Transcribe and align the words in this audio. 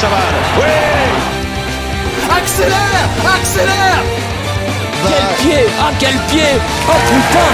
Chaval. 0.00 0.20
Oui 0.56 0.64
Accélère 2.30 3.08
Accélère. 3.34 4.02
Quel 5.08 5.26
pied 5.38 5.64
Ah 5.80 5.90
quel 5.98 6.14
pied. 6.30 6.60
Oh 6.88 7.00
putain. 7.08 7.50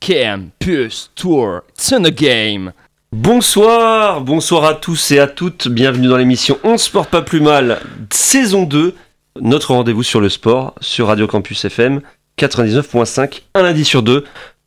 Campus 0.00 1.10
Tour, 1.14 1.60
it's 1.68 1.92
in 1.92 2.02
the 2.02 2.10
game. 2.10 2.72
Bonsoir, 3.12 4.20
bonsoir 4.20 4.64
à 4.64 4.74
tous 4.74 5.12
et 5.12 5.20
à 5.20 5.28
toutes, 5.28 5.68
bienvenue 5.68 6.08
dans 6.08 6.16
l'émission 6.16 6.58
On 6.64 6.76
se 6.76 6.90
porte 6.90 7.10
pas 7.10 7.22
plus 7.22 7.40
mal, 7.40 7.78
saison 8.10 8.64
2, 8.64 8.96
notre 9.40 9.74
rendez-vous 9.74 10.02
sur 10.02 10.20
le 10.20 10.28
sport, 10.28 10.74
sur 10.80 11.06
Radio 11.06 11.28
Campus 11.28 11.64
FM 11.64 12.00
99.5, 12.36 13.42
un 13.54 13.62
lundi 13.62 13.84
sur 13.84 14.02
deux. 14.02 14.24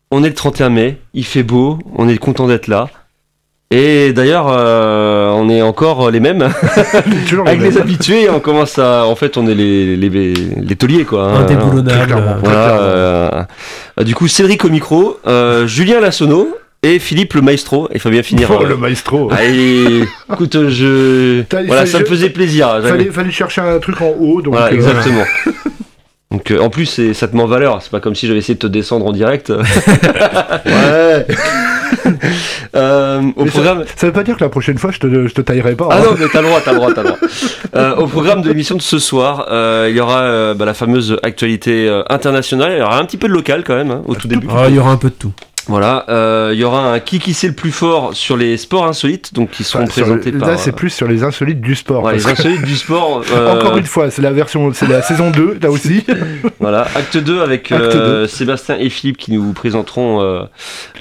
On 0.09 0.23
est 0.23 0.29
le 0.29 0.35
31 0.35 0.69
mai, 0.69 1.01
il 1.13 1.25
fait 1.25 1.43
beau, 1.43 1.79
on 1.97 2.07
est 2.07 2.17
content 2.17 2.47
d'être 2.47 2.67
là. 2.67 2.87
Et 3.71 4.13
d'ailleurs, 4.13 4.45
euh, 4.49 5.29
on 5.31 5.49
est 5.49 5.61
encore 5.61 6.11
les 6.11 6.19
mêmes, 6.19 6.47
Toujours 7.27 7.47
avec 7.47 7.61
les 7.61 7.77
habitués, 7.77 8.29
on 8.29 8.39
commence 8.39 8.77
à... 8.77 9.05
En 9.05 9.15
fait, 9.15 9.37
on 9.37 9.47
est 9.47 9.55
les, 9.55 9.95
les, 9.97 10.09
les 10.33 10.75
tauliers, 10.75 11.03
quoi. 11.03 11.23
hein. 11.31 11.43
Très 11.45 11.55
Indéboulonnable. 11.55 12.05
clairement. 12.05 12.35
Voilà, 12.43 12.79
euh, 12.79 13.29
euh, 13.99 14.03
du 14.03 14.13
coup, 14.13 14.27
Cédric 14.27 14.63
au 14.65 14.69
micro, 14.69 15.17
euh, 15.27 15.65
Julien 15.65 15.99
Lassono 15.99 16.55
et 16.83 16.99
Philippe 16.99 17.33
le 17.33 17.41
maestro. 17.41 17.89
Il 17.93 17.99
faut 17.99 18.11
bien 18.11 18.21
finir. 18.21 18.49
Oh, 18.51 18.63
euh, 18.63 18.67
le 18.69 18.77
maestro. 18.77 19.31
Allez, 19.31 20.05
écoute, 20.31 20.69
je. 20.69 21.43
Voilà, 21.65 21.87
ça 21.87 21.99
me 21.99 22.05
faisait 22.05 22.29
plaisir. 22.29 22.79
Fallait, 22.83 23.05
fallait 23.05 23.31
chercher 23.31 23.61
un 23.61 23.79
truc 23.79 23.99
en 24.01 24.13
haut, 24.19 24.41
donc 24.43 24.53
Voilà, 24.53 24.71
exactement. 24.71 25.23
Donc, 26.31 26.51
euh, 26.51 26.59
en 26.59 26.69
plus, 26.69 27.13
ça 27.13 27.27
te 27.27 27.35
met 27.35 27.41
en 27.43 27.47
valeur. 27.47 27.81
C'est 27.81 27.91
pas 27.91 27.99
comme 28.01 28.13
si 28.15 28.27
j'avais 28.27 28.39
essayé 28.39 28.55
de 28.55 28.59
te 28.59 28.67
descendre 28.67 29.05
en 29.05 29.11
direct. 29.13 29.49
ouais. 30.65 31.25
Euh, 32.75 33.21
au 33.37 33.45
Mais 33.45 33.51
ça- 33.51 33.51
programme. 33.51 33.83
Ça 33.95 34.07
veut 34.07 34.11
pas 34.13 34.23
dire 34.23 34.35
que 34.35 34.43
la 34.43 34.49
prochaine 34.49 34.77
fois 34.77 34.91
je 34.91 34.99
te, 34.99 35.27
je 35.27 35.33
te 35.33 35.39
taillerai 35.41 35.75
pas. 35.75 35.87
Ah 35.91 35.97
hein. 35.97 36.01
non, 36.03 36.15
mais 36.19 36.25
t'as 36.31 36.41
le 36.41 36.47
droit, 36.47 36.59
t'as 36.63 36.71
le 36.71 36.77
droit, 36.77 36.91
t'as 36.93 37.03
le 37.03 37.07
droit. 37.09 37.19
Euh, 37.75 37.95
au 37.95 38.07
programme 38.07 38.41
de 38.41 38.49
l'émission 38.49 38.75
de 38.75 38.81
ce 38.81 38.99
soir, 38.99 39.47
euh, 39.49 39.87
il 39.89 39.95
y 39.95 39.99
aura 40.01 40.21
euh, 40.21 40.53
bah, 40.53 40.65
la 40.65 40.73
fameuse 40.73 41.17
actualité 41.23 41.87
euh, 41.87 42.03
internationale. 42.09 42.73
Il 42.73 42.79
y 42.79 42.81
aura 42.81 42.99
un 42.99 43.05
petit 43.05 43.17
peu 43.17 43.27
de 43.29 43.33
local 43.33 43.63
quand 43.65 43.75
même, 43.75 43.91
hein, 43.91 44.01
au 44.07 44.15
tout 44.15 44.27
début. 44.27 44.47
Ah, 44.49 44.65
il 44.67 44.75
y 44.75 44.79
aura 44.79 44.91
un 44.91 44.97
peu 44.97 45.09
de 45.09 45.15
tout. 45.15 45.31
Voilà, 45.67 46.05
euh, 46.09 46.51
il 46.53 46.59
y 46.59 46.63
aura 46.63 46.93
un 46.93 46.99
qui 46.99 47.17
qui 47.19 47.33
c'est 47.33 47.47
le 47.47 47.53
plus 47.55 47.71
fort 47.71 48.13
sur 48.13 48.37
les 48.37 48.55
sports 48.57 48.85
insolites, 48.85 49.33
donc 49.33 49.49
qui 49.49 49.63
seront 49.63 49.83
Enfin, 49.83 50.01
présentés 50.03 50.29
le- 50.31 50.37
par. 50.37 50.49
Là, 50.49 50.57
c'est 50.57 50.71
plus 50.71 50.91
sur 50.91 51.07
les 51.07 51.23
insolites 51.23 51.59
du 51.59 51.73
sport. 51.73 52.03
Ouais, 52.03 52.13
les 52.13 52.27
insolites 52.27 52.61
du 52.63 52.75
sport. 52.75 53.23
euh, 53.33 53.57
Encore 53.59 53.77
une 53.77 53.85
fois, 53.85 54.11
c'est 54.11 54.21
la 54.21 54.31
version, 54.31 54.71
c'est 54.73 54.87
la 54.87 55.01
saison 55.01 55.31
2, 55.31 55.57
là 55.61 55.71
aussi. 55.71 56.03
Voilà, 56.59 56.87
acte 56.95 57.17
2 57.17 57.41
avec 57.41 57.71
Acte 57.71 57.81
euh, 57.83 58.27
Sébastien 58.27 58.77
et 58.79 58.89
Philippe 58.89 59.17
qui 59.17 59.31
nous 59.31 59.53
présenteront 59.53 60.21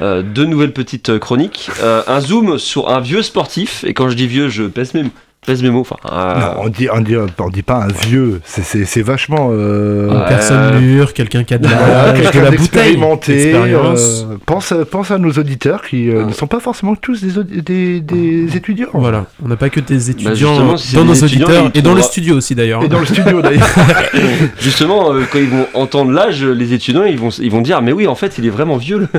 euh, 0.01 0.23
deux 0.23 0.47
nouvelles 0.47 0.73
petites 0.73 1.19
chroniques. 1.19 1.71
Euh, 1.83 2.03
un 2.07 2.21
zoom 2.21 2.59
sur 2.59 2.89
un 2.89 3.01
vieux 3.01 3.23
sportif, 3.23 3.85
et 3.87 3.95
quand 3.95 4.09
je 4.09 4.15
dis 4.17 4.27
vieux, 4.27 4.49
je 4.49 4.65
pèse 4.65 4.95
mes, 4.95 5.05
pèse 5.45 5.63
mes 5.63 5.71
mots. 5.71 5.81
Enfin, 5.83 5.97
euh, 6.11 6.41
Non, 6.41 6.63
on 6.65 6.69
dit, 6.69 6.89
on 6.93 7.01
dit, 7.01 7.15
on 7.17 7.49
dit 7.51 7.63
pas 7.63 7.85
un 7.85 8.07
vieux, 8.07 8.41
c'est- 8.45 8.63
c'est 8.65 8.85
c'est 8.85 9.03
vachement. 9.03 9.49
euh, 9.53 10.11
Une 10.13 10.25
personne 10.29 10.81
mûre, 10.81 11.13
quelqu'un 11.13 11.45
qui 11.45 11.55
a 11.55 11.59
de 11.59 11.67
Voilà, 11.69 12.13
l'âge, 12.13 12.31
de 12.33 12.41
la 12.41 12.51
bouteille, 12.51 12.97
euh, 12.99 14.37
pense, 14.47 14.73
à- 14.73 14.85
pense 14.85 15.11
à 15.11 15.19
nos 15.19 15.31
auditeurs 15.33 15.83
qui 15.83 16.11
Ah. 16.11 16.25
ne 16.27 16.33
sont 16.33 16.47
pas 16.47 16.61
forcément 16.61 16.95
tous 16.97 17.23
des, 17.23 17.61
des, 17.63 18.01
des 18.01 18.57
étudiants. 18.57 18.89
Voilà, 18.93 19.27
on 19.45 19.49
n'a 19.49 19.57
pas 19.57 19.69
que 19.71 19.81
des 19.81 20.11
étudiants 20.11 20.67
Bah, 20.71 20.77
si 20.77 20.89
c'est 20.89 20.97
dans 20.97 21.03
des 21.03 21.09
nos 21.09 21.15
étudiants, 21.15 21.47
auditeurs 21.47 21.71
et 21.75 21.83
dans 21.83 21.95
le 21.95 22.03
studio 22.03 22.37
aussi 22.37 22.55
d'ailleurs. 22.55 22.83
Et 22.83 22.89
dans 22.89 23.01
le 23.01 23.07
studio 23.07 23.41
d'ailleurs. 23.43 23.69
justement, 24.61 25.13
euh, 25.13 25.23
quand 25.31 25.39
ils 25.39 25.49
vont 25.49 25.67
entendre 25.75 26.11
l'âge, 26.13 26.43
les 26.45 26.73
étudiants, 26.73 27.05
ils 27.05 27.19
vont, 27.19 27.31
ils 27.31 27.51
vont 27.51 27.61
dire, 27.61 27.83
mais 27.83 27.93
oui, 27.93 28.07
en 28.07 28.15
fait, 28.15 28.39
il 28.39 28.47
est 28.47 28.51
vraiment 28.51 28.77
vieux. 28.77 29.09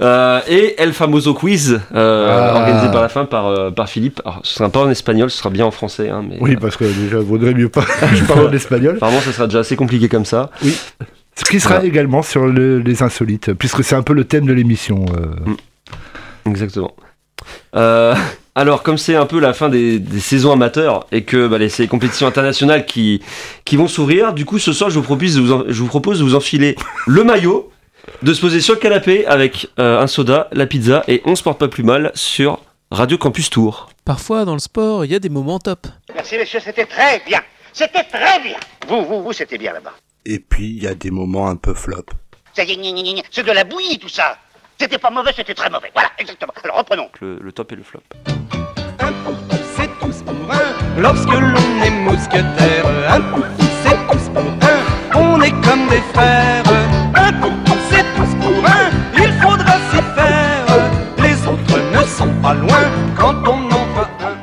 Euh, 0.00 0.40
et 0.48 0.74
El 0.80 0.92
Famoso 0.92 1.34
Quiz, 1.34 1.80
euh, 1.94 2.50
Ah. 2.52 2.54
organisé 2.58 2.88
par 2.92 3.02
la 3.02 3.08
fin 3.08 3.24
par, 3.24 3.46
euh, 3.46 3.70
par 3.70 3.88
Philippe. 3.88 4.20
Alors, 4.24 4.40
ce 4.42 4.54
sera 4.54 4.68
pas 4.68 4.80
en 4.80 4.90
espagnol, 4.90 5.30
ce 5.30 5.38
sera 5.38 5.50
bien 5.50 5.64
en 5.66 5.70
français. 5.70 6.08
Hein, 6.10 6.24
mais, 6.28 6.36
oui, 6.40 6.56
parce 6.56 6.76
que 6.76 6.84
déjà, 6.84 7.18
vaudrait 7.18 7.54
mieux 7.54 7.68
pas. 7.68 7.84
je 8.14 8.24
parle 8.24 8.50
l'espagnol. 8.50 8.96
Apparemment, 8.96 9.20
ça 9.20 9.32
sera 9.32 9.46
déjà 9.46 9.60
assez 9.60 9.76
compliqué 9.76 10.08
comme 10.08 10.24
ça. 10.24 10.50
Ce 11.34 11.44
qui 11.44 11.60
sera 11.60 11.74
Voilà. 11.74 11.88
également 11.88 12.22
sur 12.22 12.46
le- 12.46 12.78
les 12.78 13.02
insolites, 13.02 13.52
puisque 13.54 13.84
c'est 13.84 13.94
un 13.94 14.02
peu 14.02 14.14
le 14.14 14.24
thème 14.24 14.46
de 14.46 14.52
l'émission. 14.52 15.04
euh. 15.18 15.52
Exactement. 16.50 16.94
Euh, 17.74 18.14
alors, 18.54 18.82
comme 18.82 18.96
c'est 18.98 19.14
un 19.16 19.26
peu 19.26 19.38
la 19.38 19.52
fin 19.52 19.68
des, 19.68 19.98
des 19.98 20.20
saisons 20.20 20.52
amateurs 20.52 21.06
et 21.12 21.22
que 21.24 21.46
bah, 21.46 21.58
les, 21.58 21.68
c'est 21.68 21.82
les 21.82 21.88
compétitions 21.88 22.26
internationales 22.26 22.86
qui, 22.86 23.20
qui 23.64 23.76
vont 23.76 23.86
s'ouvrir, 23.88 24.32
du 24.32 24.44
coup, 24.44 24.58
ce 24.58 24.72
soir, 24.72 24.88
je 24.90 24.94
vous, 24.98 25.02
propose 25.04 25.34
de 25.36 25.40
vous 25.40 25.52
en- 25.52 25.64
je 25.68 25.80
vous 25.80 25.86
propose 25.88 26.18
de 26.20 26.24
vous 26.24 26.34
enfiler 26.34 26.76
le 27.06 27.22
maillot, 27.24 27.70
de 28.22 28.34
se 28.34 28.40
poser 28.40 28.60
sur 28.60 28.74
le 28.74 28.80
canapé 28.80 29.26
avec 29.26 29.68
euh, 29.78 30.00
un 30.00 30.06
soda, 30.06 30.48
la 30.52 30.66
pizza 30.66 31.04
et 31.08 31.22
on 31.24 31.34
se 31.36 31.42
porte 31.42 31.58
pas 31.58 31.68
plus 31.68 31.82
mal 31.84 32.12
sur 32.14 32.60
Radio 32.90 33.18
Campus 33.18 33.50
Tour. 33.50 33.90
Parfois 34.04 34.44
dans 34.44 34.54
le 34.54 34.60
sport, 34.60 35.04
il 35.04 35.12
y 35.12 35.14
a 35.14 35.18
des 35.18 35.28
moments 35.28 35.58
top. 35.58 35.86
Merci 36.14 36.36
messieurs, 36.36 36.60
c'était 36.62 36.86
très 36.86 37.20
bien. 37.26 37.40
C'était 37.72 38.04
très 38.04 38.40
bien. 38.40 38.56
Vous, 38.88 39.04
vous, 39.04 39.22
vous, 39.22 39.32
c'était 39.32 39.58
bien 39.58 39.72
là-bas. 39.72 39.92
Et 40.24 40.38
puis, 40.38 40.68
il 40.68 40.82
y 40.82 40.86
a 40.86 40.94
des 40.94 41.10
moments 41.10 41.48
un 41.48 41.56
peu 41.56 41.74
flop. 41.74 42.06
Ça 42.54 42.64
y 42.64 42.72
est, 42.72 43.22
c'est 43.30 43.44
de 43.44 43.52
la 43.52 43.64
bouillie 43.64 43.98
tout 43.98 44.08
ça. 44.08 44.38
C'était 44.78 44.98
pas 44.98 45.10
mauvais, 45.10 45.32
c'était 45.36 45.54
très 45.54 45.68
mauvais. 45.70 45.90
Voilà, 45.92 46.10
exactement. 46.18 46.52
Alors 46.64 46.78
reprenons. 46.78 47.08
Le, 47.20 47.38
le 47.40 47.52
top 47.52 47.72
et 47.72 47.76
le 47.76 47.82
flop. 47.82 48.00
Un 49.00 49.12
pour 49.24 49.34
tous, 49.48 49.56
c'est 49.76 49.90
tous 50.00 50.22
pour 50.22 50.52
un. 50.52 51.00
Lorsque 51.00 51.26
l'on 51.32 51.82
est 51.82 51.90
mousquetaire, 51.90 52.86
un 53.10 53.20
pour 53.20 53.42
tous, 53.58 53.68
c'est 53.84 53.96
tous 54.10 54.28
pour 54.30 54.42
un. 54.42 55.18
On 55.18 55.40
est 55.42 55.50
comme 55.50 55.86
des 55.88 56.00
frères. 56.14 56.64
Un 57.14 57.32
pour 57.34 57.65
pas 62.46 62.54
loin 62.54 62.78
quand 63.18 63.34
on 63.48 63.64
en 63.72 63.86
voit 63.92 64.08
un. 64.20 64.36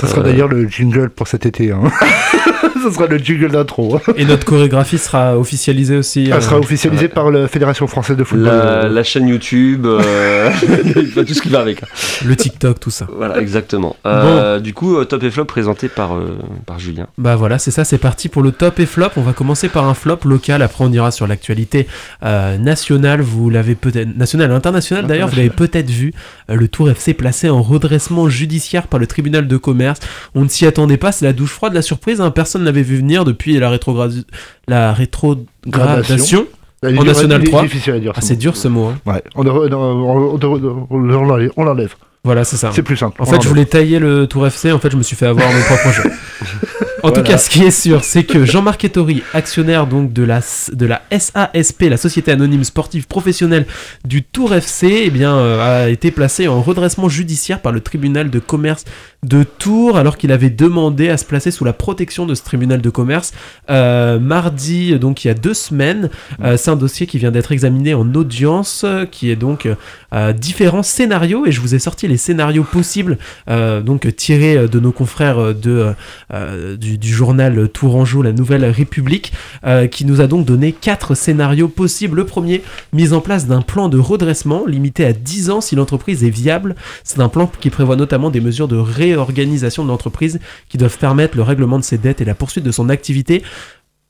Ça 0.00 0.06
sera 0.06 0.20
Euh. 0.20 0.24
d'ailleurs 0.24 0.48
le 0.48 0.66
jingle 0.66 1.10
pour 1.10 1.28
cet 1.28 1.44
été. 1.44 1.70
Hein. 1.70 1.82
Ça 2.82 2.90
sera 2.92 3.06
le 3.06 3.18
jingle 3.18 3.50
d'intro. 3.50 4.00
Et 4.16 4.24
notre 4.24 4.44
chorégraphie 4.44 4.98
sera 4.98 5.38
officialisée 5.38 5.96
aussi. 5.96 6.28
Ça 6.28 6.36
euh, 6.36 6.40
sera 6.40 6.58
officialisé 6.58 7.08
par 7.08 7.30
la 7.30 7.48
Fédération 7.48 7.86
française 7.86 8.16
de 8.16 8.24
football. 8.24 8.46
La, 8.46 8.88
la 8.88 9.02
chaîne 9.02 9.28
YouTube, 9.28 9.86
euh, 9.86 10.50
tout 11.26 11.34
ce 11.34 11.42
qui 11.42 11.48
va 11.48 11.60
avec. 11.60 11.80
le 12.24 12.36
TikTok, 12.36 12.80
tout 12.80 12.90
ça. 12.90 13.06
Voilà, 13.16 13.38
exactement. 13.40 13.96
Euh, 14.06 14.58
Du 14.60 14.74
coup, 14.74 14.96
euh, 14.96 15.04
top 15.04 15.22
et 15.22 15.30
flop 15.30 15.44
présenté 15.44 15.88
par, 15.88 16.14
euh, 16.14 16.38
par 16.66 16.78
Julien. 16.78 17.06
Bah 17.18 17.36
voilà, 17.36 17.58
c'est 17.58 17.70
ça, 17.70 17.84
c'est 17.84 17.98
parti 17.98 18.28
pour 18.28 18.42
le 18.42 18.52
top 18.52 18.80
et 18.80 18.86
flop. 18.86 19.08
On 19.16 19.22
va 19.22 19.32
commencer 19.32 19.68
par 19.68 19.86
un 19.86 19.94
flop 19.94 20.18
local, 20.24 20.62
après 20.62 20.84
on 20.84 20.92
ira 20.92 21.10
sur 21.10 21.26
l'actualité 21.26 21.86
euh, 22.22 22.58
nationale. 22.58 23.20
Vous 23.20 23.50
l'avez 23.50 23.74
peut-être 23.74 24.16
nationale, 24.16 24.50
internationale 24.52 25.06
d'ailleurs, 25.06 25.28
vous 25.28 25.36
l'avez 25.36 25.50
peut-être 25.50 25.90
vu. 25.90 26.12
euh, 26.50 26.54
le 26.56 26.68
Tour 26.68 26.90
FC 26.90 27.14
placé 27.14 27.50
en 27.50 27.62
redressement 27.62 28.28
judiciaire 28.28 28.86
par 28.86 28.98
le 29.00 29.06
tribunal 29.06 29.46
de 29.46 29.56
commerce. 29.56 30.00
On 30.34 30.42
ne 30.42 30.48
s'y 30.48 30.66
attendait 30.66 30.96
pas, 30.96 31.12
c'est 31.12 31.24
la 31.24 31.32
douche 31.32 31.50
froide, 31.50 31.74
la 31.74 31.82
surprise. 31.82 32.20
hein. 32.20 32.30
Personne 32.30 32.61
n'avait 32.62 32.82
vu 32.82 32.96
venir 32.96 33.24
depuis 33.24 33.58
la 33.58 33.70
rétrogradation. 33.70 34.24
La 34.68 34.92
rétrogradation. 34.92 36.46
Elle 36.82 36.96
est 36.96 36.98
en 36.98 37.04
National 37.04 37.40
il 37.40 37.48
est 37.48 37.50
3. 37.50 37.62
difficile 37.62 37.92
à 37.92 38.00
dire. 38.00 38.12
Ah, 38.16 38.20
ce 38.20 38.28
c'est 38.28 38.36
dur 38.36 38.56
ce 38.56 38.68
mot. 38.68 38.92
On, 39.36 39.42
l'enlève. 41.64 41.94
Voilà, 42.24 42.44
c'est 42.44 42.56
ça. 42.56 42.70
C'est 42.72 42.82
plus 42.82 42.96
simple. 42.96 43.20
En 43.22 43.26
fait, 43.26 43.42
je 43.42 43.48
voulais 43.48 43.66
tailler 43.66 43.98
le 43.98 44.26
Tour 44.26 44.46
FC, 44.46 44.72
en 44.72 44.78
fait, 44.78 44.90
je 44.90 44.96
me 44.96 45.02
suis 45.02 45.16
fait 45.16 45.26
avoir 45.26 45.50
mon 45.52 45.62
propre 45.62 45.90
jeu. 45.92 46.02
En 47.02 47.10
tout 47.10 47.22
cas, 47.22 47.36
ce 47.36 47.50
qui 47.50 47.64
est 47.64 47.70
sûr, 47.70 48.04
c'est 48.04 48.24
que 48.24 48.44
Jean-Marc 48.44 48.84
Ettori, 48.84 49.22
actionnaire 49.34 49.86
donc 49.86 50.12
de 50.12 50.22
la, 50.22 50.40
de 50.72 50.86
la 50.86 51.02
SASP, 51.10 51.82
la 51.82 51.96
Société 51.96 52.30
Anonyme 52.30 52.64
Sportive 52.64 53.06
Professionnelle 53.08 53.66
du 54.04 54.22
Tour 54.22 54.54
FC, 54.54 55.02
eh 55.06 55.10
bien, 55.10 55.36
euh, 55.36 55.84
a 55.84 55.88
été 55.88 56.10
placé 56.10 56.46
en 56.46 56.62
redressement 56.62 57.08
judiciaire 57.08 57.60
par 57.60 57.72
le 57.72 57.80
tribunal 57.80 58.30
de 58.30 58.38
commerce 58.38 58.84
de 59.24 59.42
Tours, 59.42 59.96
alors 59.96 60.16
qu'il 60.16 60.32
avait 60.32 60.50
demandé 60.50 61.08
à 61.08 61.16
se 61.16 61.24
placer 61.24 61.50
sous 61.50 61.64
la 61.64 61.72
protection 61.72 62.26
de 62.26 62.34
ce 62.34 62.42
tribunal 62.42 62.80
de 62.80 62.90
commerce. 62.90 63.32
Euh, 63.70 64.18
mardi, 64.18 64.98
donc 64.98 65.24
il 65.24 65.28
y 65.28 65.30
a 65.30 65.34
deux 65.34 65.54
semaines, 65.54 66.10
euh, 66.42 66.56
c'est 66.56 66.70
un 66.70 66.76
dossier 66.76 67.06
qui 67.06 67.18
vient 67.18 67.30
d'être 67.30 67.52
examiné 67.52 67.94
en 67.94 68.14
audience, 68.14 68.84
qui 69.10 69.30
est 69.30 69.36
donc 69.36 69.68
différents 70.36 70.82
scénarios, 70.82 71.46
et 71.46 71.52
je 71.52 71.60
vous 71.60 71.74
ai 71.74 71.78
sorti 71.78 72.06
les 72.06 72.16
scénarios 72.16 72.64
possibles, 72.64 73.16
donc 73.48 74.14
tirés 74.14 74.68
de 74.68 74.78
nos 74.78 74.92
confrères 74.92 75.54
de, 75.54 75.94
euh, 76.32 76.76
du, 76.98 77.12
journal 77.12 77.68
Tourangeau, 77.68 78.22
la 78.22 78.32
Nouvelle 78.32 78.64
République, 78.64 79.32
euh, 79.64 79.86
qui 79.86 80.04
nous 80.04 80.20
a 80.20 80.26
donc 80.26 80.44
donné 80.46 80.72
quatre 80.72 81.14
scénarios 81.14 81.68
possibles. 81.68 82.16
Le 82.16 82.26
premier, 82.26 82.62
mise 82.92 83.12
en 83.12 83.20
place 83.20 83.46
d'un 83.46 83.62
plan 83.62 83.88
de 83.88 83.98
redressement 83.98 84.66
limité 84.66 85.04
à 85.04 85.12
10 85.12 85.50
ans 85.50 85.60
si 85.60 85.74
l'entreprise 85.74 86.24
est 86.24 86.30
viable. 86.30 86.74
C'est 87.04 87.20
un 87.20 87.28
plan 87.28 87.50
qui 87.60 87.70
prévoit 87.70 87.96
notamment 87.96 88.30
des 88.30 88.40
mesures 88.40 88.68
de 88.68 88.76
réorganisation 88.76 89.84
de 89.84 89.88
l'entreprise 89.88 90.40
qui 90.68 90.78
doivent 90.78 90.98
permettre 90.98 91.36
le 91.36 91.42
règlement 91.42 91.78
de 91.78 91.84
ses 91.84 91.98
dettes 91.98 92.20
et 92.20 92.24
la 92.24 92.34
poursuite 92.34 92.64
de 92.64 92.72
son 92.72 92.88
activité. 92.88 93.42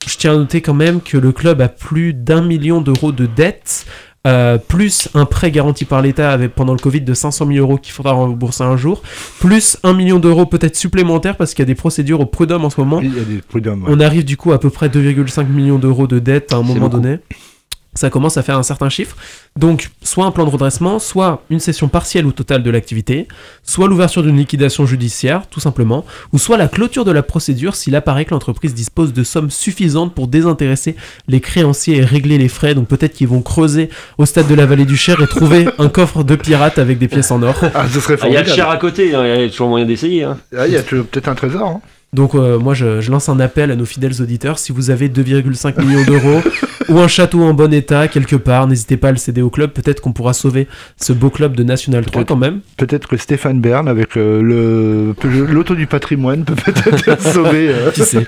Je 0.05 0.17
tiens 0.17 0.33
à 0.33 0.37
noter 0.37 0.61
quand 0.61 0.73
même 0.73 1.01
que 1.01 1.17
le 1.17 1.31
club 1.31 1.61
a 1.61 1.69
plus 1.69 2.13
d'un 2.13 2.41
million 2.41 2.81
d'euros 2.81 3.11
de 3.11 3.25
dettes. 3.25 3.85
Euh, 4.25 4.57
plus 4.57 5.09
un 5.15 5.25
prêt 5.25 5.51
garanti 5.51 5.83
par 5.83 6.01
l'État 6.01 6.31
avec 6.31 6.55
pendant 6.55 6.71
le 6.73 6.79
Covid 6.79 7.01
de 7.01 7.13
500 7.13 7.45
000 7.47 7.57
euros 7.59 7.77
qu'il 7.77 7.91
faudra 7.91 8.13
rembourser 8.13 8.63
un 8.63 8.77
jour, 8.77 9.01
plus 9.39 9.77
un 9.83 9.93
million 9.93 10.17
d'euros 10.19 10.45
peut-être 10.45 10.77
supplémentaires 10.77 11.35
parce 11.35 11.53
qu'il 11.53 11.61
y 11.63 11.63
a 11.63 11.65
des 11.65 11.75
procédures 11.75 12.21
au 12.21 12.25
prud'homme 12.25 12.63
en 12.63 12.69
ce 12.69 12.79
moment. 12.79 13.01
Il 13.01 13.13
y 13.15 13.19
a 13.19 13.23
des 13.23 13.41
prud'hommes. 13.41 13.83
ouais. 13.83 13.89
On 13.91 13.99
arrive 13.99 14.23
du 14.23 14.37
coup 14.37 14.53
à 14.53 14.59
peu 14.59 14.69
près 14.69 14.87
2,5 14.87 15.47
millions 15.47 15.77
d'euros 15.77 16.07
de 16.07 16.19
dettes 16.19 16.53
à 16.53 16.55
un 16.55 16.61
moment 16.63 16.87
beaucoup. 16.87 17.01
donné. 17.01 17.19
Ça 17.95 18.09
commence 18.09 18.37
à 18.37 18.43
faire 18.43 18.57
un 18.57 18.63
certain 18.63 18.89
chiffre. 18.89 19.15
Donc, 19.55 19.89
soit 20.01 20.25
un 20.25 20.31
plan 20.31 20.45
de 20.45 20.49
redressement, 20.49 20.97
soit 20.99 21.43
une 21.49 21.59
session 21.59 21.87
partielle 21.87 22.25
ou 22.25 22.31
totale 22.31 22.63
de 22.63 22.69
l'activité, 22.71 23.27
soit 23.63 23.87
l'ouverture 23.87 24.23
d'une 24.23 24.37
liquidation 24.37 24.85
judiciaire, 24.85 25.43
tout 25.49 25.59
simplement, 25.59 26.03
ou 26.31 26.39
soit 26.39 26.57
la 26.57 26.67
clôture 26.67 27.05
de 27.05 27.11
la 27.11 27.21
procédure 27.23 27.75
s'il 27.75 27.95
apparaît 27.95 28.25
que 28.25 28.31
l'entreprise 28.31 28.73
dispose 28.73 29.13
de 29.13 29.23
sommes 29.23 29.51
suffisantes 29.51 30.13
pour 30.15 30.27
désintéresser 30.27 30.95
les 31.27 31.39
créanciers 31.39 31.97
et 31.97 32.03
régler 32.05 32.37
les 32.37 32.47
frais. 32.47 32.73
Donc, 32.73 32.87
peut-être 32.87 33.13
qu'ils 33.13 33.27
vont 33.27 33.41
creuser 33.41 33.89
au 34.17 34.25
stade 34.25 34.47
de 34.47 34.55
la 34.55 34.65
vallée 34.65 34.85
du 34.85 34.97
Cher 34.97 35.21
et 35.21 35.27
trouver 35.27 35.67
un 35.77 35.89
coffre 35.89 36.23
de 36.23 36.35
pirates 36.35 36.79
avec 36.79 36.97
des 36.97 37.07
pièces 37.07 37.29
en 37.31 37.43
or. 37.43 37.55
Ah, 37.75 37.85
ce 37.87 37.99
serait 37.99 38.17
Ah, 38.21 38.27
Il 38.27 38.33
y 38.33 38.37
a 38.37 38.41
le 38.43 38.49
cher 38.49 38.69
à 38.69 38.77
côté, 38.77 39.13
hein, 39.13 39.23
il 39.25 39.41
y 39.41 39.45
a 39.45 39.49
toujours 39.49 39.69
moyen 39.69 39.85
d'essayer. 39.85 40.23
hein. 40.23 40.37
Ah, 40.57 40.65
il 40.67 40.73
y 40.73 40.77
a 40.77 40.81
peut-être 40.83 41.27
un 41.27 41.35
trésor. 41.35 41.67
hein. 41.67 41.81
Donc 42.13 42.35
euh, 42.35 42.59
moi 42.59 42.73
je, 42.73 43.01
je 43.01 43.11
lance 43.11 43.27
un 43.29 43.39
appel 43.39 43.71
à 43.71 43.75
nos 43.75 43.85
fidèles 43.85 44.21
auditeurs, 44.21 44.59
si 44.59 44.71
vous 44.71 44.89
avez 44.91 45.09
2,5 45.09 45.83
millions 45.83 46.03
d'euros 46.05 46.41
ou 46.89 46.99
un 46.99 47.07
château 47.07 47.41
en 47.41 47.53
bon 47.53 47.73
état 47.73 48.07
quelque 48.07 48.35
part, 48.35 48.67
n'hésitez 48.67 48.97
pas 48.97 49.07
à 49.09 49.11
le 49.11 49.17
céder 49.17 49.41
au 49.41 49.49
club, 49.49 49.71
peut-être 49.71 49.99
qu'on 50.01 50.13
pourra 50.13 50.33
sauver 50.33 50.67
ce 50.97 51.11
beau 51.13 51.29
club 51.29 51.55
de 51.55 51.63
National 51.63 52.05
3 52.05 52.23
quand 52.25 52.35
même. 52.35 52.59
Peut-être 52.77 53.07
que 53.07 53.17
Stéphane 53.17 53.59
Bern, 53.61 53.87
avec 53.87 54.15
euh, 54.17 54.41
le 54.41 55.15
l'auto 55.51 55.73
du 55.75 55.87
patrimoine, 55.87 56.43
peut 56.45 56.55
peut-être 56.55 57.21
sauver. 57.33 57.69
euh, 57.69 57.91
Qui 57.91 58.01
sait 58.01 58.27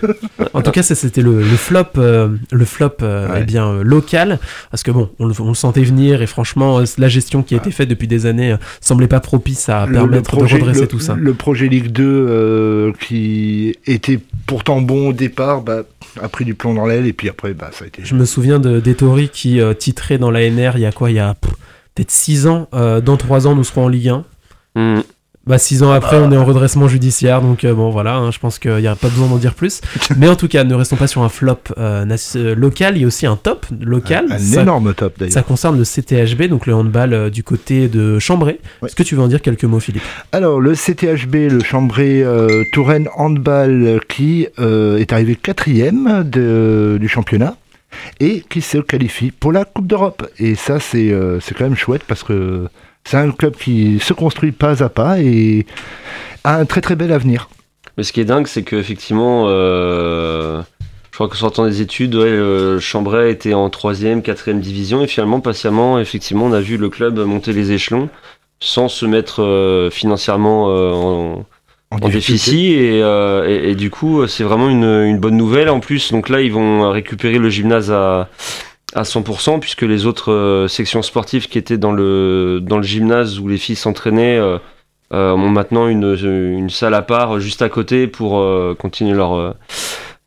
En 0.54 0.62
tout 0.62 0.72
cas 0.72 0.82
c'était 0.84 1.22
le, 1.22 1.40
le 1.40 1.44
flop, 1.44 1.84
euh, 1.98 2.30
le 2.52 2.66
flop 2.66 2.90
euh, 3.02 3.28
Ouais. 3.30 3.40
eh 3.42 3.44
bien, 3.46 3.82
local, 3.84 4.40
parce 4.72 4.84
que 4.84 4.92
bon, 4.92 5.10
on, 5.20 5.26
le- 5.28 5.34
on 5.40 5.50
le 5.50 5.54
sentait 5.56 5.84
venir 5.84 6.22
et 6.22 6.28
franchement 6.28 6.82
la 6.98 7.08
gestion 7.08 7.44
qui 7.44 7.54
a 7.54 7.58
été 7.58 7.72
faite 7.72 7.90
depuis 7.90 8.08
des 8.08 8.26
années 8.26 8.56
semblait 8.82 9.08
pas 9.08 9.20
propice 9.20 9.70
à 9.70 9.86
permettre 9.92 10.32
le 10.36 10.38
projet- 10.40 10.58
de 10.58 10.64
redresser 10.64 10.88
tout 10.88 11.00
ça. 11.00 11.16
Le 11.20 11.34
projet 11.34 11.68
Ligue 11.68 11.92
2, 11.92 12.04
euh, 12.04 12.92
qui 13.02 13.75
était 13.86 14.20
pourtant 14.48 14.82
bon 14.82 15.10
au 15.10 15.14
départ, 15.14 15.62
bah, 15.62 15.84
a 16.22 16.30
pris 16.30 16.46
du 16.46 16.56
plomb 16.56 16.74
dans 16.74 16.86
l'aile 16.86 17.06
et 17.06 17.14
puis 17.14 17.30
après, 17.30 17.54
bah, 17.54 17.70
ça 17.72 17.86
a 17.86 17.88
été. 17.88 18.04
Je 18.04 18.16
me 18.16 18.26
souviens 18.26 18.60
de 18.60 18.80
d'Etori 18.80 19.30
qui 19.30 19.60
euh, 19.60 19.74
titrait 19.74 20.18
dans 20.18 20.32
l'ANR 20.32 20.78
il 20.78 20.82
y 20.82 20.86
a 20.86 20.92
quoi 20.92 21.12
Il 21.12 21.16
y 21.16 21.20
a 21.20 21.36
peut-être 21.96 22.12
6 22.12 22.48
ans, 22.48 22.68
euh, 22.74 23.02
dans 23.02 23.18
3 23.18 23.48
ans 23.48 23.56
nous 23.56 23.64
serons 23.64 23.86
en 23.86 23.88
Ligue 23.88 24.10
1. 24.10 24.26
Hmm. 24.76 25.02
Bah, 25.48 25.60
six 25.60 25.84
ans 25.84 25.92
après, 25.92 26.18
on 26.18 26.32
est 26.32 26.38
en 26.38 26.44
redressement 26.44 26.88
judiciaire, 26.88 27.40
donc 27.40 27.66
euh, 27.66 27.74
bon, 27.76 27.92
voilà, 27.92 28.16
hein, 28.16 28.32
je 28.32 28.40
pense 28.40 28.58
qu'il 28.58 28.78
n'y 28.78 28.88
a 28.88 28.96
pas 28.96 29.10
besoin 29.10 29.28
d'en 29.28 29.38
dire 29.38 29.54
plus. 29.54 29.80
Mais 30.18 30.28
en 30.28 30.36
tout 30.36 30.48
cas, 30.48 30.64
ne 30.64 30.74
restons 30.74 30.96
pas 30.96 31.06
sur 31.06 31.22
un 31.22 31.30
flop 31.30 31.60
euh, 31.78 32.04
euh, 32.36 32.56
local, 32.56 32.98
il 32.98 33.02
y 33.02 33.04
a 33.04 33.08
aussi 33.08 33.28
un 33.28 33.36
top 33.36 33.68
local. 33.80 34.26
Un 34.32 34.40
ça, 34.40 34.64
énorme 34.64 34.96
top 34.96 35.20
d'ailleurs. 35.20 35.34
ça 35.34 35.44
concerne 35.44 35.78
le 35.78 35.84
CTHB, 35.84 36.46
donc 36.50 36.66
le 36.66 36.74
handball 36.74 37.14
euh, 37.14 37.30
du 37.30 37.44
côté 37.44 37.88
de 37.88 38.18
Chambray. 38.18 38.60
Ouais. 38.82 38.88
Est-ce 38.88 38.96
que 38.96 39.04
tu 39.04 39.14
veux 39.16 39.22
en 39.22 39.28
dire 39.28 39.40
quelques 39.40 39.66
mots, 39.66 39.80
Philippe? 39.80 40.02
Alors, 40.32 40.60
le 40.60 40.74
CTHB, 40.74 41.36
le 41.52 41.60
Chambray 41.64 42.26
Touraine 42.74 43.08
Handball, 43.16 44.00
qui 44.08 44.48
est 44.58 45.14
arrivé 45.14 45.36
quatrième 45.36 46.24
de- 46.24 46.98
du 47.00 47.08
championnat 47.08 47.56
et 48.20 48.44
qui 48.50 48.62
se 48.62 48.80
qualifie 48.80 49.30
pour 49.32 49.52
la 49.52 49.64
Coupe 49.64 49.86
d'Europe. 49.88 50.28
Et 50.40 50.56
ça, 50.56 50.80
c'est 50.80 51.14
c'est 51.42 51.56
quand 51.56 51.66
même 51.66 51.76
chouette 51.76 52.02
parce 52.08 52.24
que 52.24 52.68
c'est 53.06 53.18
un 53.18 53.32
club 53.32 53.56
qui 53.56 54.00
se 54.00 54.14
construit 54.14 54.52
pas 54.52 54.84
à 54.84 54.90
pas 54.90 55.20
et 55.20 55.66
a 56.44 56.58
un 56.58 56.66
très 56.66 56.82
très 56.82 56.96
bel 56.96 57.12
avenir. 57.12 57.50
Mais 57.98 58.04
ce 58.04 58.12
qui 58.12 58.20
est 58.20 58.26
dingue, 58.26 58.48
c'est 58.48 58.64
qu'effectivement, 58.64 59.46
euh, 59.48 60.62
je 61.12 61.18
crois 61.18 61.30
que 61.30 61.38
sortant 61.38 61.66
des 61.66 61.82
études, 61.82 62.16
ouais, 62.16 62.26
euh, 62.26 62.80
Chambray 62.80 63.32
était 63.32 63.54
en 63.54 63.70
3ème, 63.70 64.22
4ème 64.22 64.60
division, 64.60 65.02
et 65.02 65.08
finalement, 65.08 65.40
patiemment, 65.40 65.98
effectivement, 66.00 66.46
on 66.46 66.52
a 66.52 66.60
vu 66.60 66.76
le 66.76 66.90
club 66.90 67.20
monter 67.20 67.54
les 67.54 67.72
échelons 67.72 68.10
sans 68.60 68.88
se 68.90 69.06
mettre 69.06 69.42
euh, 69.42 69.90
financièrement 69.90 70.66
euh, 70.70 71.36
en, 71.92 72.00
déficit, 72.00 72.54
et, 72.56 72.98
et, 73.00 73.70
et 73.70 73.76
du 73.76 73.92
coup, 73.92 74.28
c'est 74.28 74.44
vraiment 74.44 74.70
une, 74.70 74.84
une 74.84 75.20
bonne 75.20 75.38
nouvelle. 75.38 75.70
En 75.70 75.80
plus, 75.80 76.12
donc 76.12 76.28
là, 76.28 76.42
ils 76.42 76.52
vont 76.52 76.90
récupérer 76.90 77.38
le 77.38 77.50
gymnase 77.50 77.92
à 77.92 78.28
à 78.94 79.04
100% 79.04 79.60
puisque 79.60 79.82
les 79.82 80.06
autres 80.06 80.32
euh, 80.32 80.68
sections 80.68 81.02
sportives 81.02 81.48
qui 81.48 81.58
étaient 81.58 81.78
dans 81.78 81.92
le 81.92 82.60
dans 82.62 82.78
le 82.78 82.84
gymnase 82.84 83.40
où 83.40 83.48
les 83.48 83.58
filles 83.58 83.76
s'entraînaient 83.76 84.38
euh, 84.38 84.58
euh, 85.14 85.34
ont 85.34 85.50
maintenant 85.50 85.88
une, 85.88 86.16
une 86.22 86.70
salle 86.70 86.94
à 86.94 87.02
part 87.02 87.40
juste 87.40 87.62
à 87.62 87.70
côté 87.70 88.08
pour 88.08 88.44
continuer 88.80 89.14
leur, 89.14 89.56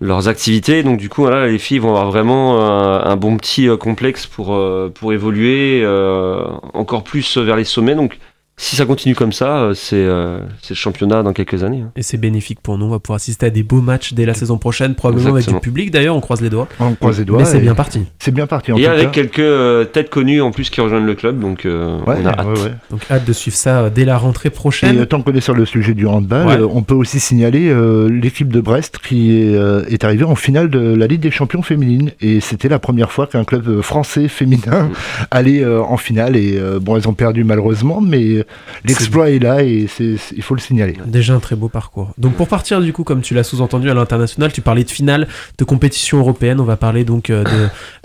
leurs 0.01 0.29
activités. 0.29 0.85
Donc 0.85 0.99
du 0.99 1.09
coup, 1.09 1.23
voilà, 1.23 1.49
les 1.49 1.59
filles 1.59 1.81
vont 1.81 1.91
avoir 1.91 2.11
vraiment 2.11 2.61
un, 3.05 3.17
bon 3.17 3.37
petit 3.37 3.69
complexe 3.79 4.27
pour, 4.27 4.57
pour 4.95 5.13
évoluer 5.13 5.83
euh, 5.83 6.45
encore 6.75 7.03
plus 7.03 7.39
vers 7.39 7.57
les 7.57 7.65
sommets. 7.65 7.97
Donc 7.97 8.19
si 8.61 8.77
ça 8.77 8.85
continue 8.85 9.15
comme 9.15 9.33
ça, 9.33 9.59
euh, 9.63 9.75
c'est 9.75 9.95
euh, 9.97 10.41
c'est 10.61 10.71
le 10.75 10.77
championnat 10.77 11.23
dans 11.23 11.33
quelques 11.33 11.63
années. 11.65 11.83
hein. 11.87 11.91
Et 11.97 12.03
c'est 12.03 12.17
bénéfique 12.19 12.61
pour 12.61 12.77
nous, 12.77 12.87
on 12.87 12.91
va 12.91 12.99
pouvoir 12.99 13.17
assister 13.17 13.47
à 13.47 13.51
des 13.51 13.63
beaux 13.63 13.81
matchs 13.81 14.13
dès 14.15 14.27
la 14.27 14.35
saison 14.35 14.59
prochaine, 14.59 14.95
probablement 14.95 15.29
Exactement. 15.31 15.57
avec 15.57 15.63
du 15.65 15.69
public 15.71 15.91
d'ailleurs, 15.93 16.17
on 16.17 16.21
croise 16.21 16.41
les 16.41 16.51
doigts. 16.51 16.69
On 16.81 16.95
croise 16.95 17.19
les 17.19 17.25
doigts. 17.25 17.39
Mais 17.39 17.45
c'est 17.45 17.59
et 17.59 17.61
bien 17.61 17.75
parti. 17.75 18.03
C'est 18.19 18.33
bien 18.35 18.47
parti 18.47 18.73
en 18.73 18.77
Et 18.77 18.83
tout 18.83 18.89
avec 18.91 19.05
cas. 19.07 19.11
quelques 19.13 19.39
euh, 19.39 19.85
têtes 19.85 20.11
connues 20.11 20.41
en 20.43 20.51
plus 20.51 20.71
qui 20.71 20.81
rejoignent 20.81 21.07
le 21.07 21.15
club, 21.15 21.39
donc 21.41 21.65
euh, 21.67 21.99
Ouais, 22.07 22.17
on 22.23 22.27
a 22.27 22.31
hâte. 22.31 22.47
ouais, 22.47 22.61
ouais. 22.65 22.73
Donc 22.91 23.01
hâte 23.11 23.25
de 23.25 23.33
suivre 23.33 23.57
ça 23.57 23.83
euh, 23.85 23.91
dès 23.91 24.05
la 24.05 24.19
rentrée 24.19 24.49
Et 24.49 24.51
prochaine. 24.51 24.99
euh, 24.99 25.07
tant 25.07 25.23
qu'on 25.23 25.33
est 25.33 25.41
sur 25.41 25.55
le 25.55 25.65
sujet 25.65 25.95
du 25.95 26.07
handball, 26.07 26.47
Ouais. 26.47 26.57
euh, 26.61 26.67
on 26.71 26.83
peut 26.83 26.95
aussi 26.95 27.21
signaler 27.21 27.69
euh, 27.69 28.09
l'équipe 28.09 28.49
de 28.53 28.61
Brest 28.61 28.99
qui 28.99 29.41
est, 29.41 29.55
euh, 29.55 29.85
est 29.89 30.03
arrivée 30.05 30.25
en 30.25 30.35
finale 30.35 30.69
de 30.69 30.95
la 30.95 31.07
Ligue 31.07 31.21
des 31.21 31.31
champions 31.31 31.63
féminines. 31.63 32.11
Et 32.21 32.41
c'était 32.41 32.69
la 32.69 32.79
première 32.81 33.13
fois 33.13 33.27
qu'un 33.29 33.45
club 33.45 33.81
français 33.83 34.27
féminin 34.29 34.59
Mm. 34.89 34.93
allait 35.31 35.63
euh, 35.63 35.81
en 35.83 35.97
finale. 35.97 36.37
Et 36.37 36.57
euh, 36.59 36.81
bon, 36.81 36.97
elles 36.97 37.09
ont 37.09 37.15
perdu 37.15 37.45
malheureusement, 37.45 38.01
mais 38.01 38.25
euh, 38.39 38.45
l'exploit 38.85 39.31
est 39.31 39.39
là 39.39 39.63
et 39.63 39.87
c'est, 39.89 40.17
c'est- 40.17 40.35
il 40.37 40.43
faut 40.43 40.55
le 40.55 40.61
signaler. 40.61 40.97
Déjà 41.07 41.35
un 41.35 41.41
très 41.41 41.57
beau 41.57 41.69
parcours. 41.69 42.13
Donc 42.19 42.35
pour 42.35 42.49
partir 42.49 42.81
du 42.81 42.93
coup, 42.93 43.05
comme 43.05 43.21
tu 43.21 43.35
l'as 43.35 43.45
sous-entendu 43.45 43.91
à 43.91 43.95
l'international, 43.95 44.53
tu 44.53 44.61
parlais 44.61 44.85
de 44.85 44.91
finale 44.91 45.29
de 45.59 45.65
compétition 45.65 46.19
européenne. 46.19 46.61
On 46.61 46.65
va 46.65 46.77
parler 46.77 47.05
donc 47.05 47.31
euh, 47.31 47.45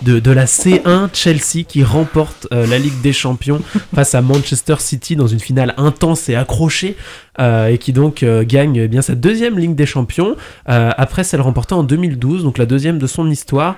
de, 0.04 0.14
de, 0.14 0.20
de 0.20 0.32
la 0.32 0.46
C1 0.46 1.10
Chelsea 1.14 1.64
qui 1.68 1.84
remporte 1.84 2.48
euh, 2.54 2.66
la 2.68 2.78
Ligue 2.80 3.02
des 3.02 3.14
Champions 3.14 3.62
face 3.96 4.16
à 4.16 4.22
Manchester 4.22 4.76
City 4.80 5.16
dans 5.16 5.28
une 5.28 5.40
finale 5.40 5.74
intense 5.78 6.30
et 6.30 6.36
accrochée 6.36 6.96
euh, 7.40 7.68
et 7.68 7.78
qui 7.78 7.94
donc 7.94 8.24
euh, 8.24 8.44
gagne 8.46 8.76
eh 8.76 8.88
bien 8.88 9.02
sa 9.02 9.16
deuxième 9.16 9.58
Ligue 9.58 9.76
des 9.76 9.86
Champions 9.86 10.36
euh, 10.70 10.92
après 10.98 11.24
celle 11.24 11.42
remportée 11.42 11.74
en 11.76 11.84
2012, 11.84 12.44
donc 12.44 12.58
la 12.58 12.66
deuxième 12.66 13.00
de 13.00 13.08
son 13.08 13.30
histoire. 13.30 13.76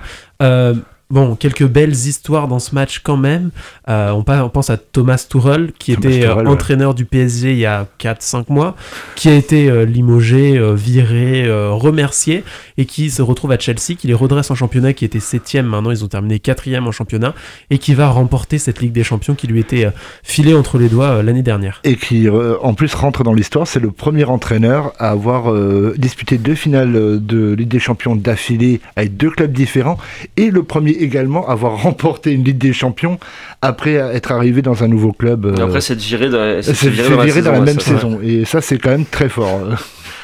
Bon, 1.08 1.36
quelques 1.36 1.66
belles 1.66 1.92
histoires 1.92 2.48
dans 2.48 2.58
ce 2.58 2.74
match 2.74 2.98
quand 2.98 3.16
même. 3.16 3.50
Euh, 3.88 4.10
on, 4.10 4.24
pense 4.24 4.70
à 4.70 4.76
Thomas 4.76 5.24
Tuchel, 5.30 5.70
qui 5.78 5.94
Thomas 5.94 6.10
était 6.10 6.26
euh, 6.26 6.34
ouais. 6.34 6.46
entraîneur 6.48 6.94
du 6.94 7.04
PSG 7.04 7.52
il 7.52 7.58
y 7.58 7.66
a 7.66 7.86
4-5 8.00 8.46
mois, 8.48 8.74
qui 9.14 9.28
a 9.28 9.34
été 9.36 9.70
euh, 9.70 9.84
limogé, 9.84 10.58
euh, 10.58 10.74
viré, 10.74 11.46
remercié, 11.70 12.42
et 12.76 12.86
qui 12.86 13.10
se 13.10 13.22
retrouve 13.22 13.52
à 13.52 13.58
Chelsea, 13.58 13.94
qui 13.96 14.08
les 14.08 14.14
redresse 14.14 14.50
en 14.50 14.56
championnat, 14.56 14.94
qui 14.94 15.04
était 15.04 15.20
7 15.20 15.62
maintenant 15.62 15.92
ils 15.92 16.04
ont 16.04 16.08
terminé 16.08 16.40
4 16.40 16.74
en 16.84 16.90
championnat, 16.90 17.34
et 17.70 17.78
qui 17.78 17.94
va 17.94 18.08
remporter 18.08 18.58
cette 18.58 18.80
Ligue 18.80 18.92
des 18.92 19.04
Champions 19.04 19.36
qui 19.36 19.46
lui 19.46 19.60
était 19.60 19.88
filée 20.24 20.54
entre 20.54 20.76
les 20.76 20.88
doigts 20.88 21.22
l'année 21.22 21.42
dernière. 21.42 21.80
Et 21.84 21.94
qui, 21.94 22.28
en 22.28 22.74
plus, 22.74 22.94
rentre 22.94 23.22
dans 23.22 23.32
l'histoire. 23.32 23.68
C'est 23.68 23.78
le 23.78 23.92
premier 23.92 24.24
entraîneur 24.24 24.92
à 24.98 25.10
avoir 25.10 25.54
disputé 25.96 26.38
deux 26.38 26.56
finales 26.56 27.24
de 27.24 27.52
Ligue 27.52 27.68
des 27.68 27.78
champions 27.78 28.16
d'affilée 28.16 28.80
avec 28.96 29.16
deux 29.16 29.30
clubs 29.30 29.52
différents. 29.52 29.98
Et 30.36 30.50
le 30.50 30.64
premier 30.64 30.95
également 31.02 31.48
avoir 31.48 31.82
remporté 31.82 32.32
une 32.32 32.44
Ligue 32.44 32.58
des 32.58 32.72
champions 32.72 33.18
après 33.62 33.94
être 33.94 34.32
arrivé 34.32 34.62
dans 34.62 34.84
un 34.84 34.88
nouveau 34.88 35.12
club. 35.12 35.54
Et 35.56 35.60
euh, 35.60 35.64
après, 35.64 35.80
c'est 35.80 35.98
viré, 35.98 36.28
dans, 36.28 36.62
c'est 36.62 36.74
c'est 36.74 36.90
viré 36.90 37.42
dans 37.42 37.52
la 37.52 37.60
même 37.60 37.80
saison. 37.80 38.20
Et 38.22 38.44
ça, 38.44 38.60
c'est 38.60 38.78
quand 38.78 38.90
même 38.90 39.06
très 39.06 39.28
fort. 39.28 39.60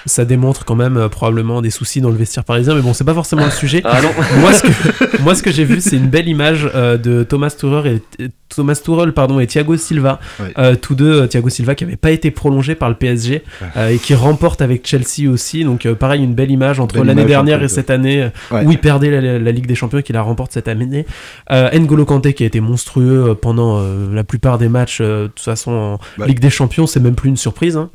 Ça 0.06 0.24
démontre 0.24 0.64
quand 0.64 0.74
même 0.74 0.96
euh, 0.96 1.08
probablement 1.08 1.62
des 1.62 1.70
soucis 1.70 2.00
dans 2.00 2.10
le 2.10 2.16
vestiaire 2.16 2.44
parisien, 2.44 2.74
mais 2.74 2.80
bon, 2.82 2.92
c'est 2.92 3.04
pas 3.04 3.14
forcément 3.14 3.44
le 3.44 3.50
sujet. 3.50 3.80
Ah 3.84 4.00
non, 4.02 4.08
moi, 4.40 4.52
ce 4.52 4.62
que, 4.62 5.22
moi, 5.22 5.34
ce 5.34 5.42
que 5.42 5.50
j'ai 5.52 5.64
vu, 5.64 5.80
c'est 5.80 5.96
une 5.96 6.08
belle 6.08 6.28
image 6.28 6.68
euh, 6.74 6.96
de 6.98 7.22
Thomas 7.22 7.50
Tuchel 7.50 8.00
et 8.18 8.28
Thomas 8.48 8.74
Tuchel, 8.74 9.12
pardon, 9.12 9.38
et 9.40 9.46
Thiago 9.46 9.76
Silva. 9.76 10.18
Euh, 10.58 10.74
tous 10.74 10.94
deux. 10.94 11.26
Thiago 11.28 11.48
Silva 11.48 11.74
qui 11.74 11.84
avait 11.84 11.96
pas 11.96 12.10
été 12.10 12.30
prolongé 12.30 12.74
par 12.74 12.88
le 12.88 12.96
PSG 12.96 13.44
euh, 13.76 13.88
et 13.88 13.98
qui 13.98 14.14
remporte 14.14 14.60
avec 14.60 14.86
Chelsea 14.86 15.30
aussi. 15.30 15.64
Donc, 15.64 15.86
euh, 15.86 15.94
pareil, 15.94 16.22
une 16.22 16.34
belle 16.34 16.50
image 16.50 16.80
entre 16.80 16.98
l'année 17.04 17.24
dernière 17.24 17.62
et 17.62 17.68
cette 17.68 17.90
année 17.90 18.28
Ouais. 18.50 18.64
où 18.66 18.70
il 18.72 18.78
perdait 18.78 19.10
la, 19.10 19.38
la 19.38 19.52
Ligue 19.52 19.66
des 19.66 19.74
Champions 19.74 19.98
et 19.98 20.02
qu'il 20.02 20.14
la 20.14 20.22
remporte 20.22 20.52
cette 20.52 20.68
année. 20.68 21.06
Euh, 21.50 21.70
N'Golo 21.78 22.04
Kanté 22.04 22.34
qui 22.34 22.42
a 22.42 22.46
été 22.46 22.60
monstrueux 22.60 23.36
pendant 23.40 23.78
euh, 23.80 24.12
la 24.14 24.24
plupart 24.24 24.58
des 24.58 24.68
matchs. 24.68 24.98
euh, 25.00 25.22
de 25.24 25.26
toute 25.28 25.40
façon, 25.44 25.70
en 25.72 25.98
Ouais. 26.18 26.26
Ligue 26.26 26.40
des 26.40 26.50
Champions, 26.50 26.86
c'est 26.86 27.00
même 27.00 27.14
plus 27.14 27.28
une 27.30 27.36
surprise. 27.36 27.76
hein. 27.76 27.90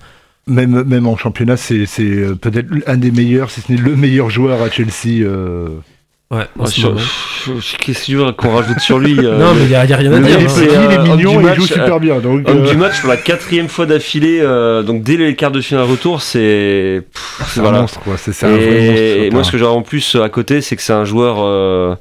Même, 0.47 0.83
même 0.83 1.07
en 1.07 1.17
championnat, 1.17 1.57
c'est 1.57 1.85
c'est, 1.85 2.03
euh, 2.03 2.35
peut-être 2.35 2.67
un 2.87 2.97
des 2.97 3.11
meilleurs, 3.11 3.51
si 3.51 3.61
ce 3.61 3.71
n'est 3.71 3.77
le 3.77 3.95
meilleur 3.95 4.29
joueur 4.29 4.61
à 4.61 4.69
Chelsea. 4.69 5.21
euh. 5.23 5.67
Ouais, 6.29 6.43
Qu'est-ce 7.79 7.99
que 8.01 8.05
tu 8.05 8.15
veux 8.17 8.29
qu'on 8.33 8.53
rajoute 8.53 8.79
sur 8.81 8.99
lui 8.99 9.17
euh, 9.23 9.37
Non, 9.37 9.53
mais 9.55 9.63
il 9.63 9.69
y, 9.69 9.75
a 9.75 9.79
rien 9.79 10.11
à 10.11 10.19
dire. 10.19 10.39
il 10.39 10.45
est 10.45 10.75
hein. 10.75 10.87
il 10.89 10.91
est 10.91 10.97
euh, 10.97 11.01
homme 11.03 11.15
mignon, 11.15 11.41
il 11.41 11.55
joue 11.55 11.65
super 11.65 12.01
bien. 12.01 12.19
Donc, 12.19 12.49
Homme 12.49 12.65
euh, 12.65 12.69
du 12.69 12.75
match 12.75 12.99
pour 12.99 13.09
la 13.09 13.15
quatrième 13.15 13.69
fois 13.69 13.85
d'affilée, 13.85 14.39
euh, 14.41 14.83
donc 14.83 15.03
dès 15.03 15.15
les 15.15 15.35
quarts 15.37 15.51
de 15.51 15.61
finale 15.61 15.85
retour, 15.85 16.21
c'est 16.21 17.03
c'est 17.47 17.61
un 17.61 17.71
monstre, 17.71 18.01
quoi. 18.01 18.17
C'est 18.17 18.31
un 18.43 18.49
vrai 18.49 18.59
monstre. 18.59 19.01
Et 19.01 19.29
moi, 19.31 19.43
ce 19.45 19.51
que 19.53 19.57
j'aurais 19.57 19.75
en 19.75 19.83
plus 19.83 20.15
à 20.15 20.27
côté, 20.27 20.59
c'est 20.59 20.75
que 20.75 20.81
c'est 20.81 20.93
un 20.93 21.05
joueur. 21.05 21.97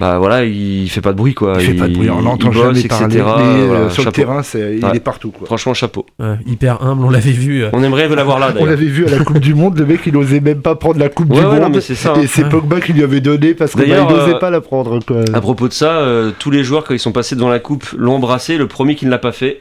Bah 0.00 0.18
voilà, 0.18 0.44
il 0.44 0.88
fait 0.88 1.02
pas 1.02 1.12
de 1.12 1.16
bruit 1.18 1.34
quoi. 1.34 1.54
Il 1.60 1.66
fait 1.66 1.74
pas 1.74 1.86
de 1.86 1.92
bruit, 1.94 2.08
on 2.08 2.22
bosse, 2.22 2.40
jamais 2.54 2.82
parler. 2.88 3.04
etc. 3.06 3.08
Mais 3.12 3.22
euh, 3.44 3.66
Voilà, 3.68 3.90
sur 3.90 4.02
le 4.04 4.10
terrain, 4.10 4.40
il 4.54 4.82
Ouais. 4.84 4.96
est 4.96 5.00
partout. 5.00 5.30
Quoi. 5.30 5.46
Franchement, 5.46 5.74
chapeau. 5.74 6.06
Ouais, 6.18 6.36
hyper 6.46 6.82
humble, 6.82 7.04
on 7.04 7.10
l'avait 7.10 7.30
vu. 7.32 7.62
euh, 7.64 7.68
On 7.74 7.82
aimerait 7.82 8.08
l'avoir 8.08 8.38
là 8.38 8.52
On 8.58 8.64
l'avait 8.64 8.86
vu 8.86 9.06
à 9.06 9.10
la 9.10 9.18
Coupe 9.22 9.38
du 9.40 9.52
Monde, 9.54 9.78
le 9.78 9.84
mec 9.84 10.00
il 10.06 10.16
osait 10.16 10.40
même 10.40 10.62
pas 10.62 10.74
prendre 10.74 10.98
la 10.98 11.10
Coupe 11.10 11.28
Ouais, 11.30 11.40
du 11.40 11.44
ouais, 11.46 11.56
non, 11.56 11.62
Monde. 11.64 11.74
mais 11.74 11.80
c'est 11.82 11.94
ça. 11.94 12.14
hein. 12.16 12.20
Et 12.22 12.26
c'est 12.26 12.44
Ouais. 12.44 12.48
Pogba 12.48 12.80
qui 12.80 12.94
lui 12.94 13.02
avait 13.02 13.20
donné 13.20 13.52
parce 13.54 13.72
qu'il 13.72 13.80
D'ailleurs, 13.82 14.10
n'osait 14.10 14.34
euh, 14.36 14.38
pas 14.38 14.48
la 14.50 14.62
prendre. 14.62 14.98
Quoi. 15.04 15.22
À 15.34 15.40
propos 15.42 15.68
de 15.68 15.72
ça, 15.74 15.98
euh, 15.98 16.30
tous 16.38 16.50
les 16.50 16.64
joueurs 16.64 16.84
quand 16.84 16.94
ils 16.94 16.98
sont 16.98 17.12
passés 17.12 17.36
devant 17.36 17.50
la 17.50 17.58
coupe 17.58 17.84
l'ont 17.96 18.14
embrassé. 18.14 18.56
Le 18.56 18.66
premier 18.68 18.94
qui 18.94 19.04
ne 19.04 19.10
l'a 19.10 19.18
pas 19.18 19.32
fait, 19.32 19.60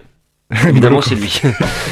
évidemment, 0.69 1.01
c'est 1.01 1.15
lui. 1.15 1.41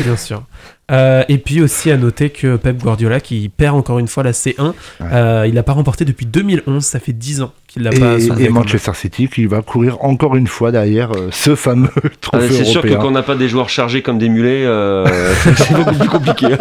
Bien 0.05 0.15
sûr. 0.15 0.41
Euh, 0.89 1.23
et 1.27 1.37
puis 1.37 1.61
aussi 1.61 1.91
à 1.91 1.97
noter 1.97 2.29
que 2.29 2.55
Pep 2.55 2.81
Guardiola, 2.81 3.19
qui 3.19 3.49
perd 3.49 3.75
encore 3.75 3.99
une 3.99 4.07
fois 4.07 4.23
la 4.23 4.31
C1, 4.31 4.73
euh, 5.01 5.45
il 5.45 5.53
l'a 5.53 5.63
pas 5.63 5.73
remporté 5.73 6.05
depuis 6.05 6.25
2011, 6.25 6.83
ça 6.83 6.99
fait 6.99 7.11
10 7.11 7.41
ans 7.41 7.51
qu'il 7.67 7.83
l'a 7.83 7.91
pas 7.91 8.17
Et. 8.17 8.49
Manchester 8.49 8.93
City 8.93 9.27
qui 9.27 9.45
va 9.45 9.61
courir 9.61 10.03
encore 10.03 10.35
une 10.37 10.47
fois 10.47 10.71
derrière 10.71 11.11
euh, 11.11 11.27
ce 11.31 11.55
fameux 11.55 11.89
Ah, 12.03 12.09
trophée 12.21 12.49
c'est 12.49 12.63
sûr 12.65 12.81
que 12.81 12.87
quand 12.93 13.07
on 13.07 13.11
n'a 13.11 13.23
pas 13.23 13.35
des 13.35 13.49
joueurs 13.49 13.69
chargés 13.69 14.01
comme 14.01 14.17
des 14.17 14.29
mulets, 14.29 14.63
euh, 14.65 15.05
c'est 15.57 15.73
beaucoup 15.73 15.95
plus 15.95 16.07
compliqué. 16.09 16.47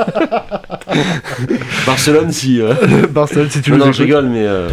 Barcelone, 1.86 2.32
si. 2.32 2.60
euh. 2.60 2.74
Barcelone, 3.10 3.48
si 3.50 3.62
tu 3.62 3.70
Non, 3.70 3.78
nous 3.78 3.84
non, 3.86 3.92
je 3.92 4.02
rigole, 4.02 4.26
mais 4.26 4.44
euh, 4.44 4.68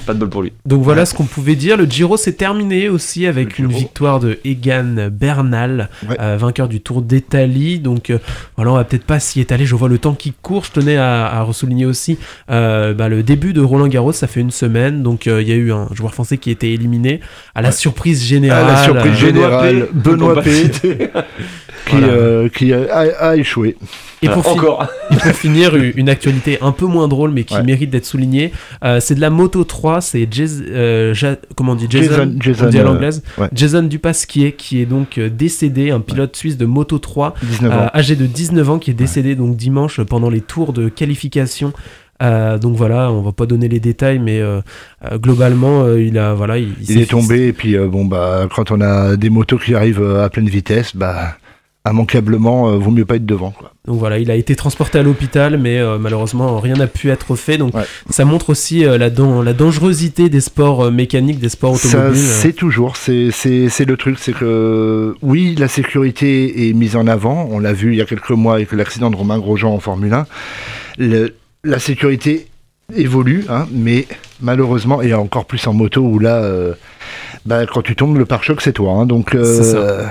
pas 0.00 0.14
de 0.14 0.18
bol 0.18 0.28
pour 0.30 0.42
lui. 0.42 0.52
Donc 0.66 0.82
voilà 0.82 1.06
ce 1.06 1.14
qu'on 1.14 1.24
pouvait 1.24 1.54
dire. 1.56 1.76
Le 1.76 1.84
Giro 1.84 2.16
s'est 2.16 2.32
terminé 2.34 2.88
aussi 2.88 3.26
avec 3.26 3.58
une 3.58 3.68
victoire 3.68 4.20
de 4.20 4.38
Egan 4.44 5.08
Bernal, 5.12 5.88
Ouais. 6.08 6.16
euh, 6.20 6.36
vainqueur 6.38 6.68
du 6.68 6.80
Tour 6.80 7.02
d'Italie. 7.02 7.78
Donc 7.78 8.10
euh, 8.10 8.18
voilà, 8.56 8.72
on 8.72 8.74
va 8.74 8.84
peut-être 8.84 9.04
pas 9.04 9.20
s'y 9.20 9.40
étaler. 9.40 9.66
Je 9.66 9.74
vois 9.74 9.88
le 9.88 9.98
temps 9.98 10.14
qui 10.14 10.32
court. 10.42 10.64
Je 10.64 10.72
tenais 10.72 10.96
à, 10.96 11.40
à 11.40 11.52
souligner 11.52 11.86
aussi 11.86 12.18
euh, 12.50 12.94
bah, 12.94 13.08
le 13.08 13.22
début 13.22 13.52
de 13.52 13.60
Roland 13.60 13.88
Garros. 13.88 14.12
Ça 14.12 14.26
fait 14.26 14.40
une 14.40 14.50
semaine. 14.50 15.02
Donc 15.02 15.26
il 15.26 15.48
y 15.48 15.52
a 15.52 15.56
eu 15.56 15.72
un 15.72 15.88
joueur 15.92 16.14
français 16.14 16.38
qui 16.38 16.50
a 16.50 16.52
été 16.52 16.72
éliminé 16.72 17.20
à 17.54 17.62
la 17.62 17.72
surprise 17.72 18.22
À 18.22 18.26
générale. 18.26 18.66
la 18.66 18.84
surprise 18.84 19.14
générale, 19.16 19.88
Benoît 19.92 20.34
Pour 20.34 20.42
P, 20.44 20.70
qui, 21.86 21.96
Voilà. 21.96 22.48
qui 22.50 22.72
a, 22.72 23.36
échoué. 23.36 23.76
Et 24.22 24.28
pour, 24.28 24.44
fi- 24.44 24.50
Encore. 24.50 24.86
et 25.10 25.16
pour 25.16 25.32
finir, 25.32 25.74
une 25.76 26.08
actualité 26.10 26.58
un 26.60 26.72
peu 26.72 26.84
moins 26.86 27.08
drôle, 27.08 27.30
mais 27.30 27.44
qui 27.44 27.60
mérite 27.62 27.88
d'être 27.90 28.04
soulignée, 28.04 28.52
c'est 29.00 29.14
de 29.14 29.20
la 29.20 29.30
Moto 29.30 29.64
3, 29.64 29.89
c'est 30.00 30.28
euh, 30.70 31.12
Ja- 31.14 31.36
comment 31.56 31.72
on 31.72 31.74
dit 31.74 31.86
Jason, 31.90 32.08
Jason- 32.14 32.36
Jason, 32.40 32.66
on 32.66 32.68
dit 32.70 32.78
à 32.78 32.82
euh, 32.82 32.84
l'anglaise, 32.84 33.22
ouais. 33.38 33.48
Jason 33.52 33.82
Dupasquier, 33.82 34.52
qui 34.52 34.80
est 34.80 34.86
donc 34.86 35.18
euh, 35.18 35.28
décédé, 35.28 35.90
un 35.90 36.00
pilote 36.00 36.36
suisse 36.36 36.56
de 36.56 36.66
Moto 36.66 36.98
3, 36.98 37.34
19 37.42 37.72
euh, 37.72 37.76
ans. 37.76 37.90
âgé 37.94 38.14
de 38.14 38.26
19 38.26 38.70
ans, 38.70 38.78
qui 38.78 38.90
est 38.92 38.94
décédé 38.94 39.34
donc 39.34 39.56
dimanche 39.56 40.00
pendant 40.02 40.30
les 40.30 40.40
tours 40.40 40.72
de 40.72 40.88
qualification. 40.88 41.72
Euh, 42.22 42.58
donc 42.58 42.76
voilà, 42.76 43.10
on 43.10 43.22
va 43.22 43.32
pas 43.32 43.46
donner 43.46 43.66
les 43.68 43.80
détails, 43.80 44.18
mais 44.18 44.40
euh, 44.40 44.60
euh, 45.10 45.16
globalement, 45.18 45.88
il 45.96 46.18
a 46.18 46.34
voilà, 46.34 46.58
il, 46.58 46.68
Il 46.80 46.86
s'est 46.86 47.00
est 47.00 47.10
tombé 47.10 47.46
et 47.48 47.52
puis 47.54 47.76
bon 47.78 48.04
bah 48.04 48.46
quand 48.54 48.70
on 48.70 48.80
a 48.82 49.16
des 49.16 49.30
motos 49.30 49.56
qui 49.58 49.74
arrivent 49.74 50.04
à 50.04 50.28
pleine 50.28 50.48
vitesse, 50.48 50.94
bah 50.94 51.36
immanquablement 51.88 52.68
euh, 52.68 52.76
vaut 52.76 52.90
mieux 52.90 53.04
pas 53.06 53.16
être 53.16 53.24
devant 53.26 53.50
quoi. 53.50 53.72
Donc 53.86 53.98
voilà, 53.98 54.18
il 54.18 54.30
a 54.30 54.34
été 54.34 54.54
transporté 54.54 54.98
à 54.98 55.02
l'hôpital, 55.02 55.56
mais 55.58 55.78
euh, 55.78 55.96
malheureusement 55.98 56.60
rien 56.60 56.74
n'a 56.74 56.86
pu 56.86 57.10
être 57.10 57.34
fait. 57.36 57.56
Donc 57.56 57.74
Ouais. 57.74 57.84
ça 58.10 58.24
montre 58.26 58.50
aussi 58.50 58.84
euh, 58.84 58.98
la, 58.98 59.08
dan- 59.08 59.42
la 59.42 59.54
dangerosité 59.54 60.28
des 60.28 60.40
sports 60.40 60.84
euh, 60.86 60.90
mécaniques, 60.90 61.38
des 61.38 61.48
sports 61.48 61.76
Ça 61.78 61.88
automobiles. 61.98 62.20
c'est 62.20 62.52
toujours, 62.52 62.96
c'est 62.96 63.30
le 63.30 63.94
truc, 63.96 64.18
c'est 64.20 64.32
que 64.34 65.14
oui 65.22 65.54
la 65.58 65.68
sécurité 65.68 66.68
est 66.68 66.72
mise 66.74 66.96
en 66.96 67.06
avant. 67.06 67.48
On 67.50 67.58
l'a 67.58 67.72
vu 67.72 67.92
il 67.92 67.98
y 67.98 68.02
a 68.02 68.04
quelques 68.06 68.30
mois 68.30 68.54
avec 68.54 68.72
l'accident 68.72 69.10
de 69.10 69.16
Romain 69.16 69.38
Grosjean 69.38 69.72
en 69.72 69.80
Formule 69.80 70.12
1. 70.12 70.26
Le- 70.98 71.34
la 71.64 71.78
sécurité 71.78 72.46
évolue, 72.94 73.44
hein, 73.48 73.66
mais 73.72 74.06
malheureusement 74.42 75.00
et 75.02 75.14
encore 75.14 75.46
plus 75.46 75.66
en 75.66 75.72
moto 75.72 76.02
où 76.02 76.18
là. 76.18 76.42
bah, 77.46 77.64
quand 77.66 77.82
tu 77.82 77.94
tombes, 77.96 78.16
le 78.18 78.24
pare-choc, 78.26 78.60
c'est 78.60 78.72
toi. 78.72 78.92
hein, 78.92 79.06
donc, 79.06 79.30
ça. 79.34 80.10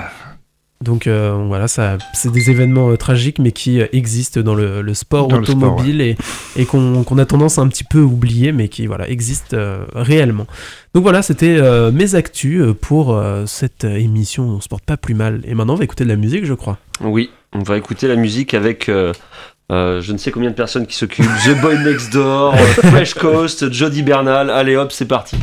Donc 0.82 1.08
euh, 1.08 1.44
voilà, 1.48 1.68
ça, 1.68 1.98
c'est 2.14 2.32
des 2.32 2.50
événements 2.50 2.90
euh, 2.90 2.96
tragiques, 2.96 3.40
mais 3.40 3.52
qui 3.52 3.82
euh, 3.82 3.88
existent 3.92 4.40
dans 4.40 4.56
le, 4.56 4.82
le 4.82 4.94
sport 4.94 5.28
Dans 5.28 5.38
le 5.38 5.46
sport, 5.46 5.58
automobile 5.58 6.00
et, 6.00 6.16
et 6.56 6.66
qu'on 6.66 7.04
qu'on 7.04 7.18
a 7.18 7.26
tendance 7.26 7.58
à 7.58 7.64
un 7.64 7.68
petit 7.68 7.84
peu 7.84 8.00
oublier, 8.00 8.54
mais 8.54 8.70
qui 8.70 8.88
voilà 8.88 9.10
existent 9.10 9.58
réellement. 9.94 10.48
Donc 10.94 11.04
voilà, 11.04 11.22
c'était 11.22 11.60
mes 11.92 12.16
actus 12.16 12.64
pour 12.80 13.22
cette 13.46 13.84
émission. 13.84 14.44
On 14.46 14.62
se 14.62 14.68
porte 14.68 14.86
pas 14.86 14.98
plus 14.98 15.14
mal. 15.14 15.42
Et 15.46 15.54
maintenant, 15.54 15.74
on 15.74 15.78
va 15.78 15.84
écouter 15.84 16.04
de 16.06 16.10
la 16.10 16.16
musique, 16.16 16.46
je 16.46 16.54
crois. 16.54 16.78
Oui, 17.02 17.30
on 17.54 17.60
va 17.60 17.78
écouter 17.78 18.08
la 18.08 18.16
musique 18.16 18.54
avec 18.54 18.90
je 19.70 20.12
ne 20.12 20.18
sais 20.18 20.32
combien 20.32 20.50
de 20.50 20.56
personnes 20.56 20.88
qui 20.88 20.96
s'occupent. 20.96 21.26
The 21.46 21.62
Boy 21.62 21.78
Next 21.84 22.14
Door, 22.14 22.56
Fresh 22.58 23.14
Coast, 23.16 23.72
Jody 23.72 24.02
Bernal. 24.02 24.50
Allez 24.50 24.76
hop, 24.78 24.92
c'est 24.92 25.06
parti. 25.08 25.36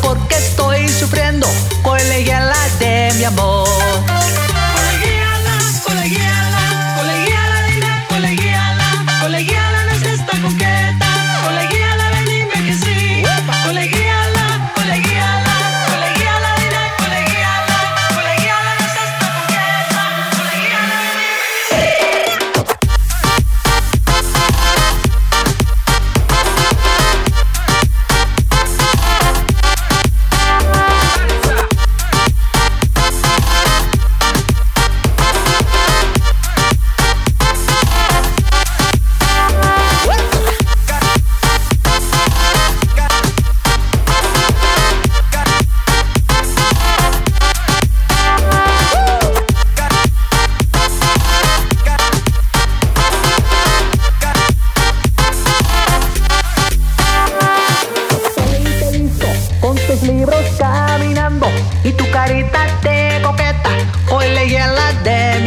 Porque 0.00 0.36
estoy 0.36 0.88
sufriendo, 0.88 1.46
leí 2.04 2.24
la 2.24 2.68
de 2.78 3.12
mi 3.18 3.24
amor. 3.24 3.61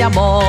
Amor. 0.06 0.46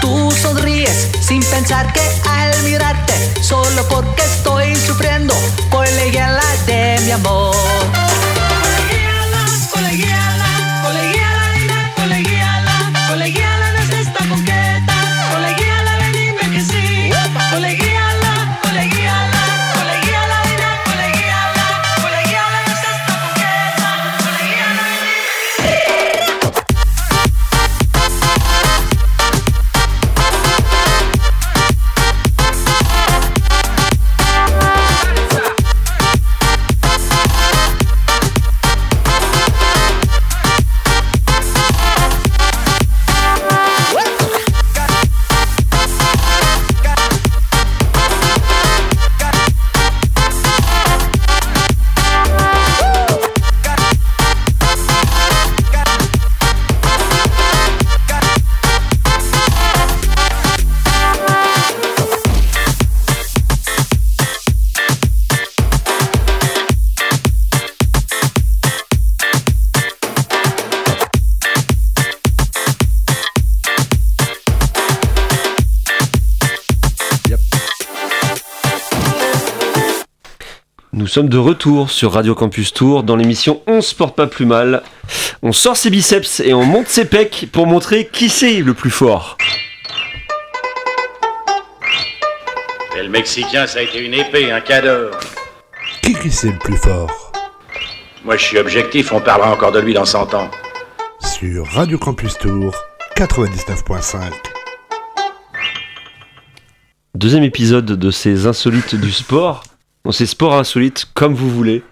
Tú 0.00 0.30
sonríes 0.30 1.08
sin 1.20 1.42
pensar 1.44 1.92
que 1.92 2.00
al 2.28 2.62
mirarte, 2.62 3.14
solo 3.42 3.82
porque 3.88 4.22
estoy 4.22 4.74
sufriendo, 4.76 5.34
leí 5.96 6.12
la 6.12 6.42
de 6.66 7.00
mi 7.04 7.10
amor. 7.10 7.54
Sommes 81.18 81.28
de 81.28 81.36
retour 81.36 81.90
sur 81.90 82.12
Radio 82.12 82.36
Campus 82.36 82.72
Tour 82.72 83.02
dans 83.02 83.16
l'émission 83.16 83.60
On 83.66 83.80
se 83.80 83.92
porte 83.92 84.14
pas 84.14 84.28
plus 84.28 84.46
mal. 84.46 84.84
On 85.42 85.50
sort 85.50 85.76
ses 85.76 85.90
biceps 85.90 86.38
et 86.38 86.54
on 86.54 86.62
monte 86.62 86.86
ses 86.86 87.06
pecs 87.06 87.48
pour 87.50 87.66
montrer 87.66 88.06
qui 88.06 88.28
c'est 88.28 88.60
le 88.60 88.72
plus 88.72 88.92
fort. 88.92 89.36
Et 92.96 93.02
le 93.02 93.08
Mexicain, 93.08 93.66
ça 93.66 93.80
a 93.80 93.82
été 93.82 93.98
une 93.98 94.14
épée, 94.14 94.52
un 94.52 94.60
cadeau. 94.60 95.10
Qui 96.04 96.14
qui 96.14 96.30
c'est 96.30 96.52
le 96.52 96.58
plus 96.58 96.76
fort? 96.76 97.32
Moi, 98.24 98.36
je 98.36 98.44
suis 98.44 98.58
objectif, 98.58 99.12
on 99.12 99.20
parlera 99.20 99.50
encore 99.50 99.72
de 99.72 99.80
lui 99.80 99.94
dans 99.94 100.04
100 100.04 100.34
ans. 100.34 100.48
Sur 101.18 101.66
Radio 101.66 101.98
Campus 101.98 102.38
Tour 102.38 102.72
99.5. 103.16 104.20
Deuxième 107.16 107.42
épisode 107.42 107.86
de 107.86 108.10
ces 108.12 108.46
insolites 108.46 108.94
du 108.94 109.10
sport. 109.10 109.64
Bon, 110.08 110.12
ces 110.12 110.24
sports 110.24 110.54
insolites 110.54 111.04
comme 111.12 111.34
vous 111.34 111.50
voulez. 111.50 111.82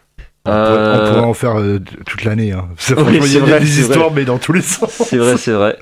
On 0.47 0.51
pourrait- 0.51 0.57
Euh, 0.57 1.05
On 1.05 1.09
pourrait 1.13 1.27
en 1.27 1.35
faire 1.35 1.61
euh, 1.61 1.81
toute 2.07 2.25
l'année. 2.25 2.53
Hein. 2.53 2.65
Oui, 2.97 3.19
il 3.21 3.25
y 3.27 3.29
c'est 3.29 3.37
a 3.37 3.41
vrai, 3.41 3.61
des 3.61 3.67
c'est 3.67 3.83
histoires, 3.83 4.07
vrai. 4.07 4.13
mais 4.15 4.25
dans 4.25 4.39
tous 4.39 4.55
les 4.55 4.63
sens. 4.63 4.91
C'est 5.05 5.19
vrai, 5.19 5.37
c'est 5.37 5.51
vrai. 5.53 5.77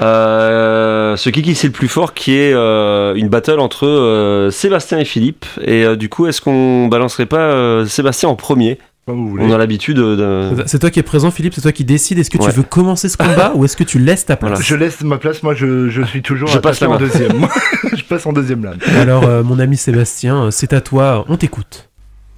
Euh, 0.00 1.16
ce 1.16 1.30
qui 1.30 1.52
c'est 1.56 1.66
le 1.66 1.72
plus 1.72 1.88
fort 1.88 2.14
qui 2.14 2.36
est 2.36 2.52
une 2.52 3.28
battle 3.28 3.58
entre 3.58 4.48
Sébastien 4.52 5.00
et 5.00 5.04
Philippe. 5.04 5.46
Et 5.62 5.96
du 5.96 6.08
coup, 6.08 6.28
est-ce 6.28 6.40
qu'on 6.40 6.86
balancerait 6.86 7.26
pas 7.26 7.84
Sébastien 7.86 8.28
en 8.28 8.36
premier? 8.36 8.78
Comme 9.06 9.16
vous 9.24 9.30
voulez. 9.30 9.44
On 9.44 9.52
a 9.52 9.58
l'habitude 9.58 9.96
de. 9.96 10.62
C'est 10.66 10.78
toi 10.78 10.90
qui 10.90 11.00
es 11.00 11.02
présent, 11.02 11.30
Philippe, 11.30 11.54
c'est 11.54 11.62
toi 11.62 11.72
qui 11.72 11.84
décides. 11.84 12.18
Est-ce 12.18 12.30
que 12.30 12.38
Ouais. 12.38 12.50
tu 12.50 12.56
veux 12.56 12.62
commencer 12.62 13.08
ce 13.08 13.16
combat 13.16 13.52
ou 13.56 13.64
est-ce 13.64 13.76
que 13.76 13.84
tu 13.84 13.98
laisses 13.98 14.26
ta 14.26 14.36
place 14.36 14.50
Voilà. 14.52 14.64
Je 14.64 14.74
laisse 14.76 15.00
ma 15.02 15.18
place, 15.18 15.42
moi 15.42 15.54
je, 15.54 15.88
je 15.88 16.02
suis 16.02 16.22
toujours 16.22 16.48
Je 16.48 16.58
passe 16.58 16.76
attaqué 16.82 16.90
la 16.90 16.96
en 16.96 16.98
deuxième. 16.98 17.48
Je 17.96 18.04
passe 18.04 18.26
en 18.26 18.32
deuxième 18.32 18.62
lame. 18.64 18.78
Alors, 18.96 19.24
euh, 19.24 19.42
mon 19.42 19.58
ami 19.58 19.76
Sébastien, 19.76 20.44
euh, 20.44 20.50
c'est 20.50 20.72
à 20.72 20.80
toi, 20.80 21.24
on 21.28 21.36
t'écoute. 21.36 21.88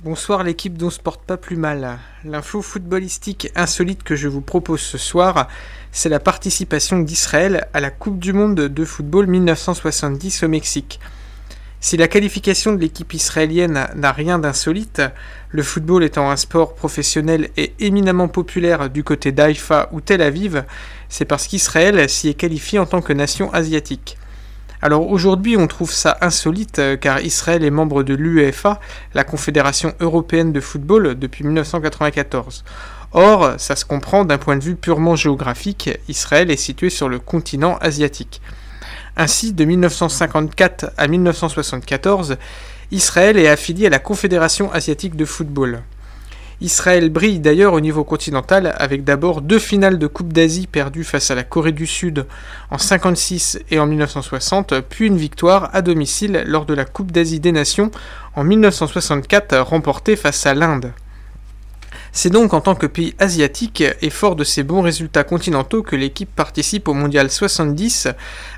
Bonsoir 0.05 0.43
l'équipe 0.43 0.77
dont 0.77 0.91
se 0.91 0.99
porte 0.99 1.23
pas 1.25 1.37
plus 1.37 1.57
mal. 1.57 1.99
L'info 2.25 2.61
footballistique 2.63 3.51
insolite 3.55 4.03
que 4.03 4.17
je 4.17 4.27
vous 4.29 4.41
propose 4.41 4.81
ce 4.81 4.99
soir, 4.99 5.47
c'est 5.93 6.09
la 6.09 6.19
participation 6.19 6.99
d'Israël 7.01 7.67
à 7.73 7.81
la 7.81 7.91
Coupe 7.91 8.19
du 8.19 8.33
Monde 8.33 8.57
de 8.57 8.85
football 8.85 9.27
1970 9.29 10.43
au 10.43 10.49
Mexique. 10.49 10.99
Si 11.85 11.97
la 11.97 12.07
qualification 12.07 12.75
de 12.75 12.81
l'équipe 12.81 13.13
israélienne 13.13 13.89
n'a 13.97 14.13
rien 14.13 14.39
d'insolite, 14.39 15.03
le 15.51 15.65
football 15.65 16.05
étant 16.05 16.31
un 16.31 16.37
sport 16.37 16.77
professionnel 16.77 17.51
et 17.57 17.75
éminemment 17.81 18.29
populaire 18.29 18.89
du 18.89 19.03
côté 19.03 19.33
d'Haïfa 19.33 19.89
ou 19.91 20.01
Tel 20.01 20.23
Aviv, 20.23 20.63
c'est 21.09 21.25
parce 21.25 21.49
qu'Israël 21.49 22.09
s'y 22.09 22.29
est 22.29 22.35
qualifié 22.35 22.79
en 22.79 22.87
tant 22.87 23.03
que 23.03 23.13
nation 23.13 23.53
asiatique. 23.53 24.17
Alors 24.81 25.11
aujourd'hui 25.11 25.57
on 25.57 25.67
trouve 25.67 25.91
ça 25.91 26.19
insolite 26.21 26.79
euh, 26.79 26.97
car 26.97 27.21
Israël 27.21 27.65
est 27.65 27.71
membre 27.71 28.05
de 28.05 28.15
l'UEFA, 28.15 28.79
la 29.15 29.25
Confédération 29.25 29.93
européenne 29.99 30.53
de 30.53 30.61
football, 30.61 31.17
depuis 31.19 31.43
1994. 31.43 32.63
Or, 33.11 33.55
ça 33.59 33.75
se 33.75 33.85
comprend 33.85 34.25
d'un 34.25 34.39
point 34.39 34.57
de 34.57 34.63
vue 34.63 34.77
purement 34.77 35.17
géographique, 35.17 35.91
Israël 36.09 36.53
est 36.53 36.57
situé 36.57 36.91
sur 36.91 37.09
le 37.09 37.19
continent 37.19 37.77
asiatique. 37.81 38.41
Ainsi, 39.17 39.53
de 39.53 39.65
1954 39.65 40.93
à 40.97 41.07
1974, 41.07 42.37
Israël 42.91 43.37
est 43.39 43.49
affilié 43.49 43.87
à 43.87 43.91
la 43.91 43.99
Confédération 43.99 44.73
asiatique 44.73 45.17
de 45.17 45.25
football. 45.25 45.83
Israël 46.63 47.11
brille 47.11 47.41
d'ailleurs 47.41 47.73
au 47.73 47.81
niveau 47.81 48.05
continental 48.05 48.73
avec 48.79 49.03
d'abord 49.03 49.43
deux 49.43 49.59
finales 49.59 49.99
de 49.99 50.07
Coupe 50.07 50.33
d'Asie 50.33 50.69
perdues 50.69 51.03
face 51.03 51.31
à 51.33 51.35
la 51.35 51.43
Corée 51.43 51.73
du 51.73 51.89
Sud 51.89 52.25
en 52.71 52.79
56 52.79 53.59
et 53.71 53.81
en 53.81 53.87
1960, 53.87 54.81
puis 54.89 55.09
une 55.09 55.17
victoire 55.17 55.71
à 55.73 55.83
domicile 55.83 56.45
lors 56.47 56.65
de 56.65 56.75
la 56.75 56.85
Coupe 56.85 57.11
d'Asie 57.11 57.41
des 57.41 57.51
Nations 57.51 57.91
en 58.37 58.45
1964 58.45 59.59
remportée 59.59 60.15
face 60.15 60.47
à 60.47 60.55
l'Inde. 60.55 60.93
C'est 62.15 62.29
donc 62.29 62.53
en 62.53 62.61
tant 62.61 62.75
que 62.75 62.87
pays 62.87 63.15
asiatique 63.19 63.83
et 64.03 64.11
fort 64.11 64.37
de 64.37 64.45
ses 64.45 64.63
bons 64.63 64.83
résultats 64.83 65.25
continentaux 65.25 65.83
que 65.83 65.97
l'équipe 65.97 66.29
participe 66.29 66.89
au 66.89 66.93
Mondial 66.93 67.31
70 67.31 68.09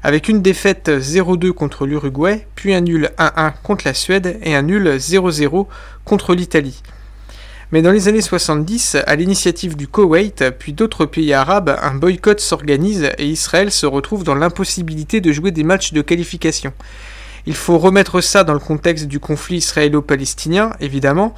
avec 0.03 0.29
une 0.29 0.43
défaite 0.43 0.88
0-2 0.88 1.53
contre 1.53 1.87
l'Uruguay, 1.87 2.49
puis 2.57 2.75
un 2.75 2.81
nul 2.81 3.11
1-1 3.17 3.53
contre 3.62 3.87
la 3.87 3.95
Suède 3.95 4.40
et 4.43 4.57
un 4.57 4.62
nul 4.62 4.97
0-0 4.97 5.69
contre 6.05 6.35
l'Italie. 6.35 6.83
Mais 7.71 7.81
dans 7.81 7.93
les 7.93 8.09
années 8.09 8.23
70, 8.23 8.97
à 9.07 9.14
l'initiative 9.14 9.77
du 9.77 9.87
Koweït, 9.87 10.51
puis 10.59 10.73
d'autres 10.73 11.07
pays 11.07 11.33
arabes, 11.33 11.79
un 11.81 11.95
boycott 11.95 12.40
s'organise 12.40 13.09
et 13.19 13.27
Israël 13.27 13.71
se 13.71 13.87
retrouve 13.87 14.25
dans 14.25 14.35
l'impossibilité 14.35 15.21
de 15.21 15.31
jouer 15.31 15.53
des 15.53 15.62
matchs 15.62 15.93
de 15.93 16.03
qualification. 16.03 16.73
Il 17.47 17.55
faut 17.55 17.79
remettre 17.79 18.21
ça 18.21 18.43
dans 18.43 18.55
le 18.55 18.59
contexte 18.59 19.07
du 19.07 19.21
conflit 19.21 19.59
israélo-palestinien, 19.59 20.73
évidemment, 20.81 21.35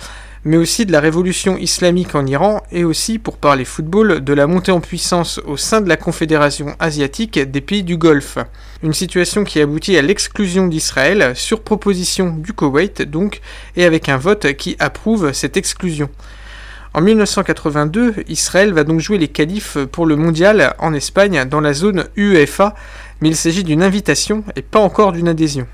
mais 0.47 0.57
aussi 0.57 0.87
de 0.87 0.93
la 0.93 1.01
révolution 1.01 1.59
islamique 1.59 2.15
en 2.15 2.25
Iran 2.25 2.63
et 2.71 2.85
aussi, 2.85 3.19
pour 3.19 3.37
parler 3.37 3.65
football, 3.65 4.23
de 4.23 4.33
la 4.33 4.47
montée 4.47 4.71
en 4.71 4.81
puissance 4.81 5.41
au 5.45 5.57
sein 5.57 5.81
de 5.81 5.89
la 5.89 5.97
Confédération 5.97 6.77
asiatique 6.79 7.41
des 7.41 7.61
pays 7.61 7.83
du 7.83 7.97
Golfe. 7.97 8.39
Une 8.85 8.93
situation 8.93 9.43
qui 9.43 9.61
aboutit 9.61 9.97
à 9.97 10.03
l'exclusion 10.03 10.69
d'Israël 10.69 11.33
sur 11.35 11.63
proposition 11.63 12.31
du 12.31 12.53
Koweït 12.53 13.03
donc, 13.03 13.41
et 13.75 13.85
avec 13.85 14.09
un 14.09 14.19
vote 14.19 14.53
qui 14.53 14.77
approuve 14.79 15.33
cette 15.33 15.57
exclusion. 15.57 16.09
En 16.95 17.01
1982, 17.01 18.15
Israël 18.29 18.73
va 18.73 18.85
donc 18.85 19.01
jouer 19.01 19.19
les 19.19 19.29
qualifs 19.29 19.79
pour 19.91 20.07
le 20.07 20.15
mondial 20.15 20.77
en 20.79 20.95
Espagne 20.95 21.45
dans 21.51 21.61
la 21.61 21.73
zone 21.73 22.05
UEFA, 22.17 22.77
mais 23.21 23.31
il 23.31 23.37
s'agit 23.37 23.65
d'une 23.65 23.83
invitation 23.83 24.45
et 24.55 24.63
pas 24.63 24.79
encore 24.79 25.11
d'une 25.11 25.29
adhésion. 25.29 25.67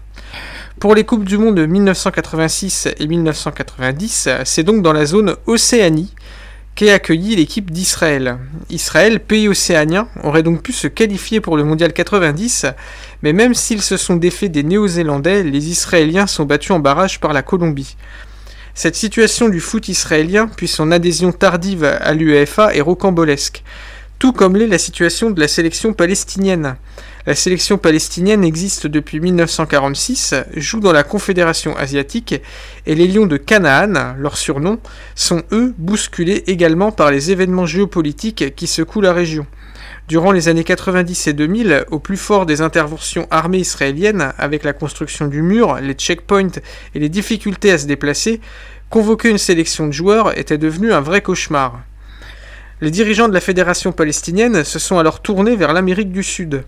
Pour 0.83 0.97
les 0.97 1.05
Coupes 1.05 1.23
du 1.23 1.39
Monde 1.39 1.55
de 1.55 1.65
1986 1.65 2.89
et 2.99 3.07
1990, 3.07 4.29
c'est 4.45 4.65
donc 4.65 4.83
dans 4.83 4.93
la 4.93 5.07
zone 5.07 5.37
Océanie 5.47 6.13
qu'est 6.75 6.91
accueillie 6.91 7.37
l'équipe 7.37 7.71
d'Israël. 7.71 8.39
Israël, 8.69 9.21
pays 9.21 9.47
océanien, 9.47 10.09
aurait 10.25 10.43
donc 10.43 10.61
pu 10.61 10.73
se 10.73 10.89
qualifier 10.89 11.41
pour 11.41 11.57
le 11.57 11.63
Mondial 11.63 11.93
90, 11.93 12.67
mais 13.23 13.33
même 13.33 13.55
s'ils 13.55 13.81
se 13.81 13.97
sont 13.97 14.17
défaits 14.17 14.51
des 14.51 14.65
Néo-Zélandais, 14.65 15.45
les 15.45 15.69
Israéliens 15.69 16.27
sont 16.27 16.47
battus 16.47 16.73
en 16.73 16.81
barrage 16.81 17.21
par 17.21 17.33
la 17.33 17.43
Colombie. 17.43 17.97
Cette 18.75 18.97
situation 18.97 19.49
du 19.49 19.61
foot 19.61 19.87
israélien, 19.87 20.49
puis 20.49 20.67
son 20.67 20.91
adhésion 20.91 21.31
tardive 21.31 21.85
à 21.85 22.13
l'UEFA 22.13 22.75
est 22.75 22.81
rocambolesque, 22.81 23.63
tout 24.23 24.33
comme 24.33 24.57
l'est 24.57 24.69
la 24.69 24.79
situation 24.79 25.31
de 25.31 25.41
la 25.41 25.49
sélection 25.49 25.95
palestinienne. 25.95 26.77
La 27.27 27.35
sélection 27.35 27.77
palestinienne 27.77 28.45
existe 28.45 28.87
depuis 28.87 29.19
1946, 29.19 30.37
joue 30.55 30.79
dans 30.79 30.93
la 30.93 31.03
Confédération 31.03 31.77
asiatique, 31.77 32.41
et 32.87 32.95
les 32.95 33.09
Lions 33.09 33.27
de 33.27 33.37
Canaan, 33.37 34.15
leur 34.17 34.37
surnom, 34.37 34.79
sont 35.17 35.43
eux 35.51 35.75
bousculés 35.77 36.45
également 36.47 36.93
par 36.93 37.11
les 37.11 37.33
événements 37.33 37.67
géopolitiques 37.67 38.55
qui 38.55 38.69
secouent 38.69 39.01
la 39.01 39.13
région. 39.13 39.45
Durant 40.07 40.31
les 40.31 40.49
années 40.49 40.63
90 40.63 41.27
et 41.27 41.33
2000, 41.33 41.87
au 41.91 41.99
plus 41.99 42.17
fort 42.17 42.47
des 42.47 42.61
interventions 42.61 43.27
armées 43.33 43.59
israéliennes, 43.59 44.35
avec 44.39 44.63
la 44.63 44.73
construction 44.73 45.27
du 45.27 45.43
mur, 45.43 45.81
les 45.83 45.95
checkpoints 45.95 46.61
et 46.95 47.01
les 47.01 47.09
difficultés 47.09 47.73
à 47.73 47.79
se 47.79 47.89
déplacer, 47.89 48.41
convoquer 48.89 49.31
une 49.31 49.39
sélection 49.39 49.89
de 49.89 49.93
joueurs 49.93 50.39
était 50.39 50.59
devenu 50.59 50.93
un 50.93 51.01
vrai 51.01 51.23
cauchemar. 51.23 51.81
Les 52.83 52.91
dirigeants 52.91 53.29
de 53.29 53.33
la 53.33 53.41
fédération 53.41 53.93
palestinienne 53.93 54.65
se 54.65 54.81
sont 54.81 54.99
alors 54.99 55.23
tournés 55.23 55.55
vers 55.55 55.73
l'Amérique 55.73 56.11
du 56.11 56.25
Sud. 56.25 56.65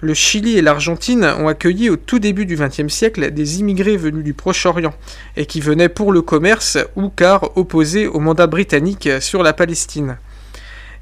Le 0.00 0.14
Chili 0.14 0.56
et 0.56 0.62
l'Argentine 0.62 1.26
ont 1.38 1.46
accueilli 1.46 1.90
au 1.90 1.96
tout 1.96 2.18
début 2.18 2.46
du 2.46 2.56
XXe 2.56 2.90
siècle 2.90 3.30
des 3.32 3.60
immigrés 3.60 3.98
venus 3.98 4.24
du 4.24 4.32
Proche-Orient 4.32 4.94
et 5.36 5.44
qui 5.44 5.60
venaient 5.60 5.90
pour 5.90 6.10
le 6.10 6.22
commerce 6.22 6.78
ou 6.96 7.10
car 7.10 7.54
opposés 7.58 8.06
au 8.06 8.18
mandat 8.18 8.46
britannique 8.46 9.10
sur 9.20 9.42
la 9.42 9.52
Palestine. 9.52 10.16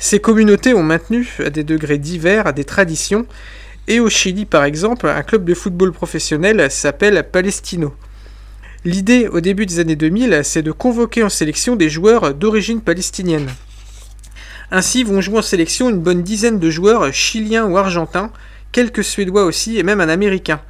Ces 0.01 0.19
communautés 0.19 0.75
ont 0.75 0.83
maintenu, 0.83 1.33
à 1.39 1.51
des 1.51 1.63
degrés 1.63 1.99
divers, 1.99 2.53
des 2.53 2.65
traditions, 2.65 3.27
et 3.87 4.01
au 4.01 4.09
Chili 4.09 4.47
par 4.47 4.65
exemple, 4.65 5.07
un 5.07 5.23
club 5.23 5.45
de 5.45 5.55
football 5.55 5.93
professionnel 5.93 6.73
s'appelle 6.73 7.25
Palestino. 7.31 7.95
L'idée 8.85 9.29
au 9.29 9.41
début 9.41 9.67
des 9.67 9.79
années 9.79 9.95
2000, 9.95 10.41
c'est 10.43 10.63
de 10.63 10.73
convoquer 10.73 11.23
en 11.23 11.29
sélection 11.29 11.77
des 11.77 11.89
joueurs 11.89 12.35
d'origine 12.35 12.81
palestinienne. 12.81 13.49
Ainsi 14.71 15.03
vont 15.03 15.21
jouer 15.21 15.39
en 15.39 15.43
sélection 15.43 15.91
une 15.91 16.01
bonne 16.01 16.23
dizaine 16.23 16.59
de 16.59 16.71
joueurs 16.71 17.13
chiliens 17.13 17.67
ou 17.67 17.77
argentins, 17.77 18.31
quelques 18.73 19.03
Suédois 19.03 19.45
aussi 19.45 19.79
et 19.79 19.83
même 19.83 20.01
un 20.01 20.09
Américain. 20.09 20.61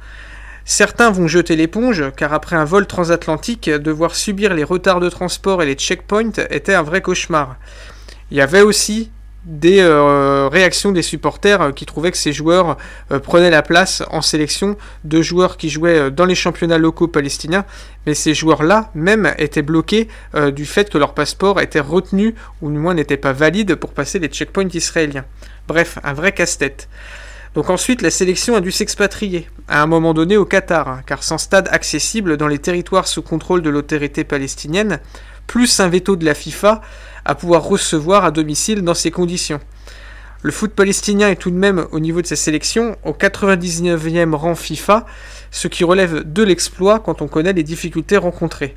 Certains 0.65 1.11
vont 1.11 1.27
jeter 1.27 1.55
l'éponge, 1.55 2.03
car 2.15 2.33
après 2.33 2.55
un 2.55 2.65
vol 2.65 2.87
transatlantique, 2.87 3.69
devoir 3.69 4.15
subir 4.15 4.53
les 4.53 4.63
retards 4.63 4.99
de 4.99 5.09
transport 5.09 5.61
et 5.61 5.65
les 5.65 5.75
checkpoints 5.75 6.47
était 6.49 6.73
un 6.73 6.83
vrai 6.83 7.01
cauchemar. 7.01 7.57
Il 8.31 8.37
y 8.37 8.41
avait 8.41 8.61
aussi 8.61 9.11
des 9.45 9.79
euh, 9.79 10.47
réactions 10.51 10.91
des 10.91 11.01
supporters 11.01 11.73
qui 11.73 11.85
trouvaient 11.85 12.11
que 12.11 12.17
ces 12.17 12.31
joueurs 12.31 12.77
euh, 13.11 13.19
prenaient 13.19 13.49
la 13.49 13.63
place 13.63 14.03
en 14.11 14.21
sélection 14.21 14.77
de 15.03 15.21
joueurs 15.21 15.57
qui 15.57 15.69
jouaient 15.69 15.99
euh, 15.99 16.09
dans 16.11 16.25
les 16.25 16.35
championnats 16.35 16.77
locaux 16.77 17.07
palestiniens, 17.07 17.65
mais 18.05 18.13
ces 18.13 18.35
joueurs-là 18.35 18.91
même 18.93 19.33
étaient 19.39 19.63
bloqués 19.63 20.07
euh, 20.35 20.51
du 20.51 20.65
fait 20.65 20.91
que 20.91 20.97
leur 20.99 21.15
passeport 21.15 21.59
était 21.59 21.79
retenu 21.79 22.35
ou 22.61 22.69
du 22.69 22.77
moins 22.77 22.93
n'était 22.93 23.17
pas 23.17 23.33
valide 23.33 23.75
pour 23.75 23.93
passer 23.93 24.19
les 24.19 24.27
checkpoints 24.27 24.69
israéliens. 24.73 25.25
Bref, 25.67 25.97
un 26.03 26.13
vrai 26.13 26.33
casse-tête. 26.33 26.87
Donc 27.55 27.69
ensuite, 27.69 28.01
la 28.01 28.11
sélection 28.11 28.55
a 28.55 28.61
dû 28.61 28.71
s'expatrier, 28.71 29.49
à 29.67 29.81
un 29.81 29.87
moment 29.87 30.13
donné 30.13 30.37
au 30.37 30.45
Qatar, 30.45 31.01
car 31.05 31.21
sans 31.21 31.37
stade 31.37 31.67
accessible 31.71 32.37
dans 32.37 32.47
les 32.47 32.59
territoires 32.59 33.07
sous 33.07 33.21
contrôle 33.21 33.61
de 33.61 33.69
l'autorité 33.69 34.23
palestinienne, 34.23 34.99
plus 35.47 35.81
un 35.81 35.89
veto 35.89 36.15
de 36.15 36.23
la 36.23 36.33
FIFA 36.33 36.81
à 37.25 37.35
pouvoir 37.35 37.63
recevoir 37.63 38.25
à 38.25 38.31
domicile 38.31 38.81
dans 38.81 38.93
ces 38.93 39.11
conditions. 39.11 39.59
Le 40.43 40.51
foot 40.51 40.71
palestinien 40.71 41.29
est 41.29 41.35
tout 41.35 41.51
de 41.51 41.55
même 41.55 41.85
au 41.91 41.99
niveau 41.99 42.21
de 42.21 42.27
sa 42.27 42.35
sélection 42.35 42.95
au 43.05 43.11
99e 43.11 44.33
rang 44.33 44.55
FIFA, 44.55 45.05
ce 45.51 45.67
qui 45.67 45.83
relève 45.83 46.23
de 46.23 46.43
l'exploit 46.43 46.99
quand 46.99 47.21
on 47.21 47.27
connaît 47.27 47.53
les 47.53 47.63
difficultés 47.63 48.17
rencontrées. 48.17 48.73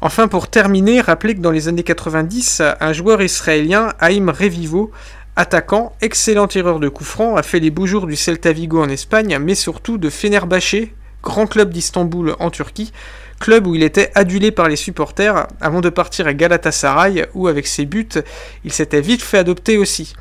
Enfin, 0.00 0.26
pour 0.28 0.48
terminer, 0.48 1.00
rappelez 1.00 1.34
que 1.34 1.40
dans 1.40 1.50
les 1.50 1.68
années 1.68 1.82
90, 1.82 2.62
un 2.80 2.92
joueur 2.92 3.22
israélien, 3.22 3.92
Haïm 4.00 4.30
Revivo, 4.30 4.90
attaquant, 5.36 5.92
excellent 6.00 6.48
tireur 6.48 6.80
de 6.80 6.88
coups 6.88 7.10
francs, 7.10 7.38
a 7.38 7.44
fait 7.44 7.60
les 7.60 7.70
beaux 7.70 7.86
jours 7.86 8.08
du 8.08 8.16
Celta 8.16 8.52
Vigo 8.52 8.82
en 8.82 8.88
Espagne, 8.88 9.38
mais 9.40 9.54
surtout 9.54 9.96
de 9.96 10.10
Fenerbahçe, 10.10 10.88
grand 11.22 11.46
club 11.46 11.70
d'Istanbul 11.70 12.34
en 12.40 12.50
Turquie, 12.50 12.92
club 13.38 13.66
où 13.66 13.74
il 13.74 13.82
était 13.82 14.10
adulé 14.14 14.50
par 14.50 14.68
les 14.68 14.76
supporters 14.76 15.46
avant 15.60 15.80
de 15.80 15.88
partir 15.88 16.26
à 16.26 16.34
Galatasaray 16.34 17.26
où 17.34 17.48
avec 17.48 17.66
ses 17.66 17.86
buts, 17.86 18.08
il 18.64 18.72
s'était 18.72 19.00
vite 19.00 19.22
fait 19.22 19.38
adopter 19.38 19.78
aussi. 19.78 20.14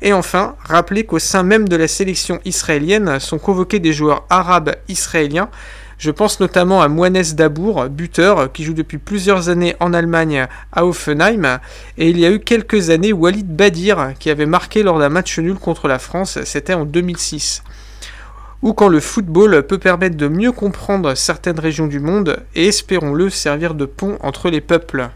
Et 0.00 0.12
enfin, 0.12 0.56
rappelez 0.64 1.04
qu'au 1.04 1.20
sein 1.20 1.44
même 1.44 1.68
de 1.68 1.76
la 1.76 1.86
sélection 1.86 2.40
israélienne 2.44 3.20
sont 3.20 3.38
convoqués 3.38 3.78
des 3.78 3.92
joueurs 3.92 4.26
arabes 4.30 4.74
israéliens. 4.88 5.48
Je 5.98 6.10
pense 6.10 6.40
notamment 6.40 6.82
à 6.82 6.88
Moines 6.88 7.22
Dabour, 7.34 7.88
buteur, 7.88 8.50
qui 8.50 8.64
joue 8.64 8.74
depuis 8.74 8.98
plusieurs 8.98 9.48
années 9.48 9.76
en 9.78 9.94
Allemagne 9.94 10.48
à 10.72 10.84
Offenheim. 10.84 11.60
Et 11.96 12.10
il 12.10 12.18
y 12.18 12.26
a 12.26 12.32
eu 12.32 12.40
quelques 12.40 12.90
années 12.90 13.12
Walid 13.12 13.54
Badir, 13.54 14.14
qui 14.18 14.28
avait 14.28 14.46
marqué 14.46 14.82
lors 14.82 14.98
d'un 14.98 15.10
match 15.10 15.38
nul 15.38 15.54
contre 15.54 15.86
la 15.86 16.00
France, 16.00 16.40
c'était 16.44 16.74
en 16.74 16.84
2006 16.84 17.62
ou 18.62 18.72
quand 18.72 18.88
le 18.88 19.00
football 19.00 19.62
peut 19.66 19.78
permettre 19.78 20.16
de 20.16 20.28
mieux 20.28 20.52
comprendre 20.52 21.14
certaines 21.14 21.58
régions 21.60 21.86
du 21.88 22.00
monde 22.00 22.36
et 22.54 22.68
espérons-le 22.68 23.28
servir 23.30 23.74
de 23.74 23.84
pont 23.84 24.16
entre 24.22 24.50
les 24.50 24.60
peuples. 24.60 25.08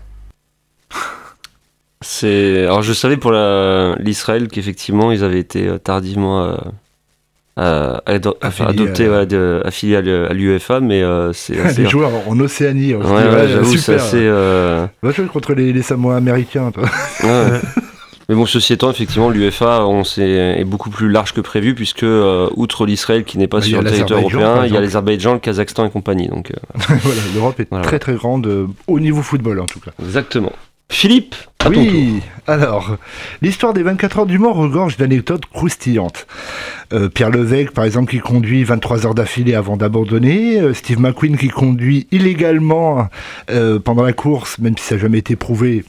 C'est 2.03 2.65
alors 2.65 2.83
je 2.83 2.93
savais 2.93 3.17
pour 3.17 3.33
la- 3.33 3.95
l'Israël 3.99 4.49
qu'effectivement 4.49 5.13
ils 5.13 5.25
avaient 5.25 5.39
été 5.41 5.67
euh, 5.67 5.79
tardivement 5.79 6.45
euh, 6.45 6.57
euh, 7.59 7.97
ado- 8.05 8.37
Affiliés 8.43 8.69
adoptés, 8.69 9.07
à- 9.07 9.11
ouais, 9.11 9.27
de- 9.27 9.63
affiliés 9.65 9.97
à 9.97 10.01
l'U- 10.03 10.27
à 10.27 10.33
l'UEFA, 10.35 10.81
mais 10.81 11.03
euh, 11.03 11.33
c'est 11.33 11.59
assez. 11.65 11.83
Des 11.85 11.89
joueurs 11.89 12.11
en 12.29 12.39
Océanie. 12.39 12.95
Ouais, 12.95 13.05
ouais, 13.05 13.49
j'avoue, 13.49 13.73
c'est 13.73 13.79
super. 13.79 13.95
assez. 14.05 14.19
euh, 14.21 14.87
Va 15.03 15.11
jouer 15.11 15.25
contre 15.27 15.55
les, 15.55 15.73
les 15.73 15.83
Samoa 15.83 16.17
américains, 16.17 16.71
toi. 16.71 16.85
Mais 18.29 18.35
bon, 18.35 18.45
ceci 18.47 18.73
étant, 18.73 18.91
effectivement, 18.91 19.31
l'UEFA 19.31 19.87
sait, 20.05 20.29
est 20.59 20.65
beaucoup 20.65 20.91
plus 20.91 21.09
large 21.09 21.33
que 21.33 21.41
prévu, 21.41 21.75
puisque, 21.75 22.03
euh, 22.03 22.49
outre 22.57 22.85
l'Israël 22.85 23.25
qui 23.25 23.39
n'est 23.39 23.47
pas 23.47 23.59
Bah, 23.61 23.67
sur 23.67 23.83
le 23.83 23.91
territoire 23.91 24.21
européen, 24.21 24.65
il 24.67 24.73
y 24.75 24.77
a 24.77 24.81
l'Azerbaïdjan, 24.81 25.35
le 25.35 25.39
Kazakhstan 25.39 25.87
et 25.87 25.91
compagnie. 25.91 26.27
Donc, 26.29 26.51
euh, 26.51 26.55
voilà, 27.03 27.21
l'Europe 27.35 27.61
est 27.61 27.69
Voilà. 27.71 27.85
très 27.85 27.99
très 28.01 28.15
grande 28.15 28.47
euh, 28.49 28.67
au 28.89 28.99
niveau 28.99 29.23
football 29.23 29.61
en 29.61 29.67
tout 29.67 29.79
cas. 29.81 29.93
exactement. 30.03 30.53
Philippe, 30.89 31.35
à 31.59 31.65
ton 31.65 31.73
tour. 31.73 31.83
Oui, 31.83 32.21
alors, 32.47 32.97
l'histoire 33.43 33.75
des 33.75 33.83
24 33.83 34.21
heures 34.21 34.27
du 34.27 34.39
Mans 34.39 34.53
regorge 34.53 34.97
d'anecdotes 34.97 35.45
croustillantes. 35.47 36.29
Euh, 36.93 37.09
Pierre 37.09 37.31
Levesque, 37.31 37.73
par 37.73 37.85
exemple, 37.85 38.09
qui 38.13 38.21
conduit 38.21 38.63
23 38.63 39.05
heures 39.05 39.15
d'affilée 39.17 39.55
avant 39.55 39.77
d'abandonner. 39.77 40.61
Euh, 40.61 40.75
Steve 40.75 41.01
McQueen, 41.01 41.37
qui 41.37 41.49
conduit 41.49 42.07
illégalement 42.13 43.09
euh, 43.51 43.81
pendant 43.81 44.05
la 44.05 44.13
course, 44.13 44.59
même 44.61 44.79
si 44.79 44.85
ça 44.85 44.95
n'a 44.95 45.01
jamais 45.01 45.19
été 45.19 45.35
prouvé. 45.35 45.85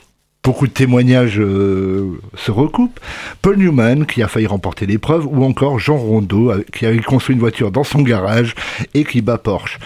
Beaucoup 0.47 0.67
de 0.67 0.71
témoignages 0.71 1.41
euh, 1.41 2.21
se 2.37 2.51
recoupent. 2.51 3.01
Paul 3.41 3.57
Newman, 3.57 4.05
qui 4.05 4.23
a 4.23 4.29
failli 4.29 4.47
remporter 4.47 4.85
l'épreuve, 4.85 5.27
ou 5.27 5.43
encore 5.43 5.77
Jean 5.77 5.97
Rondeau, 5.97 6.51
euh, 6.51 6.63
qui 6.71 6.85
avait 6.85 6.99
construit 6.99 7.33
une 7.33 7.41
voiture 7.41 7.69
dans 7.69 7.83
son 7.83 8.01
garage 8.01 8.55
et 8.93 9.03
qui 9.03 9.21
bat 9.21 9.37
Porsche. 9.37 9.77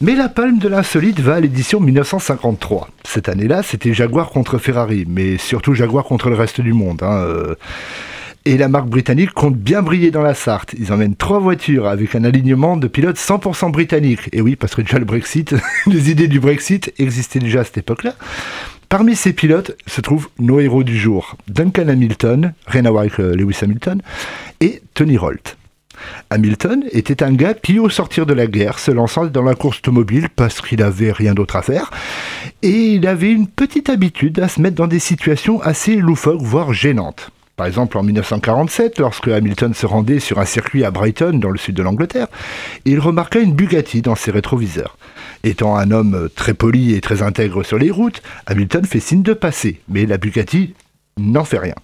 Mais 0.00 0.14
la 0.14 0.28
palme 0.28 0.58
de 0.58 0.68
l'insolite 0.68 1.18
va 1.18 1.34
à 1.34 1.40
l'édition 1.40 1.80
1953. 1.80 2.88
Cette 3.02 3.28
année-là, 3.28 3.64
c'était 3.64 3.94
Jaguar 3.94 4.30
contre 4.30 4.58
Ferrari, 4.58 5.04
mais 5.08 5.38
surtout 5.38 5.74
Jaguar 5.74 6.04
contre 6.04 6.30
le 6.30 6.36
reste 6.36 6.60
du 6.60 6.72
monde. 6.72 7.02
hein, 7.02 7.24
euh. 7.24 7.56
Et 8.44 8.56
la 8.56 8.68
marque 8.68 8.86
britannique 8.86 9.32
compte 9.32 9.56
bien 9.56 9.82
briller 9.82 10.12
dans 10.12 10.22
la 10.22 10.34
Sarthe. 10.34 10.72
Ils 10.78 10.92
emmènent 10.92 11.16
trois 11.16 11.40
voitures 11.40 11.88
avec 11.88 12.14
un 12.14 12.22
alignement 12.22 12.76
de 12.76 12.86
pilotes 12.86 13.18
100% 13.18 13.72
britanniques. 13.72 14.28
Et 14.30 14.40
oui, 14.40 14.54
parce 14.54 14.76
que 14.76 14.82
déjà 14.82 15.00
le 15.00 15.04
Brexit, 15.04 15.56
les 15.88 16.12
idées 16.12 16.28
du 16.28 16.38
Brexit 16.38 16.94
existaient 17.00 17.40
déjà 17.40 17.62
à 17.62 17.64
cette 17.64 17.78
époque-là. 17.78 18.14
Parmi 18.88 19.16
ces 19.16 19.32
pilotes 19.32 19.76
se 19.86 20.00
trouvent 20.00 20.28
nos 20.38 20.60
héros 20.60 20.84
du 20.84 20.96
jour. 20.96 21.36
Duncan 21.48 21.88
Hamilton, 21.88 22.54
rien 22.66 22.84
euh, 22.86 23.34
Lewis 23.34 23.58
Hamilton, 23.60 24.00
et 24.60 24.80
Tony 24.94 25.18
Holt. 25.18 25.56
Hamilton 26.30 26.84
était 26.92 27.22
un 27.22 27.32
gars 27.32 27.54
qui, 27.54 27.78
au 27.78 27.88
sortir 27.88 28.26
de 28.26 28.34
la 28.34 28.46
guerre, 28.46 28.78
se 28.78 28.90
lançant 28.90 29.26
dans 29.26 29.42
la 29.42 29.54
course 29.54 29.78
automobile 29.78 30.28
parce 30.34 30.60
qu'il 30.60 30.82
avait 30.82 31.12
rien 31.12 31.34
d'autre 31.34 31.56
à 31.56 31.62
faire. 31.62 31.90
Et 32.62 32.94
il 32.94 33.06
avait 33.06 33.32
une 33.32 33.48
petite 33.48 33.88
habitude 33.88 34.38
à 34.38 34.48
se 34.48 34.60
mettre 34.60 34.76
dans 34.76 34.86
des 34.86 34.98
situations 34.98 35.60
assez 35.62 35.96
loufoques, 35.96 36.42
voire 36.42 36.72
gênantes. 36.72 37.30
Par 37.56 37.66
exemple, 37.66 37.96
en 37.96 38.02
1947, 38.02 38.98
lorsque 38.98 39.28
Hamilton 39.28 39.72
se 39.72 39.86
rendait 39.86 40.20
sur 40.20 40.38
un 40.38 40.44
circuit 40.44 40.84
à 40.84 40.90
Brighton, 40.90 41.38
dans 41.38 41.48
le 41.48 41.56
sud 41.56 41.74
de 41.74 41.82
l'Angleterre, 41.82 42.26
il 42.84 43.00
remarqua 43.00 43.40
une 43.40 43.54
Bugatti 43.54 44.02
dans 44.02 44.14
ses 44.14 44.30
rétroviseurs. 44.30 44.98
Étant 45.42 45.76
un 45.76 45.90
homme 45.90 46.28
très 46.34 46.52
poli 46.52 46.94
et 46.94 47.00
très 47.00 47.22
intègre 47.22 47.62
sur 47.62 47.78
les 47.78 47.90
routes, 47.90 48.22
Hamilton 48.46 48.84
fait 48.84 49.00
signe 49.00 49.22
de 49.22 49.32
passer, 49.32 49.80
mais 49.88 50.04
la 50.04 50.18
Bugatti 50.18 50.74
n'en 51.18 51.44
fait 51.44 51.58
rien. 51.58 51.74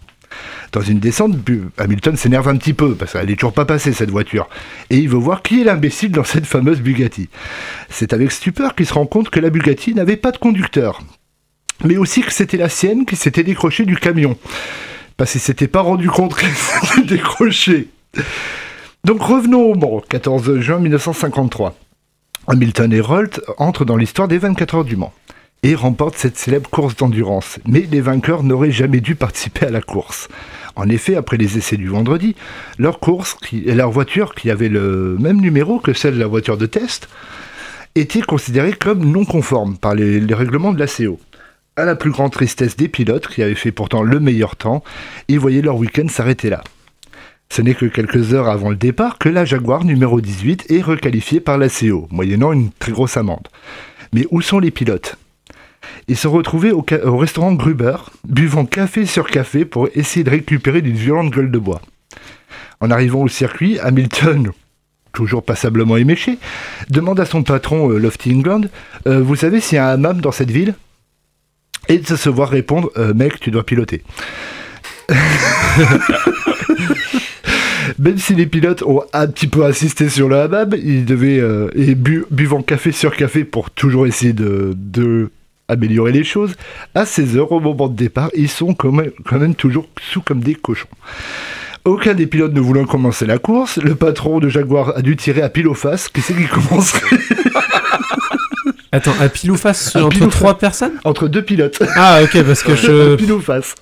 Dans 0.73 0.83
une 0.83 0.99
descente, 0.99 1.37
Hamilton 1.79 2.17
s'énerve 2.17 2.49
un 2.49 2.57
petit 2.57 2.75
peu 2.75 2.95
parce 2.95 3.13
qu'elle 3.13 3.27
n'est 3.27 3.35
toujours 3.35 3.53
pas 3.55 3.65
passée 3.65 3.95
cette 3.95 4.11
voiture. 4.11 4.49
Et 4.91 4.99
il 4.99 5.09
veut 5.09 5.19
voir 5.19 5.43
qui 5.43 5.63
est 5.63 5.65
l'imbécile 5.65 6.13
dans 6.13 6.25
cette 6.25 6.47
fameuse 6.47 6.81
Bugatti. 6.81 7.29
C'est 7.89 8.13
avec 8.13 8.31
stupeur 8.31 8.75
qu'il 8.75 8.87
se 8.87 8.95
rend 8.95 9.07
compte 9.07 9.31
que 9.31 9.41
la 9.41 9.49
Bugatti 9.49 9.95
n'avait 9.95 10.17
pas 10.17 10.33
de 10.33 10.39
conducteur. 10.39 11.01
Mais 11.85 11.97
aussi 11.97 12.21
que 12.23 12.33
c'était 12.33 12.59
la 12.59 12.69
sienne 12.69 13.07
qui 13.07 13.17
s'était 13.17 13.43
décrochée 13.43 13.85
du 13.85 13.97
camion. 13.97 14.37
Parce 15.23 15.31
qu'il 15.31 15.41
s'était 15.41 15.69
pas 15.69 15.83
rendu 15.83 16.11
compte 16.11 16.35
qu'elle 16.35 16.51
s'était 16.51 17.07
décrochée. 17.07 17.87
Donc 19.05 19.23
revenons 19.23 19.71
au 19.71 19.77
Mans, 19.77 20.03
14 20.09 20.59
juin 20.59 20.81
1953. 20.81 21.77
Hamilton 22.49 22.93
et 22.93 23.01
Holt 23.01 23.41
entrent 23.57 23.85
dans 23.85 23.97
l'histoire 23.97 24.27
des 24.27 24.39
24 24.39 24.75
heures 24.75 24.85
du 24.85 24.97
Mans 24.97 25.13
et 25.63 25.77
remportent 25.77 26.17
cette 26.17 26.37
célèbre 26.37 26.69
course 26.69 26.97
d'endurance. 26.97 27.61
Mais 27.69 27.87
les 27.89 28.01
vainqueurs 28.01 28.43
n'auraient 28.43 28.73
jamais 28.73 28.99
dû 28.99 29.15
participer 29.15 29.67
à 29.67 29.71
la 29.71 29.81
course. 29.81 30.27
En 30.75 30.89
effet, 30.89 31.15
après 31.15 31.37
les 31.37 31.57
essais 31.57 31.77
du 31.77 31.87
vendredi, 31.87 32.35
leur 32.77 32.99
course 32.99 33.37
et 33.53 33.77
leur 33.77 33.93
voiture, 33.93 34.35
qui 34.35 34.51
avait 34.51 34.69
le 34.69 35.17
même 35.21 35.41
numéro 35.41 35.79
que 35.79 35.93
celle 35.93 36.15
de 36.15 36.19
la 36.19 36.27
voiture 36.27 36.57
de 36.57 36.67
test, 36.67 37.09
était 37.95 38.23
considérée 38.23 38.73
comme 38.73 39.05
non 39.05 39.25
conforme 39.25 39.77
par 39.77 39.95
les, 39.95 40.19
les 40.19 40.35
règlements 40.35 40.73
de 40.73 40.81
la 40.81 40.89
CO. 40.89 41.21
À 41.77 41.85
la 41.87 41.97
plus 41.97 42.11
grande 42.11 42.33
tristesse 42.33 42.77
des 42.77 42.89
pilotes, 42.89 43.29
qui 43.29 43.43
avaient 43.43 43.55
fait 43.55 43.73
pourtant 43.73 44.03
le 44.03 44.21
meilleur 44.21 44.57
temps, 44.57 44.85
ils 45.29 45.41
voyaient 45.41 45.63
leur 45.63 45.77
week-end 45.77 46.07
s'arrêter 46.09 46.51
là. 46.51 46.63
Ce 47.49 47.63
n'est 47.63 47.75
que 47.75 47.87
quelques 47.87 48.35
heures 48.35 48.49
avant 48.49 48.71
le 48.71 48.77
départ 48.77 49.19
que 49.19 49.29
la 49.29 49.45
Jaguar 49.45 49.85
numéro 49.85 50.21
18 50.21 50.71
est 50.71 50.83
requalifiée 50.83 51.41
par 51.41 51.57
la 51.59 51.69
CO, 51.69 52.09
moyennant 52.11 52.53
une 52.53 52.71
très 52.73 52.93
grosse 52.93 53.17
amende. 53.17 53.49
Mais 54.13 54.27
où 54.31 54.43
sont 54.43 54.59
les 54.59 54.71
pilotes? 54.71 55.17
Ils 56.09 56.17
se 56.17 56.29
retrouvaient 56.29 56.73
au 56.73 57.17
restaurant 57.17 57.53
Gruber, 57.55 57.97
buvant 58.27 58.67
café 58.67 59.07
sur 59.07 59.27
café 59.29 59.65
pour 59.65 59.89
essayer 59.95 60.25
de 60.25 60.31
récupérer 60.31 60.83
d'une 60.83 60.97
violente 60.97 61.33
gueule 61.33 61.51
de 61.51 61.59
bois. 61.59 61.81
En 62.81 62.91
arrivant 62.91 63.21
au 63.23 63.29
circuit, 63.29 63.79
Hamilton, 63.79 64.53
toujours 65.13 65.43
passablement 65.43 65.97
éméché, 65.97 66.39
demande 66.91 67.21
à 67.21 67.25
son 67.25 67.43
patron 67.43 67.91
euh, 67.91 67.99
Lofty 67.99 68.35
England 68.35 68.63
Euh, 69.07 69.21
Vous 69.23 69.37
savez 69.37 69.61
s'il 69.61 69.77
y 69.77 69.79
a 69.79 69.89
un 69.89 69.93
hammam 69.95 70.21
dans 70.21 70.33
cette 70.33 70.51
ville? 70.51 70.75
Et 71.89 71.99
de 71.99 72.17
se 72.17 72.29
voir 72.29 72.49
répondre 72.51 72.91
Euh, 72.97 73.13
Mec, 73.15 73.41
tu 73.41 73.51
dois 73.51 73.65
piloter. 73.65 74.03
Même 77.99 78.17
si 78.19 78.35
les 78.35 78.47
pilotes 78.47 78.83
ont 78.83 79.03
un 79.13 79.27
petit 79.27 79.47
peu 79.49 79.65
insisté 79.65 80.09
sur 80.09 80.29
le 80.29 80.37
hammam, 80.37 80.71
ils 80.83 81.05
devaient, 81.05 81.41
euh, 81.41 81.69
et 81.75 81.95
bu- 81.95 82.25
buvant 82.31 82.63
café 82.63 82.93
sur 82.93 83.15
café 83.17 83.45
pour 83.45 83.71
toujours 83.71 84.07
essayer 84.07 84.33
de, 84.33 84.73
de 84.77 85.31
améliorer 85.69 86.13
les 86.13 86.25
choses, 86.25 86.55
à 86.95 87.05
16h 87.05 87.39
au 87.51 87.61
moment 87.61 87.89
de 87.89 87.97
départ, 87.97 88.31
ils 88.35 88.49
sont 88.49 88.75
quand 88.75 88.93
même, 88.93 89.11
quand 89.25 89.39
même 89.39 89.55
toujours 89.55 89.89
sous 90.01 90.21
comme 90.23 90.41
des 90.41 90.55
cochons. 90.55 90.89
Aucun 91.85 92.15
des 92.15 92.27
pilotes 92.29 92.53
ne 92.55 92.61
voulant 92.61 92.85
commencer 92.85 93.27
la 93.27 93.39
course, 93.39 93.79
le 93.79 93.97
patron 93.97 94.39
de 94.39 94.49
Jaguar 94.49 94.97
a 94.97 95.03
dû 95.03 95.17
tirer 95.17 95.43
à 95.43 95.49
pile 95.49 95.67
aux 95.67 95.75
faces. 95.75 96.09
Qui 96.09 96.21
c'est 96.21 96.35
qui 96.35 96.47
commencerait? 96.47 97.01
Attends, 98.93 99.15
à 99.21 99.29
pile 99.29 99.51
ou 99.51 99.57
face 99.57 99.97
entre 99.97 100.11
pile 100.11 100.25
ou 100.25 100.29
trois 100.29 100.53
face. 100.53 100.61
personnes 100.61 100.93
Entre 101.05 101.27
deux 101.29 101.43
pilotes. 101.43 101.83
Ah, 101.97 102.21
ok, 102.23 102.43
parce 102.45 102.63
que 102.63 102.77
je. 102.77 103.17
pile 103.17 103.33
ou 103.33 103.41
face. 103.41 103.75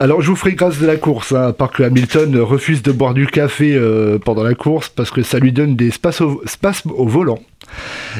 Alors 0.00 0.22
je 0.22 0.30
vous 0.30 0.36
ferai 0.36 0.54
grâce 0.54 0.78
de 0.78 0.86
la 0.86 0.96
course, 0.96 1.32
hein, 1.32 1.48
à 1.48 1.52
part 1.52 1.70
que 1.70 1.82
Hamilton 1.82 2.36
refuse 2.38 2.82
de 2.82 2.92
boire 2.92 3.14
du 3.14 3.26
café 3.26 3.74
euh, 3.74 4.18
pendant 4.18 4.42
la 4.42 4.54
course 4.54 4.88
parce 4.88 5.10
que 5.10 5.22
ça 5.22 5.38
lui 5.38 5.52
donne 5.52 5.76
des 5.76 5.90
spasmes 5.90 6.24
au, 6.24 6.42
spasmes 6.46 6.90
au 6.92 7.06
volant. 7.06 7.40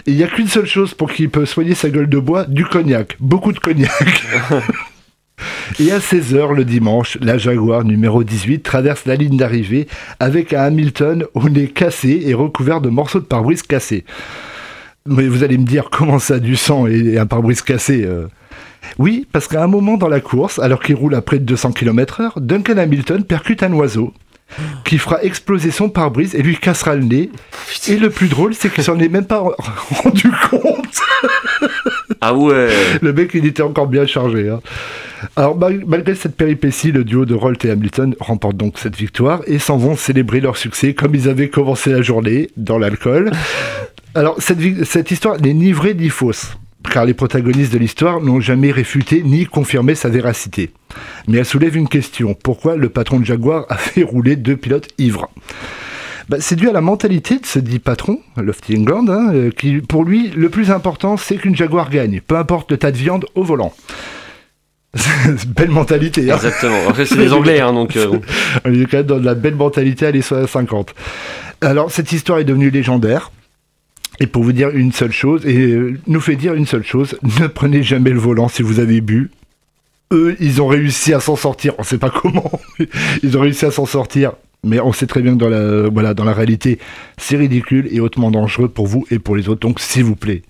Et 0.06 0.12
il 0.12 0.16
n'y 0.16 0.24
a 0.24 0.26
qu'une 0.26 0.48
seule 0.48 0.66
chose 0.66 0.94
pour 0.94 1.10
qu'il 1.12 1.30
peut 1.30 1.46
soigner 1.46 1.74
sa 1.74 1.88
gueule 1.88 2.08
de 2.08 2.18
bois, 2.18 2.44
du 2.44 2.64
cognac. 2.64 3.16
Beaucoup 3.20 3.52
de 3.52 3.58
cognac. 3.58 3.90
Et 5.78 5.92
à 5.92 5.98
16h 5.98 6.54
le 6.54 6.64
dimanche, 6.64 7.16
la 7.20 7.38
Jaguar 7.38 7.84
numéro 7.84 8.24
18 8.24 8.60
traverse 8.60 9.06
la 9.06 9.14
ligne 9.14 9.36
d'arrivée 9.36 9.86
avec 10.18 10.52
un 10.52 10.62
Hamilton 10.62 11.26
au 11.34 11.48
nez 11.48 11.68
cassé 11.68 12.22
et 12.26 12.34
recouvert 12.34 12.80
de 12.80 12.88
morceaux 12.88 13.20
de 13.20 13.24
pare-brise 13.24 13.62
cassés. 13.62 14.04
Mais 15.08 15.26
vous 15.28 15.42
allez 15.44 15.58
me 15.58 15.64
dire 15.66 15.88
comment 15.90 16.18
ça, 16.18 16.38
du 16.38 16.56
sang 16.56 16.86
et 16.86 17.18
un 17.18 17.26
pare-brise 17.26 17.62
cassé 17.62 18.04
euh 18.04 18.26
Oui, 18.98 19.26
parce 19.32 19.46
qu'à 19.48 19.62
un 19.62 19.66
moment 19.66 19.96
dans 19.96 20.08
la 20.08 20.20
course, 20.20 20.58
alors 20.58 20.80
qu'il 20.82 20.94
roule 20.96 21.14
à 21.14 21.22
près 21.22 21.38
de 21.38 21.44
200 21.44 21.72
km/h, 21.72 22.32
Duncan 22.40 22.76
Hamilton 22.78 23.24
percute 23.24 23.62
un 23.62 23.72
oiseau 23.72 24.12
qui 24.84 24.96
fera 24.96 25.22
exploser 25.22 25.70
son 25.70 25.90
pare-brise 25.90 26.34
et 26.34 26.42
lui 26.42 26.56
cassera 26.56 26.94
le 26.94 27.04
nez. 27.04 27.30
Et 27.86 27.96
le 27.98 28.08
plus 28.08 28.28
drôle, 28.28 28.54
c'est 28.54 28.72
qu'il 28.72 28.82
s'en 28.82 28.98
est 28.98 29.08
même 29.10 29.26
pas 29.26 29.40
rendu 30.02 30.30
compte. 30.50 31.00
Ah 32.20 32.34
ouais 32.34 32.68
Le 33.02 33.12
mec, 33.12 33.30
il 33.34 33.44
était 33.46 33.62
encore 33.62 33.86
bien 33.88 34.06
chargé. 34.06 34.48
hein. 34.48 34.60
Alors, 35.36 35.56
mal- 35.56 35.84
malgré 35.86 36.14
cette 36.14 36.34
péripétie, 36.36 36.92
le 36.92 37.04
duo 37.04 37.26
de 37.26 37.34
Rolt 37.34 37.62
et 37.66 37.70
Hamilton 37.70 38.14
remporte 38.20 38.56
donc 38.56 38.78
cette 38.78 38.96
victoire 38.96 39.42
et 39.46 39.58
s'en 39.58 39.76
vont 39.76 39.96
célébrer 39.96 40.40
leur 40.40 40.56
succès 40.56 40.94
comme 40.94 41.14
ils 41.14 41.28
avaient 41.28 41.48
commencé 41.50 41.90
la 41.90 42.00
journée, 42.02 42.48
dans 42.56 42.78
l'alcool. 42.78 43.30
Alors, 44.14 44.36
cette, 44.38 45.10
histoire 45.10 45.40
n'est 45.40 45.54
ni 45.54 45.72
vraie 45.72 45.94
ni 45.94 46.08
fausse, 46.08 46.56
car 46.90 47.04
les 47.04 47.14
protagonistes 47.14 47.72
de 47.72 47.78
l'histoire 47.78 48.20
n'ont 48.20 48.40
jamais 48.40 48.70
réfuté 48.70 49.22
ni 49.22 49.44
confirmé 49.44 49.94
sa 49.94 50.08
véracité. 50.08 50.70
Mais 51.26 51.38
elle 51.38 51.44
soulève 51.44 51.76
une 51.76 51.88
question. 51.88 52.34
Pourquoi 52.34 52.76
le 52.76 52.88
patron 52.88 53.20
de 53.20 53.24
Jaguar 53.24 53.66
a 53.68 53.76
fait 53.76 54.02
rouler 54.02 54.36
deux 54.36 54.56
pilotes 54.56 54.88
ivres? 54.98 55.28
Bah, 56.28 56.38
c'est 56.40 56.56
dû 56.56 56.68
à 56.68 56.72
la 56.72 56.80
mentalité 56.80 57.38
de 57.38 57.46
ce 57.46 57.58
dit 57.58 57.78
patron, 57.78 58.20
Lofty 58.36 58.76
England, 58.76 59.06
hein, 59.08 59.30
euh, 59.32 59.50
qui, 59.50 59.78
pour 59.78 60.04
lui, 60.04 60.28
le 60.28 60.50
plus 60.50 60.70
important, 60.70 61.16
c'est 61.16 61.36
qu'une 61.36 61.56
Jaguar 61.56 61.88
gagne, 61.88 62.20
peu 62.20 62.36
importe 62.36 62.70
le 62.70 62.76
tas 62.76 62.90
de 62.92 62.98
viande 62.98 63.24
au 63.34 63.42
volant. 63.44 63.72
belle 65.48 65.70
mentalité. 65.70 66.30
Hein. 66.30 66.36
Exactement. 66.36 66.88
Après, 66.88 67.06
c'est 67.06 67.16
des 67.16 67.32
Anglais, 67.32 67.60
hein, 67.60 67.72
donc. 67.72 67.96
euh. 67.96 68.18
On 68.64 68.72
est 68.72 68.84
quand 68.86 68.98
même 68.98 69.06
dans 69.06 69.18
de 69.18 69.24
la 69.24 69.34
belle 69.34 69.54
mentalité 69.54 70.06
années 70.06 70.22
50. 70.22 70.94
Alors, 71.60 71.90
cette 71.90 72.12
histoire 72.12 72.38
est 72.38 72.44
devenue 72.44 72.70
légendaire. 72.70 73.30
Et 74.20 74.26
pour 74.26 74.42
vous 74.42 74.52
dire 74.52 74.70
une 74.70 74.92
seule 74.92 75.12
chose, 75.12 75.46
et 75.46 75.56
euh, 75.58 75.98
nous 76.06 76.20
fait 76.20 76.36
dire 76.36 76.54
une 76.54 76.66
seule 76.66 76.84
chose, 76.84 77.16
ne 77.40 77.46
prenez 77.46 77.82
jamais 77.82 78.10
le 78.10 78.18
volant 78.18 78.48
si 78.48 78.62
vous 78.62 78.80
avez 78.80 79.00
bu. 79.00 79.30
Eux, 80.12 80.36
ils 80.40 80.60
ont 80.62 80.66
réussi 80.66 81.12
à 81.12 81.20
s'en 81.20 81.36
sortir. 81.36 81.74
On 81.78 81.82
sait 81.82 81.98
pas 81.98 82.10
comment, 82.10 82.50
mais 82.78 82.88
ils 83.22 83.36
ont 83.36 83.40
réussi 83.42 83.64
à 83.66 83.70
s'en 83.70 83.86
sortir. 83.86 84.32
Mais 84.64 84.80
on 84.80 84.92
sait 84.92 85.06
très 85.06 85.22
bien 85.22 85.34
que 85.34 85.38
dans 85.38 85.48
la, 85.48 85.88
voilà, 85.88 86.14
dans 86.14 86.24
la 86.24 86.32
réalité, 86.32 86.78
c'est 87.16 87.36
ridicule 87.36 87.86
et 87.92 88.00
hautement 88.00 88.30
dangereux 88.32 88.68
pour 88.68 88.86
vous 88.88 89.06
et 89.10 89.20
pour 89.20 89.36
les 89.36 89.48
autres. 89.48 89.60
Donc, 89.60 89.78
s'il 89.78 90.02
vous 90.04 90.16
plaît, 90.16 90.42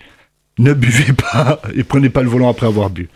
ne 0.59 0.73
buvez 0.73 1.13
pas 1.33 1.61
et 1.75 1.85
prenez 1.85 2.09
pas 2.09 2.23
le 2.23 2.29
volant 2.29 2.49
après 2.49 2.67
avoir 2.67 2.89
bu. 2.89 3.09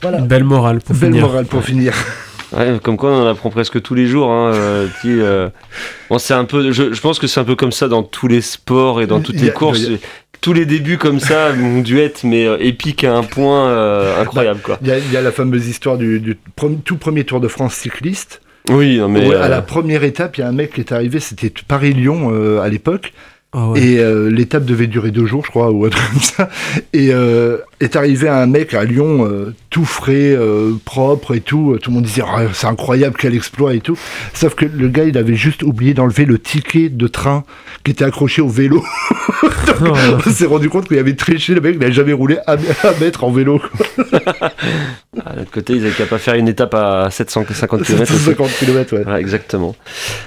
Voilà. 0.00 0.18
Une 0.18 0.26
belle 0.28 0.44
morale 0.44 0.78
pour 0.80 0.94
Belle 0.94 1.10
finir. 1.12 1.26
morale 1.26 1.46
pour 1.46 1.64
finir. 1.64 1.92
Ouais, 2.56 2.78
comme 2.82 2.96
quoi 2.96 3.10
on 3.10 3.22
en 3.22 3.26
apprend 3.26 3.50
presque 3.50 3.80
tous 3.82 3.94
les 3.94 4.06
jours. 4.06 4.30
Hein, 4.30 4.52
euh, 4.54 4.86
euh, 5.06 5.48
bon, 6.08 6.18
c'est 6.18 6.34
un 6.34 6.44
peu, 6.44 6.72
je, 6.72 6.92
je 6.92 7.00
pense 7.00 7.18
que 7.18 7.26
c'est 7.26 7.40
un 7.40 7.44
peu 7.44 7.56
comme 7.56 7.72
ça 7.72 7.88
dans 7.88 8.02
tous 8.02 8.28
les 8.28 8.40
sports 8.40 9.00
et 9.00 9.06
dans 9.06 9.20
toutes 9.20 9.40
les 9.40 9.48
a- 9.48 9.52
courses. 9.52 9.84
a- 9.84 9.96
Tous 10.40 10.52
les 10.52 10.66
débuts 10.66 10.98
comme 10.98 11.20
ça 11.20 11.52
dû 11.52 11.98
être 12.00 12.22
mais 12.24 12.46
euh, 12.46 12.56
épiques 12.60 13.02
à 13.04 13.14
un 13.16 13.22
point 13.22 14.20
incroyable. 14.20 14.60
Il 14.82 14.88
y, 14.88 14.92
a, 14.92 14.98
il 14.98 15.10
y 15.12 15.16
a 15.16 15.22
la 15.22 15.32
fameuse 15.32 15.66
histoire 15.68 15.96
du, 15.96 16.36
tout 16.84 16.96
premier 16.96 17.24
Tour 17.24 17.40
de 17.40 17.48
France 17.48 17.74
cycliste. 17.74 18.40
Oui, 18.70 18.98
non, 18.98 19.08
mais 19.08 19.30
euh, 19.30 19.42
À 19.42 19.48
la 19.48 19.60
première 19.62 20.04
étape, 20.04 20.36
il 20.38 20.40
y 20.40 20.44
a 20.44 20.48
un 20.48 20.52
mec 20.52 20.72
qui 20.74 20.80
est 20.80 20.92
arrivé, 20.92 21.20
c'était 21.20 21.52
Paris-Lyon 21.66 22.30
euh, 22.32 22.60
à 22.60 22.68
l'époque. 22.68 23.12
Ah 23.56 23.68
ouais. 23.68 23.80
Et 23.80 23.98
euh, 24.00 24.30
l'étape 24.30 24.64
devait 24.64 24.88
durer 24.88 25.12
deux 25.12 25.26
jours, 25.26 25.44
je 25.44 25.50
crois, 25.50 25.70
ou 25.70 25.84
un 25.84 25.88
truc 25.88 26.04
comme 26.10 26.20
ça. 26.20 26.50
Et 26.92 27.10
euh, 27.12 27.58
est 27.78 27.94
arrivé 27.94 28.28
un 28.28 28.46
mec 28.46 28.74
à 28.74 28.82
Lyon, 28.82 29.28
euh, 29.30 29.54
tout 29.70 29.84
frais, 29.84 30.36
propre 30.84 31.36
et 31.36 31.40
tout. 31.40 31.78
Tout 31.80 31.90
le 31.90 31.94
monde 31.94 32.04
disait, 32.04 32.24
Ah, 32.26 32.46
c'est 32.52 32.66
incroyable, 32.66 33.16
quel 33.16 33.34
exploit 33.34 33.74
et 33.74 33.80
tout. 33.80 33.96
Sauf 34.32 34.56
que 34.56 34.66
le 34.66 34.88
gars, 34.88 35.04
il 35.04 35.16
avait 35.16 35.36
juste 35.36 35.62
oublié 35.62 35.94
d'enlever 35.94 36.24
le 36.24 36.40
ticket 36.40 36.88
de 36.88 37.06
train 37.06 37.44
qui 37.84 37.92
était 37.92 38.04
accroché 38.04 38.42
au 38.42 38.48
vélo. 38.48 38.82
Donc, 39.80 39.96
on 40.26 40.30
s'est 40.30 40.46
rendu 40.46 40.68
compte 40.68 40.88
qu'il 40.88 40.98
avait 40.98 41.14
triché, 41.14 41.54
le 41.54 41.60
mec, 41.60 41.74
il 41.74 41.80
n'avait 41.80 41.92
jamais 41.92 42.12
roulé 42.12 42.38
un, 42.48 42.56
mètre 43.00 43.22
en 43.22 43.30
vélo. 43.30 43.60
à 45.24 45.36
l'autre 45.36 45.50
côté, 45.52 45.74
ils 45.74 45.84
avaient 45.84 45.94
qu'à 45.94 46.06
pas 46.06 46.18
faire 46.18 46.34
une 46.34 46.48
étape 46.48 46.74
à 46.74 47.08
750 47.10 47.84
km. 47.84 48.06
750 48.06 48.50
km, 48.58 48.96
ouais. 48.96 49.20
Exactement. 49.20 49.76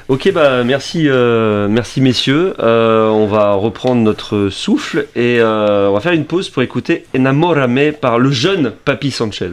Ok, 0.07 0.31
bah 0.33 0.63
merci, 0.63 1.09
merci 1.09 1.99
messieurs. 1.99 2.53
On 3.17 3.25
va 3.25 3.53
reprendre 3.53 4.01
notre 4.01 4.49
souffle 4.49 5.08
et 5.15 5.39
euh, 5.39 5.89
on 5.89 5.93
va 5.93 5.99
faire 6.01 6.13
une 6.13 6.25
pause 6.25 6.49
pour 6.49 6.62
écouter 6.62 7.06
Enamorame 7.15 7.93
par 7.99 8.19
le 8.19 8.32
jeune 8.32 8.71
Papi 8.86 9.10
Sanchez. 9.10 9.51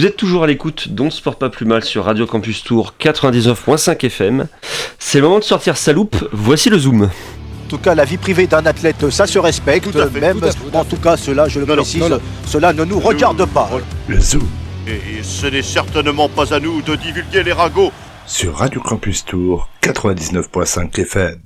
Vous 0.00 0.06
êtes 0.06 0.16
toujours 0.16 0.44
à 0.44 0.46
l'écoute 0.46 0.88
d'On 0.88 1.10
se 1.10 1.20
porte 1.20 1.38
pas 1.38 1.50
plus 1.50 1.66
mal 1.66 1.84
sur 1.84 2.06
Radio 2.06 2.24
Campus 2.26 2.64
Tour 2.64 2.94
99.5 2.98 4.02
FM. 4.06 4.46
C'est 4.98 5.18
le 5.18 5.24
moment 5.24 5.40
de 5.40 5.44
sortir 5.44 5.76
sa 5.76 5.92
loupe, 5.92 6.16
voici 6.32 6.70
le 6.70 6.78
zoom. 6.78 7.02
En 7.02 7.68
tout 7.68 7.76
cas, 7.76 7.94
la 7.94 8.06
vie 8.06 8.16
privée 8.16 8.46
d'un 8.46 8.64
athlète, 8.64 9.10
ça 9.10 9.26
se 9.26 9.38
respecte. 9.38 9.92
Tout 9.92 9.98
à 9.98 10.08
fait, 10.08 10.20
même, 10.20 10.38
tout 10.38 10.46
à 10.46 10.52
fait, 10.52 10.58
tout 10.58 10.74
à 10.74 10.80
en 10.80 10.84
tout 10.86 10.96
cas, 10.96 11.18
cela, 11.18 11.48
je 11.48 11.60
le 11.60 11.66
Non, 11.66 11.74
précise, 11.74 12.00
non, 12.00 12.08
non. 12.08 12.20
cela 12.46 12.72
ne 12.72 12.82
nous 12.86 12.98
regarde 12.98 13.44
pas. 13.44 13.68
Le 14.08 14.18
Zoo 14.18 14.38
Et 14.86 15.22
ce 15.22 15.48
n'est 15.48 15.60
certainement 15.60 16.30
pas 16.30 16.54
à 16.54 16.60
nous 16.60 16.80
de 16.80 16.96
divulguer 16.96 17.42
les 17.42 17.52
ragots. 17.52 17.92
sur 18.26 18.56
Radio 18.56 18.80
Campus 18.80 19.26
Tour 19.26 19.68
99.5 19.82 20.98
FM. 20.98 21.40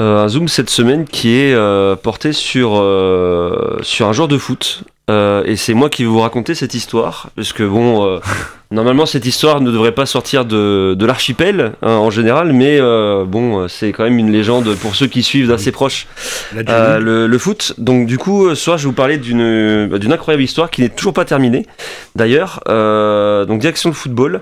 Euh, 0.00 0.24
un 0.24 0.28
zoom 0.28 0.48
cette 0.48 0.70
semaine 0.70 1.04
qui 1.04 1.34
est 1.36 1.52
euh, 1.52 1.96
porté 1.96 2.32
sur, 2.32 2.78
euh, 2.78 3.78
sur 3.82 4.08
un 4.08 4.14
joueur 4.14 4.28
de 4.28 4.38
foot. 4.38 4.84
Euh, 5.10 5.42
et 5.44 5.56
c'est 5.56 5.74
moi 5.74 5.90
qui 5.90 6.02
vais 6.04 6.08
vous 6.08 6.20
raconter 6.20 6.54
cette 6.54 6.74
histoire. 6.74 7.30
Parce 7.34 7.52
que 7.52 7.64
bon, 7.64 8.06
euh, 8.06 8.20
normalement 8.70 9.06
cette 9.06 9.26
histoire 9.26 9.60
ne 9.60 9.70
devrait 9.70 9.92
pas 9.92 10.06
sortir 10.06 10.44
de, 10.44 10.94
de 10.94 11.06
l'archipel 11.06 11.72
hein, 11.82 11.92
en 11.92 12.10
général. 12.10 12.52
Mais 12.52 12.78
euh, 12.80 13.24
bon, 13.24 13.66
c'est 13.68 13.92
quand 13.92 14.04
même 14.04 14.18
une 14.18 14.30
légende 14.30 14.74
pour 14.76 14.94
ceux 14.94 15.08
qui 15.08 15.22
suivent 15.22 15.48
d'assez 15.48 15.72
proche 15.72 16.06
le, 16.54 17.26
le 17.26 17.38
foot. 17.38 17.74
Donc 17.78 18.06
du 18.06 18.18
coup, 18.18 18.48
ce 18.50 18.54
soir 18.54 18.78
je 18.78 18.84
vais 18.84 18.90
vous 18.90 18.94
parler 18.94 19.18
d'une 19.18 19.88
bah, 19.88 19.98
d'une 19.98 20.12
incroyable 20.12 20.42
histoire 20.42 20.70
qui 20.70 20.82
n'est 20.82 20.88
toujours 20.88 21.14
pas 21.14 21.24
terminée. 21.24 21.66
D'ailleurs, 22.14 22.60
donc 22.66 23.60
direction 23.60 23.90
de 23.90 23.94
football. 23.94 24.40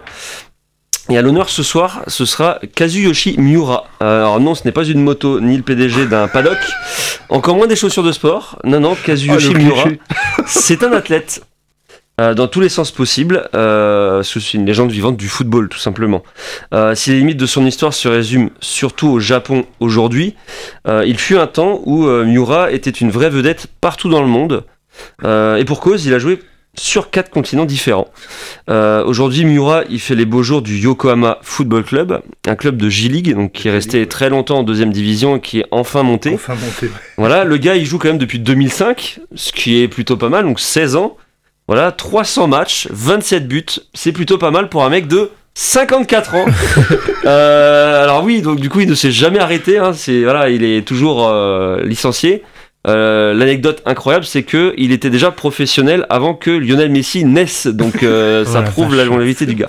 Et 1.11 1.17
à 1.17 1.23
l'honneur 1.23 1.49
ce 1.49 1.63
soir, 1.63 2.03
ce 2.07 2.27
sera 2.27 2.59
Kazuyoshi 2.75 3.37
Miura. 3.39 3.87
Euh, 4.03 4.21
alors 4.21 4.41
non, 4.41 4.55
ce 4.55 4.65
n'est 4.65 4.73
pas 4.73 4.85
une 4.85 5.03
moto 5.03 5.41
ni 5.41 5.57
le 5.57 5.63
PDG 5.63 6.05
d'un 6.07 6.29
paddock, 6.29 6.59
encore 7.31 7.57
moins 7.57 7.67
des 7.67 7.77
chaussures 7.77 8.03
de 8.03 8.13
sport. 8.13 8.59
Non, 8.65 8.79
non, 8.81 8.95
Kazuyoshi 8.95 9.53
Oh, 9.55 9.59
Miura, 9.59 9.85
c'est 10.47 10.83
un 10.83 10.93
athlète. 10.93 11.43
euh, 12.21 12.35
dans 12.35 12.47
tous 12.47 12.61
les 12.61 12.69
sens 12.69 12.91
possibles, 12.91 13.49
euh, 13.55 14.23
c'est 14.23 14.53
une 14.53 14.67
légende 14.67 14.91
vivante 14.91 15.17
du 15.17 15.29
football 15.29 15.71
tout 15.71 15.79
simplement. 15.79 16.23
Euh, 16.75 16.95
si 16.95 17.11
les 17.11 17.19
limites 17.21 17.39
de 17.39 17.47
son 17.47 17.65
histoire 17.65 17.95
se 17.95 18.09
résument 18.09 18.51
surtout 18.61 19.09
au 19.09 19.19
Japon 19.19 19.65
aujourd'hui, 19.81 20.35
il 20.87 21.17
fut 21.19 21.39
un 21.39 21.47
temps 21.47 21.81
où 21.87 22.07
Miura 22.07 22.71
était 22.71 22.91
une 22.91 23.11
vraie 23.11 23.31
vedette 23.31 23.67
partout 23.81 24.11
dans 24.11 24.21
le 24.21 24.29
monde. 24.29 24.65
Et 25.25 25.65
pour 25.65 25.81
cause, 25.81 26.05
il 26.05 26.13
a 26.13 26.19
joué 26.19 26.39
sur 26.79 27.11
quatre 27.11 27.31
continents 27.31 27.65
différents. 27.65 28.09
Euh, 28.71 29.05
Aujourd'hui, 29.05 29.45
Miura, 29.45 29.83
il 29.91 30.01
fait 30.01 30.15
les 30.15 30.25
beaux 30.25 30.43
jours 30.43 30.63
du 30.63 30.79
Yokohama 30.79 31.39
Football 31.43 31.85
Club, 31.85 32.21
un 32.47 32.55
club 32.57 32.77
de 32.77 32.89
J-League, 32.89 33.35
donc 33.35 33.53
qui 33.53 33.69
est 33.69 33.71
resté 33.71 34.07
très 34.07 34.31
longtemps 34.31 34.59
en 34.59 34.63
deuxième 34.63 34.93
division 34.93 35.37
et 35.37 35.41
qui 35.41 35.61
est 35.61 35.67
enfin 35.71 36.03
monté. 36.03 36.33
Enfin 36.35 36.55
monté. 36.55 36.87
ouais. 36.87 36.93
Voilà, 37.17 37.45
le 37.45 37.57
gars, 37.57 37.77
il 37.77 37.85
joue 37.85 37.99
quand 37.99 38.09
même 38.09 38.19
depuis 38.19 38.39
2005, 38.39 39.21
ce 39.35 39.53
qui 39.53 39.81
est 39.83 39.89
plutôt 39.89 40.17
pas 40.17 40.29
mal, 40.29 40.45
donc 40.45 40.61
16 40.61 40.97
ans. 40.97 41.17
Voilà, 41.67 41.93
300 41.93 42.47
matchs, 42.49 42.89
27 42.91 43.47
buts, 43.47 43.65
c'est 43.93 44.13
plutôt 44.13 44.39
pas 44.39 44.51
mal 44.51 44.69
pour 44.71 44.85
un 44.85 44.89
mec 44.89 45.07
de 45.07 45.31
54 45.55 46.35
ans. 46.35 46.47
Euh, 47.25 48.05
alors 48.05 48.23
oui, 48.25 48.41
donc 48.41 48.59
du 48.59 48.71
coup, 48.71 48.81
il 48.81 48.89
ne 48.89 48.95
s'est 48.95 49.11
jamais 49.11 49.39
arrêté. 49.41 49.77
Hein, 49.77 49.93
c'est 49.93 50.23
voilà, 50.23 50.49
il 50.49 50.65
est 50.65 50.87
toujours 50.87 51.29
euh, 51.29 51.83
licencié. 51.83 52.43
Euh, 52.87 53.35
L'anecdote 53.35 53.83
incroyable, 53.87 54.25
c'est 54.25 54.45
que 54.45 54.73
il 54.77 54.93
était 54.93 55.11
déjà 55.11 55.31
professionnel 55.31 56.07
avant 56.11 56.35
que 56.35 56.51
Lionel 56.51 56.91
Messi 56.91 57.25
naisse. 57.25 57.67
Donc 57.67 58.03
euh, 58.03 58.45
ça 58.47 58.63
prouve 58.63 58.95
la 58.95 59.05
longévité 59.05 59.47
du 59.47 59.55
gars. 59.55 59.69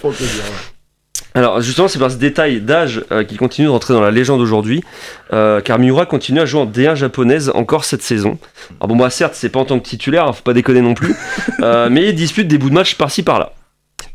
Alors 1.35 1.61
justement, 1.61 1.87
c'est 1.87 1.99
par 1.99 2.11
ce 2.11 2.17
détail 2.17 2.59
d'âge 2.59 3.03
euh, 3.11 3.23
qu'il 3.23 3.37
continue 3.37 3.67
de 3.67 3.71
rentrer 3.71 3.93
dans 3.93 4.01
la 4.01 4.11
légende 4.11 4.41
aujourd'hui, 4.41 4.83
euh, 5.31 5.61
car 5.61 5.77
Miura 5.77 6.05
continue 6.05 6.39
à 6.39 6.45
jouer 6.45 6.61
en 6.61 6.65
D1 6.65 6.95
japonaise 6.95 7.51
encore 7.53 7.85
cette 7.85 8.01
saison. 8.01 8.39
Alors 8.79 8.87
bon, 8.87 8.95
moi 8.95 9.09
certes, 9.09 9.35
c'est 9.35 9.49
pas 9.49 9.59
en 9.59 9.65
tant 9.65 9.79
que 9.79 9.87
titulaire, 9.87 10.27
hein, 10.27 10.33
faut 10.33 10.43
pas 10.43 10.53
déconner 10.53 10.81
non 10.81 10.95
plus, 10.95 11.15
euh, 11.61 11.87
mais 11.91 12.09
il 12.09 12.15
dispute 12.15 12.47
des 12.47 12.57
bouts 12.57 12.69
de 12.69 12.73
match 12.73 12.95
par-ci 12.95 13.21
par-là. 13.21 13.53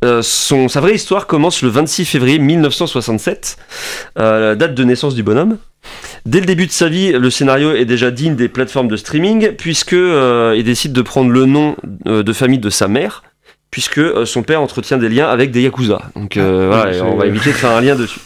Euh, 0.04 0.22
son, 0.22 0.68
sa 0.68 0.80
vraie 0.80 0.94
histoire 0.94 1.26
commence 1.26 1.62
le 1.62 1.68
26 1.68 2.04
février 2.04 2.38
1967, 2.38 3.56
euh, 4.18 4.50
la 4.50 4.54
date 4.56 4.74
de 4.74 4.84
naissance 4.84 5.14
du 5.14 5.22
bonhomme. 5.22 5.58
Dès 6.26 6.40
le 6.40 6.46
début 6.46 6.66
de 6.66 6.72
sa 6.72 6.88
vie, 6.88 7.12
le 7.12 7.30
scénario 7.30 7.74
est 7.74 7.84
déjà 7.84 8.10
digne 8.10 8.34
des 8.34 8.48
plateformes 8.48 8.88
de 8.88 8.96
streaming, 8.96 9.52
puisque 9.52 9.92
euh, 9.92 10.54
il 10.56 10.64
décide 10.64 10.92
de 10.92 11.02
prendre 11.02 11.30
le 11.30 11.44
nom 11.44 11.76
euh, 12.06 12.22
de 12.22 12.32
famille 12.32 12.58
de 12.58 12.70
sa 12.70 12.88
mère, 12.88 13.22
puisque 13.70 13.98
euh, 13.98 14.24
son 14.24 14.42
père 14.42 14.62
entretient 14.62 14.96
des 14.96 15.10
liens 15.10 15.28
avec 15.28 15.50
des 15.50 15.62
yakuza. 15.62 16.00
Donc 16.16 16.38
euh, 16.38 16.70
Ah, 16.72 16.84
voilà, 16.84 17.04
on 17.04 17.16
va 17.16 17.26
éviter 17.26 17.50
de 17.50 17.54
faire 17.56 17.72
un 17.72 17.80
lien 17.82 17.94
dessus. 17.94 18.20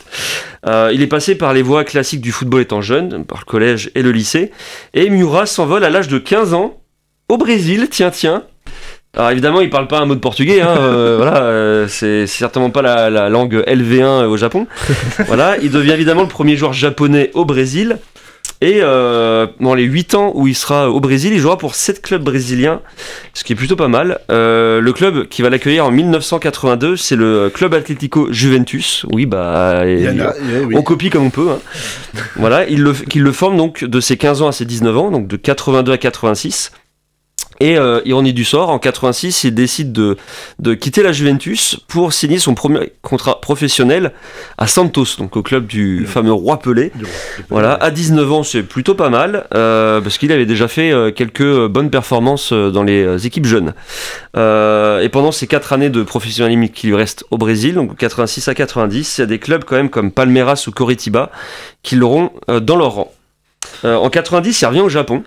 Euh, 0.66 0.90
il 0.92 1.02
est 1.02 1.08
passé 1.08 1.34
par 1.34 1.52
les 1.52 1.62
voies 1.62 1.82
classiques 1.84 2.20
du 2.20 2.30
football 2.30 2.60
étant 2.60 2.82
jeune, 2.82 3.24
par 3.24 3.40
le 3.40 3.44
collège 3.44 3.90
et 3.96 4.02
le 4.02 4.12
lycée, 4.12 4.52
et 4.94 5.10
Miura 5.10 5.46
s'envole 5.46 5.82
à 5.82 5.90
l'âge 5.90 6.08
de 6.08 6.18
15 6.18 6.54
ans 6.54 6.80
au 7.28 7.36
Brésil, 7.36 7.88
tiens 7.90 8.10
tiens. 8.10 8.44
Alors 9.18 9.30
évidemment, 9.32 9.60
il 9.60 9.68
parle 9.68 9.88
pas 9.88 9.98
un 9.98 10.06
mot 10.06 10.14
de 10.14 10.20
portugais, 10.20 10.60
hein, 10.60 10.76
euh, 10.78 11.16
voilà, 11.20 11.38
euh, 11.42 11.88
c'est 11.88 12.26
certainement 12.28 12.70
pas 12.70 12.82
la, 12.82 13.10
la 13.10 13.28
langue 13.28 13.64
LV1 13.66 14.26
au 14.26 14.36
Japon. 14.36 14.66
voilà, 15.26 15.56
il 15.60 15.70
devient 15.70 15.92
évidemment 15.92 16.22
le 16.22 16.28
premier 16.28 16.56
joueur 16.56 16.72
japonais 16.72 17.30
au 17.34 17.44
Brésil. 17.44 17.98
Et 18.60 18.80
euh, 18.82 19.46
dans 19.60 19.74
les 19.74 19.84
8 19.84 20.14
ans 20.16 20.32
où 20.34 20.48
il 20.48 20.54
sera 20.56 20.90
au 20.90 20.98
Brésil, 20.98 21.32
il 21.32 21.38
jouera 21.38 21.58
pour 21.58 21.76
7 21.76 22.02
clubs 22.02 22.22
brésiliens, 22.24 22.80
ce 23.32 23.44
qui 23.44 23.52
est 23.52 23.56
plutôt 23.56 23.76
pas 23.76 23.86
mal. 23.86 24.18
Euh, 24.32 24.80
le 24.80 24.92
club 24.92 25.28
qui 25.28 25.42
va 25.42 25.50
l'accueillir 25.50 25.84
en 25.86 25.92
1982, 25.92 26.96
c'est 26.96 27.14
le 27.14 27.50
Club 27.54 27.74
Atlético 27.74 28.32
Juventus. 28.32 29.06
Oui, 29.12 29.26
bah, 29.26 29.82
Il 29.86 30.00
y 30.00 30.08
en 30.08 30.18
a, 30.26 30.32
oui. 30.64 30.74
on 30.76 30.82
copie 30.82 31.08
comme 31.08 31.24
on 31.24 31.30
peut. 31.30 31.50
hein. 31.50 31.58
voilà, 32.34 32.68
il 32.68 32.82
le, 32.82 32.92
qu'il 32.94 33.22
le 33.22 33.30
forme 33.32 33.56
donc 33.56 33.84
de 33.84 34.00
ses 34.00 34.16
15 34.16 34.42
ans 34.42 34.48
à 34.48 34.52
ses 34.52 34.64
19 34.64 34.96
ans, 34.98 35.10
donc 35.12 35.28
de 35.28 35.36
82 35.36 35.92
à 35.92 35.98
86. 35.98 36.72
Et 37.60 37.76
euh, 37.76 38.00
ironie 38.04 38.32
du 38.32 38.44
sort, 38.44 38.70
en 38.70 38.78
86, 38.78 39.44
il 39.44 39.54
décide 39.54 39.92
de, 39.92 40.16
de 40.58 40.74
quitter 40.74 41.02
la 41.02 41.12
Juventus 41.12 41.80
pour 41.88 42.12
signer 42.12 42.38
son 42.38 42.54
premier 42.54 42.92
contrat 43.02 43.40
professionnel 43.40 44.12
à 44.58 44.66
Santos, 44.66 45.16
donc 45.18 45.36
au 45.36 45.42
club 45.42 45.66
du 45.66 46.06
fameux 46.06 46.32
Roi 46.32 46.58
Pelé. 46.58 46.92
Voilà, 47.48 47.74
à 47.74 47.90
19 47.90 48.32
ans, 48.32 48.42
c'est 48.42 48.62
plutôt 48.62 48.94
pas 48.94 49.08
mal, 49.08 49.46
euh, 49.54 50.00
parce 50.00 50.18
qu'il 50.18 50.30
avait 50.32 50.46
déjà 50.46 50.68
fait 50.68 50.92
euh, 50.92 51.10
quelques 51.10 51.66
bonnes 51.66 51.90
performances 51.90 52.52
euh, 52.52 52.70
dans 52.70 52.82
les 52.82 53.26
équipes 53.26 53.46
jeunes. 53.46 53.74
Et 54.36 55.08
pendant 55.08 55.32
ces 55.32 55.46
quatre 55.46 55.72
années 55.72 55.90
de 55.90 56.02
professionnalisme 56.02 56.68
qui 56.68 56.86
lui 56.86 56.94
restent 56.94 57.24
au 57.30 57.38
Brésil, 57.38 57.74
donc 57.74 57.96
86 57.96 58.46
à 58.48 58.54
90, 58.54 59.18
il 59.18 59.20
y 59.20 59.24
a 59.24 59.26
des 59.26 59.38
clubs 59.38 59.64
quand 59.64 59.76
même 59.76 59.90
comme 59.90 60.12
Palmeiras 60.12 60.64
ou 60.68 60.70
Coritiba 60.70 61.30
qui 61.82 61.96
l'auront 61.96 62.30
dans 62.46 62.76
leur 62.76 62.92
rang. 62.92 63.12
En 63.82 64.08
90, 64.10 64.60
il 64.60 64.66
revient 64.66 64.80
au 64.80 64.88
Japon. 64.88 65.24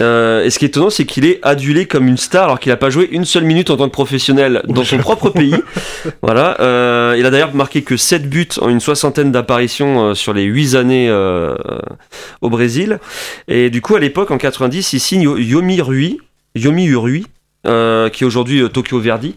Euh, 0.00 0.44
et 0.44 0.50
ce 0.50 0.58
qui 0.58 0.64
est 0.64 0.68
étonnant, 0.68 0.90
c'est 0.90 1.04
qu'il 1.04 1.24
est 1.26 1.38
adulé 1.42 1.86
comme 1.86 2.08
une 2.08 2.16
star 2.16 2.44
alors 2.44 2.60
qu'il 2.60 2.70
n'a 2.70 2.76
pas 2.76 2.90
joué 2.90 3.08
une 3.12 3.24
seule 3.24 3.44
minute 3.44 3.70
en 3.70 3.76
tant 3.76 3.86
que 3.86 3.92
professionnel 3.92 4.62
dans 4.68 4.84
son 4.84 4.98
propre 4.98 5.30
pays. 5.30 5.54
Voilà. 6.22 6.60
euh, 6.60 7.14
il 7.18 7.26
a 7.26 7.30
d'ailleurs 7.30 7.54
marqué 7.54 7.82
que 7.82 7.96
7 7.96 8.28
buts 8.28 8.48
en 8.60 8.68
une 8.68 8.80
soixantaine 8.80 9.32
d'apparitions 9.32 10.10
euh, 10.10 10.14
sur 10.14 10.32
les 10.32 10.44
8 10.44 10.74
années 10.76 11.10
au 12.40 12.50
Brésil. 12.50 12.98
Et 13.48 13.70
du 13.70 13.80
coup, 13.82 13.94
à 13.96 14.00
l'époque, 14.00 14.30
en 14.30 14.38
90, 14.38 14.92
il 14.92 15.00
signe 15.00 15.22
Yo- 15.22 15.36
Yomi 15.38 15.80
Rui, 15.80 16.18
Yomi 16.54 16.86
Urui. 16.86 17.26
euh, 17.64 18.08
qui 18.08 18.24
est 18.24 18.26
aujourd'hui 18.26 18.60
euh, 18.60 18.68
Tokyo 18.68 18.98
Verdy. 18.98 19.36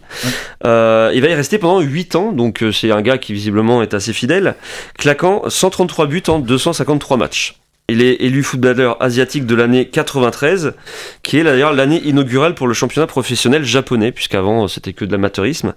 Euh, 0.64 1.12
il 1.14 1.20
va 1.22 1.28
y 1.28 1.34
rester 1.34 1.58
pendant 1.58 1.78
8 1.80 2.16
ans, 2.16 2.32
donc 2.32 2.64
c'est 2.72 2.90
un 2.90 3.00
gars 3.00 3.18
qui 3.18 3.32
visiblement 3.32 3.82
est 3.82 3.94
assez 3.94 4.12
fidèle, 4.12 4.56
claquant 4.98 5.42
133 5.46 6.06
buts 6.06 6.22
en 6.26 6.40
253 6.40 7.16
matchs. 7.18 7.54
Il 7.88 8.02
est 8.02 8.14
élu 8.14 8.42
footballeur 8.42 9.00
asiatique 9.00 9.46
de 9.46 9.54
l'année 9.54 9.88
93, 9.88 10.72
qui 11.22 11.38
est 11.38 11.44
d'ailleurs 11.44 11.72
l'année 11.72 12.00
inaugurale 12.04 12.54
pour 12.56 12.66
le 12.66 12.74
championnat 12.74 13.06
professionnel 13.06 13.64
japonais, 13.64 14.10
puisqu'avant 14.10 14.64
euh, 14.64 14.68
c'était 14.68 14.92
que 14.92 15.04
de 15.04 15.12
l'amateurisme. 15.12 15.72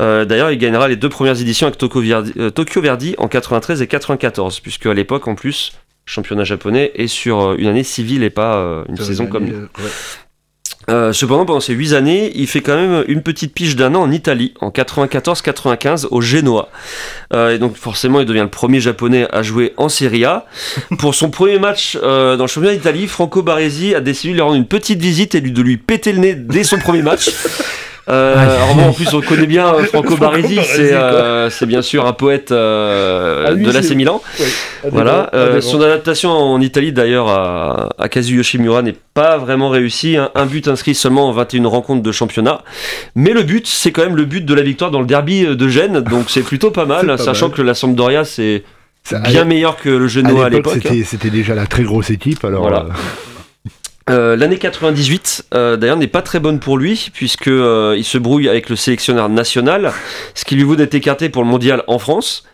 Euh, 0.00 0.24
d'ailleurs, 0.24 0.50
il 0.50 0.56
gagnera 0.56 0.88
les 0.88 0.96
deux 0.96 1.10
premières 1.10 1.38
éditions 1.38 1.66
avec 1.66 1.76
Tokyo 1.76 2.00
Verdy, 2.00 2.32
euh, 2.38 2.48
Tokyo 2.50 2.80
Verdy 2.80 3.14
en 3.18 3.28
93 3.28 3.82
et 3.82 3.86
94, 3.86 4.60
puisque 4.60 4.86
à 4.86 4.94
l'époque 4.94 5.28
en 5.28 5.34
plus, 5.34 5.72
championnat 6.06 6.44
japonais 6.44 6.90
est 6.94 7.06
sur 7.06 7.52
une 7.52 7.66
année 7.66 7.84
civile 7.84 8.22
et 8.22 8.30
pas 8.30 8.84
une 8.88 8.96
saison 8.96 9.26
comme 9.26 9.44
nous. 9.44 9.54
euh, 9.54 9.68
ouais. 9.78 9.90
Euh, 10.90 11.12
cependant, 11.12 11.44
pendant 11.44 11.60
ces 11.60 11.74
8 11.74 11.94
années, 11.94 12.32
il 12.34 12.46
fait 12.46 12.60
quand 12.60 12.74
même 12.74 13.04
une 13.08 13.22
petite 13.22 13.54
pige 13.54 13.76
d'un 13.76 13.94
an 13.94 14.02
en 14.02 14.10
Italie, 14.10 14.54
en 14.60 14.70
94-95, 14.70 16.06
au 16.10 16.20
Genoa. 16.20 16.68
Euh, 17.32 17.54
et 17.54 17.58
donc, 17.58 17.76
forcément, 17.76 18.20
il 18.20 18.26
devient 18.26 18.40
le 18.40 18.48
premier 18.48 18.80
japonais 18.80 19.28
à 19.32 19.42
jouer 19.42 19.74
en 19.76 19.88
Serie 19.88 20.24
A. 20.24 20.46
Pour 20.98 21.14
son 21.14 21.30
premier 21.30 21.58
match 21.58 21.98
euh, 22.02 22.36
dans 22.36 22.44
le 22.44 22.48
championnat 22.48 22.74
d'Italie, 22.74 23.06
Franco 23.06 23.42
Baresi 23.42 23.94
a 23.94 24.00
décidé 24.00 24.30
de 24.30 24.34
lui 24.34 24.42
rendre 24.42 24.56
une 24.56 24.66
petite 24.66 25.00
visite 25.00 25.34
et 25.34 25.40
de 25.40 25.62
lui 25.62 25.76
péter 25.76 26.12
le 26.12 26.18
nez 26.18 26.34
dès 26.34 26.64
son 26.64 26.78
premier 26.78 27.02
match. 27.02 27.30
Euh, 28.08 28.34
Aïe. 28.36 28.48
alors 28.56 28.74
bon, 28.74 28.82
en 28.88 28.92
plus, 28.92 29.12
on 29.14 29.20
connaît 29.20 29.46
bien 29.46 29.72
euh, 29.74 29.84
Franco 29.84 30.16
Baresi, 30.16 30.58
c'est 30.64 30.92
euh, 30.92 31.48
c'est 31.50 31.66
bien 31.66 31.82
sûr 31.82 32.04
un 32.06 32.12
poète 32.12 32.50
euh, 32.50 33.44
Ah, 33.46 33.50
lui, 33.52 33.64
de 33.64 33.70
l'AC 33.70 33.90
Milan. 33.90 34.20
Voilà, 34.90 35.30
son 35.60 35.80
adaptation 35.80 36.30
en 36.30 36.60
Italie 36.60 36.92
d'ailleurs 36.92 37.28
à, 37.28 37.90
à 37.98 38.08
Kazu 38.08 38.36
Yoshimura 38.36 38.82
n'est 38.82 38.96
pas 39.14 39.38
vraiment 39.38 39.68
réussie. 39.68 40.16
hein. 40.16 40.30
Un 40.34 40.46
but 40.46 40.66
inscrit 40.68 40.94
seulement 40.96 41.28
en 41.28 41.32
21 41.32 41.66
rencontres 41.68 42.02
de 42.02 42.12
championnat. 42.12 42.62
Mais 43.14 43.30
le 43.32 43.42
but, 43.44 43.66
c'est 43.68 43.92
quand 43.92 44.02
même 44.02 44.16
le 44.16 44.24
but 44.24 44.44
de 44.44 44.54
la 44.54 44.62
victoire 44.62 44.90
dans 44.90 45.00
le 45.00 45.06
derby 45.06 45.44
de 45.44 45.68
Gênes, 45.68 46.00
donc 46.00 46.24
c'est 46.28 46.42
plutôt 46.42 46.70
pas 46.72 46.86
mal, 46.86 47.06
pas 47.16 47.18
sachant 47.18 47.48
mal. 47.48 47.56
que 47.56 47.62
la 47.62 47.74
Sampdoria 47.74 48.24
c'est 48.24 48.64
bien 49.28 49.44
meilleur 49.44 49.76
que 49.76 49.88
le 49.88 50.08
Genoa 50.08 50.46
à 50.46 50.48
l'époque, 50.48 50.74
hein. 50.76 50.80
c'était- 50.82 51.04
c'était 51.04 51.30
déjà 51.30 51.54
la 51.54 51.66
très 51.66 51.82
grosse 51.84 52.10
équipe. 52.10 52.44
Alors, 52.44 52.62
Voilà. 52.62 52.78
euh, 52.88 52.92
Euh, 54.10 54.36
L'année 54.36 54.58
98, 54.58 55.46
euh, 55.54 55.76
d'ailleurs, 55.76 55.96
n'est 55.96 56.06
pas 56.06 56.22
très 56.22 56.40
bonne 56.40 56.58
pour 56.58 56.76
lui, 56.76 57.10
puisque 57.12 57.48
euh, 57.48 57.94
il 57.96 58.04
se 58.04 58.18
brouille 58.18 58.48
avec 58.48 58.68
le 58.68 58.76
sélectionneur 58.76 59.28
national, 59.28 59.92
ce 60.34 60.44
qui 60.44 60.56
lui 60.56 60.64
vaut 60.64 60.76
d'être 60.76 60.94
écarté 60.94 61.28
pour 61.28 61.42
le 61.42 61.48
mondial 61.48 61.84
en 61.86 61.98
France. 61.98 62.44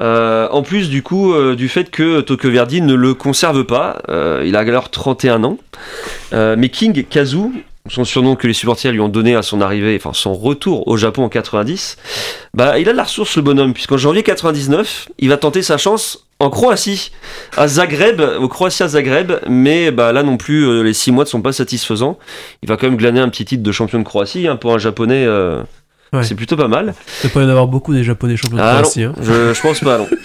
Euh, 0.00 0.48
en 0.50 0.62
plus, 0.62 0.90
du 0.90 1.02
coup, 1.02 1.34
du 1.54 1.68
fait 1.68 1.90
que 1.90 2.20
Tokyo 2.20 2.50
Verdy 2.50 2.82
ne 2.82 2.94
le 2.94 3.14
conserve 3.14 3.64
pas, 3.64 4.02
il 4.44 4.56
a 4.56 4.60
alors 4.60 4.90
31 4.90 5.44
ans. 5.44 5.58
Mais 6.32 6.68
King 6.68 7.04
Kazu, 7.04 7.50
son 7.88 8.04
surnom 8.04 8.36
que 8.36 8.46
les 8.46 8.52
supporters 8.52 8.92
lui 8.92 9.00
ont 9.00 9.08
donné 9.08 9.34
à 9.34 9.42
son 9.42 9.60
arrivée, 9.60 9.96
enfin 9.96 10.12
son 10.12 10.34
retour 10.34 10.86
au 10.88 10.96
Japon 10.96 11.24
en 11.24 11.28
90, 11.28 11.96
bah, 12.54 12.78
il 12.78 12.88
a 12.88 12.92
de 12.92 12.96
la 12.96 13.04
ressource 13.04 13.36
le 13.36 13.42
bonhomme, 13.42 13.72
puisqu'en 13.74 13.96
janvier 13.96 14.22
99, 14.22 15.08
il 15.18 15.28
va 15.28 15.36
tenter 15.36 15.62
sa 15.62 15.78
chance 15.78 16.26
en 16.40 16.48
Croatie, 16.48 17.12
à 17.58 17.68
Zagreb, 17.68 18.20
au 18.40 18.48
Croatia 18.48 18.88
Zagreb, 18.88 19.32
mais 19.46 19.90
bah, 19.90 20.12
là 20.12 20.22
non 20.22 20.38
plus, 20.38 20.66
euh, 20.66 20.82
les 20.82 20.94
six 20.94 21.12
mois 21.12 21.24
ne 21.24 21.28
sont 21.28 21.42
pas 21.42 21.52
satisfaisants. 21.52 22.18
Il 22.62 22.68
va 22.68 22.78
quand 22.78 22.86
même 22.86 22.96
glaner 22.96 23.20
un 23.20 23.28
petit 23.28 23.44
titre 23.44 23.62
de 23.62 23.72
champion 23.72 23.98
de 23.98 24.04
Croatie, 24.04 24.48
hein, 24.48 24.56
pour 24.56 24.72
un 24.72 24.78
japonais, 24.78 25.26
euh, 25.26 25.62
Ouais. 26.12 26.24
c'est 26.24 26.34
plutôt 26.34 26.56
pas 26.56 26.68
mal. 26.68 26.94
Il 27.24 27.30
peut 27.30 27.40
y 27.40 27.44
en 27.44 27.48
avoir 27.48 27.66
beaucoup 27.68 27.94
des 27.94 28.02
japonais 28.02 28.36
champions 28.36 28.56
de 28.56 28.62
Ah 28.62 28.78
Croatie. 28.80 29.04
hein. 29.04 29.12
je, 29.22 29.54
je 29.54 29.60
pense 29.60 29.80
pas, 29.80 29.98
non. 29.98 30.08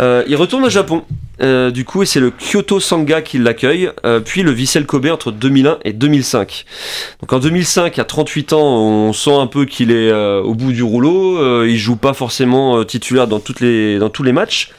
Euh, 0.00 0.22
il 0.28 0.36
retourne 0.36 0.62
au 0.64 0.68
Japon, 0.68 1.02
euh, 1.42 1.72
du 1.72 1.84
coup, 1.84 2.04
et 2.04 2.06
c'est 2.06 2.20
le 2.20 2.30
Kyoto 2.30 2.78
Sanga 2.78 3.20
qui 3.20 3.36
l'accueille, 3.38 3.90
euh, 4.06 4.20
puis 4.20 4.44
le 4.44 4.52
Vissel 4.52 4.86
Kobe 4.86 5.06
entre 5.06 5.32
2001 5.32 5.78
et 5.84 5.92
2005. 5.92 6.64
Donc 7.20 7.32
en 7.32 7.40
2005, 7.40 7.98
à 7.98 8.04
38 8.04 8.52
ans, 8.52 8.60
on 8.60 9.12
sent 9.12 9.34
un 9.34 9.48
peu 9.48 9.64
qu'il 9.64 9.90
est 9.90 10.12
euh, 10.12 10.40
au 10.40 10.54
bout 10.54 10.70
du 10.70 10.84
rouleau, 10.84 11.64
il 11.64 11.76
joue 11.76 11.96
pas 11.96 12.12
forcément 12.14 12.84
titulaire 12.84 13.26
dans, 13.26 13.40
toutes 13.40 13.58
les, 13.58 13.98
dans 13.98 14.08
tous 14.08 14.22
les 14.22 14.30
matchs, 14.32 14.70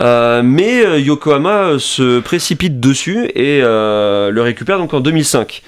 mais 0.00 1.00
Yokohama 1.02 1.80
se 1.80 2.20
précipite 2.20 2.78
dessus 2.78 3.28
et 3.34 3.60
le 3.62 4.40
récupère 4.40 4.78
donc 4.78 4.94
en 4.94 5.00
2005. 5.00 5.62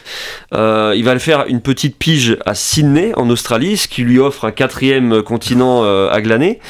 Euh, 0.54 0.92
il 0.96 1.04
va 1.04 1.14
le 1.14 1.20
faire 1.20 1.46
une 1.48 1.60
petite 1.60 1.96
pige 1.98 2.36
à 2.46 2.54
Sydney 2.54 3.10
en 3.16 3.28
Australie, 3.28 3.76
ce 3.76 3.88
qui 3.88 4.02
lui 4.02 4.20
offre 4.24 4.44
un 4.44 4.50
quatrième 4.50 5.22
continent 5.22 5.82
euh, 5.84 6.10
à 6.10 6.20
glaner. 6.20 6.60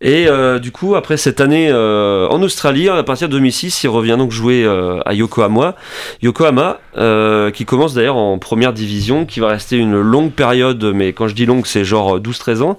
Et 0.00 0.26
euh, 0.28 0.58
du 0.58 0.72
coup, 0.72 0.94
après 0.96 1.16
cette 1.16 1.40
année 1.40 1.68
euh, 1.70 2.26
en 2.28 2.42
Australie, 2.42 2.88
à 2.88 3.02
partir 3.02 3.28
de 3.28 3.32
2006, 3.34 3.84
il 3.84 3.88
revient 3.88 4.16
donc 4.18 4.30
jouer 4.30 4.64
euh, 4.64 5.00
à 5.06 5.14
Yokohama. 5.14 5.76
Yokohama, 6.22 6.80
euh, 6.96 7.50
qui 7.50 7.64
commence 7.64 7.94
d'ailleurs 7.94 8.16
en 8.16 8.38
première 8.38 8.72
division, 8.72 9.24
qui 9.24 9.40
va 9.40 9.48
rester 9.48 9.76
une 9.76 10.00
longue 10.00 10.32
période, 10.32 10.84
mais 10.94 11.12
quand 11.12 11.28
je 11.28 11.34
dis 11.34 11.46
longue, 11.46 11.66
c'est 11.66 11.84
genre 11.84 12.18
12-13 12.20 12.62
ans, 12.62 12.78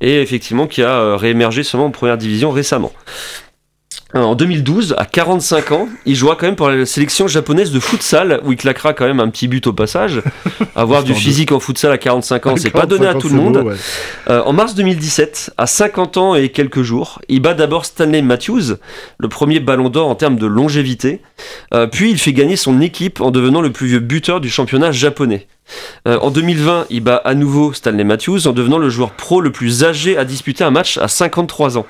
et 0.00 0.20
effectivement 0.20 0.66
qui 0.66 0.82
a 0.82 0.90
euh, 0.90 1.16
réémergé 1.16 1.62
seulement 1.62 1.86
en 1.86 1.90
première 1.90 2.18
division 2.18 2.50
récemment. 2.50 2.92
Euh, 4.14 4.20
En 4.20 4.34
2012, 4.34 4.94
à 4.98 5.06
45 5.06 5.72
ans, 5.72 5.88
il 6.04 6.14
jouera 6.14 6.36
quand 6.36 6.46
même 6.46 6.56
pour 6.56 6.68
la 6.68 6.84
sélection 6.86 7.28
japonaise 7.28 7.72
de 7.72 7.80
futsal, 7.80 8.40
où 8.44 8.52
il 8.52 8.58
claquera 8.58 8.92
quand 8.92 9.06
même 9.06 9.20
un 9.20 9.28
petit 9.28 9.48
but 9.48 9.66
au 9.66 9.72
passage. 9.72 10.22
Avoir 10.76 11.02
du 11.02 11.14
physique 11.14 11.52
en 11.52 11.60
futsal 11.60 11.92
à 11.92 11.98
45 11.98 12.46
ans, 12.46 12.56
c'est 12.56 12.70
pas 12.70 12.86
donné 12.86 13.06
à 13.06 13.14
45 13.14 13.20
tout 13.20 13.34
le 13.34 13.40
monde. 13.40 13.58
beau, 13.58 13.68
ouais. 13.70 13.76
Euh, 14.28 14.42
en 14.42 14.52
mars 14.52 14.74
2017, 14.74 15.54
à 15.56 15.66
50 15.66 16.16
ans 16.16 16.34
et 16.34 16.50
quelques 16.50 16.82
jours, 16.82 17.20
il 17.28 17.40
bat 17.40 17.54
d'abord 17.54 17.84
Stanley 17.84 18.22
Matthews, 18.22 18.76
le 19.18 19.28
premier 19.28 19.60
ballon 19.60 19.88
d'or 19.88 20.08
en 20.08 20.14
termes 20.14 20.36
de 20.36 20.46
longévité. 20.46 21.20
Euh, 21.72 21.86
puis 21.86 22.10
il 22.10 22.18
fait 22.18 22.32
gagner 22.32 22.56
son 22.56 22.80
équipe 22.80 23.20
en 23.20 23.30
devenant 23.30 23.60
le 23.60 23.72
plus 23.72 23.86
vieux 23.86 24.00
buteur 24.00 24.40
du 24.40 24.50
championnat 24.50 24.92
japonais. 24.92 25.46
Euh, 26.08 26.18
en 26.20 26.30
2020, 26.30 26.86
il 26.90 27.00
bat 27.00 27.16
à 27.16 27.34
nouveau 27.34 27.72
Stanley 27.72 28.04
Matthews 28.04 28.46
en 28.46 28.52
devenant 28.52 28.78
le 28.78 28.88
joueur 28.88 29.12
pro 29.12 29.40
le 29.40 29.52
plus 29.52 29.84
âgé 29.84 30.16
à 30.16 30.24
disputer 30.24 30.64
un 30.64 30.70
match 30.70 30.98
à 30.98 31.08
53 31.08 31.78
ans. 31.78 31.86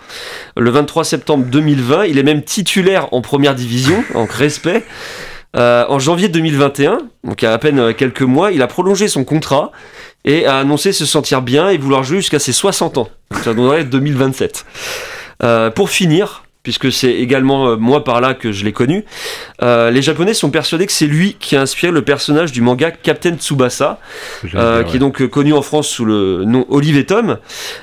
Le 0.56 0.70
23 0.70 1.04
septembre 1.04 1.44
2020, 1.46 2.06
il 2.06 2.18
est 2.18 2.22
même 2.22 2.42
titulaire 2.42 3.08
en 3.12 3.20
première 3.20 3.54
division, 3.54 4.04
en 4.14 4.26
respect. 4.26 4.84
Euh, 5.54 5.84
en 5.88 5.98
janvier 5.98 6.28
2021, 6.28 6.98
donc 7.24 7.42
il 7.42 7.44
y 7.44 7.48
a 7.48 7.52
à 7.52 7.58
peine 7.58 7.78
euh, 7.78 7.92
quelques 7.92 8.22
mois, 8.22 8.52
il 8.52 8.62
a 8.62 8.66
prolongé 8.66 9.06
son 9.06 9.22
contrat 9.22 9.70
et 10.24 10.46
a 10.46 10.56
annoncé 10.56 10.92
se 10.92 11.04
sentir 11.04 11.42
bien 11.42 11.68
et 11.68 11.76
vouloir 11.76 12.04
jouer 12.04 12.18
jusqu'à 12.18 12.38
ses 12.38 12.52
60 12.52 12.96
ans. 12.96 13.08
Donc 13.30 13.42
ça 13.44 13.52
donnerait 13.52 13.84
2027. 13.84 14.64
Euh, 15.42 15.70
pour 15.70 15.90
finir, 15.90 16.44
puisque 16.62 16.92
c'est 16.92 17.12
également 17.12 17.68
euh, 17.68 17.76
moi 17.76 18.04
par 18.04 18.20
là 18.20 18.34
que 18.34 18.52
je 18.52 18.64
l'ai 18.64 18.72
connu, 18.72 19.04
euh, 19.62 19.90
les 19.90 20.02
Japonais 20.02 20.34
sont 20.34 20.50
persuadés 20.50 20.86
que 20.86 20.92
c'est 20.92 21.06
lui 21.06 21.36
qui 21.40 21.56
a 21.56 21.60
inspiré 21.60 21.92
le 21.92 22.02
personnage 22.02 22.52
du 22.52 22.60
manga 22.60 22.90
Captain 22.90 23.36
Tsubasa, 23.36 23.98
euh, 24.54 24.82
dire, 24.82 24.90
qui 24.90 24.96
est 24.96 25.00
donc 25.00 25.22
euh, 25.22 25.28
connu 25.28 25.52
en 25.52 25.62
France 25.62 25.88
sous 25.88 26.04
le 26.04 26.44
nom 26.44 26.66
Olive 26.68 27.04
Tom. 27.04 27.38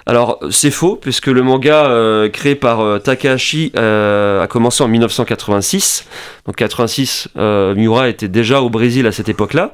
Alors 0.05 0.39
c'est 0.49 0.71
faux, 0.71 0.95
puisque 0.95 1.27
le 1.27 1.41
manga 1.43 1.85
euh, 1.87 2.29
créé 2.29 2.55
par 2.55 3.01
Takahashi 3.01 3.71
euh, 3.75 4.43
a 4.43 4.47
commencé 4.47 4.83
en 4.83 4.87
1986. 4.87 6.05
Donc 6.45 6.55
86, 6.55 7.29
euh, 7.37 7.75
Miura 7.75 8.09
était 8.09 8.27
déjà 8.27 8.61
au 8.61 8.69
Brésil 8.69 9.05
à 9.07 9.11
cette 9.11 9.29
époque-là. 9.29 9.73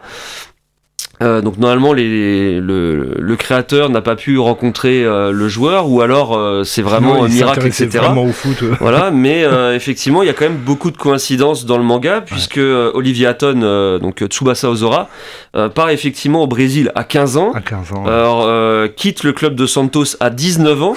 Euh, 1.23 1.39
donc 1.41 1.57
normalement 1.57 1.93
les, 1.93 2.59
le, 2.59 3.13
le 3.17 3.35
créateur 3.37 3.89
n'a 3.89 4.01
pas 4.01 4.17
pu 4.17 4.37
rencontrer 4.37 5.01
euh, 5.05 5.31
le 5.31 5.47
joueur 5.47 5.89
ou 5.89 6.01
alors 6.01 6.35
euh, 6.37 6.65
c'est 6.65 6.81
vraiment 6.81 7.23
un 7.23 7.29
miracle 7.29 7.65
etc. 7.67 7.87
vraiment 7.99 8.25
au 8.25 8.33
foot. 8.33 8.57
Voilà, 8.81 9.11
mais 9.11 9.45
euh, 9.45 9.73
effectivement, 9.75 10.23
il 10.23 10.25
y 10.25 10.29
a 10.29 10.33
quand 10.33 10.43
même 10.43 10.57
beaucoup 10.57 10.91
de 10.91 10.97
coïncidences 10.97 11.65
dans 11.65 11.77
le 11.77 11.85
manga, 11.85 12.19
puisque 12.19 12.57
euh, 12.57 12.91
Olivier 12.95 13.27
Hatton, 13.27 13.61
euh, 13.63 13.97
donc 13.97 14.21
Tsubasa 14.25 14.69
Ozora, 14.69 15.07
euh, 15.55 15.69
part 15.69 15.89
effectivement 15.89 16.43
au 16.43 16.47
Brésil 16.47 16.91
à 16.95 17.05
15 17.05 17.37
ans, 17.37 17.51
À 17.53 17.61
15 17.61 17.93
ans. 17.93 18.03
ouais. 18.03 18.11
alors 18.11 18.43
euh, 18.45 18.89
quitte 18.89 19.23
le 19.23 19.31
club 19.31 19.55
de 19.55 19.65
Santos 19.67 20.17
à 20.19 20.29
19 20.29 20.83
ans. 20.83 20.95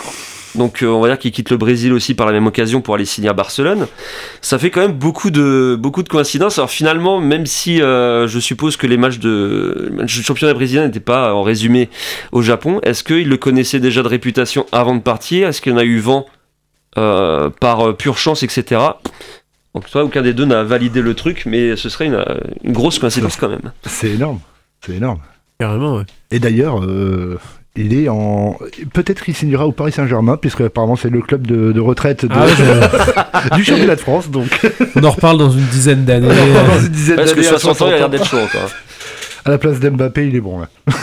Donc 0.54 0.82
euh, 0.82 0.86
on 0.86 1.00
va 1.00 1.08
dire 1.08 1.18
qu'il 1.18 1.32
quitte 1.32 1.50
le 1.50 1.56
Brésil 1.56 1.92
aussi 1.92 2.14
par 2.14 2.26
la 2.26 2.32
même 2.32 2.46
occasion 2.46 2.80
pour 2.80 2.94
aller 2.94 3.04
signer 3.04 3.28
à 3.28 3.32
Barcelone. 3.32 3.86
Ça 4.40 4.58
fait 4.58 4.70
quand 4.70 4.80
même 4.80 4.92
beaucoup 4.92 5.30
de, 5.30 5.76
beaucoup 5.78 6.02
de 6.02 6.08
coïncidences. 6.08 6.58
Alors 6.58 6.70
finalement, 6.70 7.20
même 7.20 7.46
si 7.46 7.82
euh, 7.82 8.26
je 8.28 8.38
suppose 8.38 8.76
que 8.76 8.86
les 8.86 8.96
matchs 8.96 9.18
de, 9.18 9.88
les 9.90 9.96
matchs 9.96 10.16
du 10.16 10.22
championnat 10.22 10.54
brésilien 10.54 10.86
n'étaient 10.86 11.00
pas 11.00 11.34
en 11.34 11.42
résumé 11.42 11.88
au 12.32 12.42
Japon, 12.42 12.80
est-ce 12.82 13.04
qu'il 13.04 13.28
le 13.28 13.36
connaissait 13.36 13.80
déjà 13.80 14.02
de 14.02 14.08
réputation 14.08 14.66
avant 14.72 14.94
de 14.94 15.02
partir? 15.02 15.48
Est-ce 15.48 15.60
qu'il 15.60 15.72
y 15.72 15.74
en 15.74 15.78
a 15.78 15.84
eu 15.84 15.98
vent 15.98 16.26
euh, 16.96 17.50
par 17.50 17.86
euh, 17.86 17.92
pure 17.92 18.18
chance, 18.18 18.42
etc. 18.42 18.80
Donc 19.74 19.88
toi, 19.90 20.04
aucun 20.04 20.22
des 20.22 20.32
deux 20.32 20.46
n'a 20.46 20.64
validé 20.64 21.02
le 21.02 21.14
truc, 21.14 21.44
mais 21.46 21.76
ce 21.76 21.88
serait 21.88 22.06
une, 22.06 22.14
euh, 22.14 22.40
une 22.64 22.72
grosse 22.72 22.98
coïncidence 22.98 23.36
quand 23.36 23.48
même. 23.48 23.72
C'est 23.84 24.10
énorme. 24.10 24.40
C'est 24.84 24.94
énorme. 24.94 25.20
Carrément, 25.60 25.96
ouais. 25.96 26.04
Et 26.30 26.38
d'ailleurs, 26.38 26.82
euh, 26.82 27.38
il 27.78 27.94
est 27.94 28.08
en. 28.08 28.58
Peut-être 28.92 29.22
qu'il 29.24 29.34
signera 29.34 29.66
au 29.66 29.72
Paris 29.72 29.92
Saint-Germain, 29.92 30.36
puisque 30.36 30.60
apparemment 30.62 30.96
c'est 30.96 31.10
le 31.10 31.20
club 31.20 31.46
de, 31.46 31.72
de 31.72 31.80
retraite 31.80 32.24
de- 32.26 32.30
Ah 32.34 32.44
ouais, 33.50 33.56
du 33.56 33.64
championnat 33.64 33.94
de 33.96 34.00
France. 34.00 34.30
Donc, 34.30 34.48
On 34.96 35.04
en 35.04 35.10
reparle 35.10 35.38
dans 35.38 35.50
une 35.50 35.64
dizaine 35.66 36.04
d'années. 36.04 36.28
dans 36.28 36.80
une 36.80 36.88
dizaine 36.88 37.16
Parce 37.16 37.30
que 37.32 37.36
d'années 37.36 37.48
à 37.48 37.58
60 37.58 37.82
ans, 37.82 37.86
il 37.88 37.94
a 37.94 37.98
l'air 37.98 38.08
60 38.08 38.10
d'être 38.10 38.26
chaud 38.26 38.38
encore. 38.38 38.70
À 39.44 39.50
la 39.50 39.58
place 39.58 39.80
d'Mbappé, 39.80 40.26
il 40.26 40.36
est 40.36 40.40
bon 40.40 40.60
là. 40.60 40.68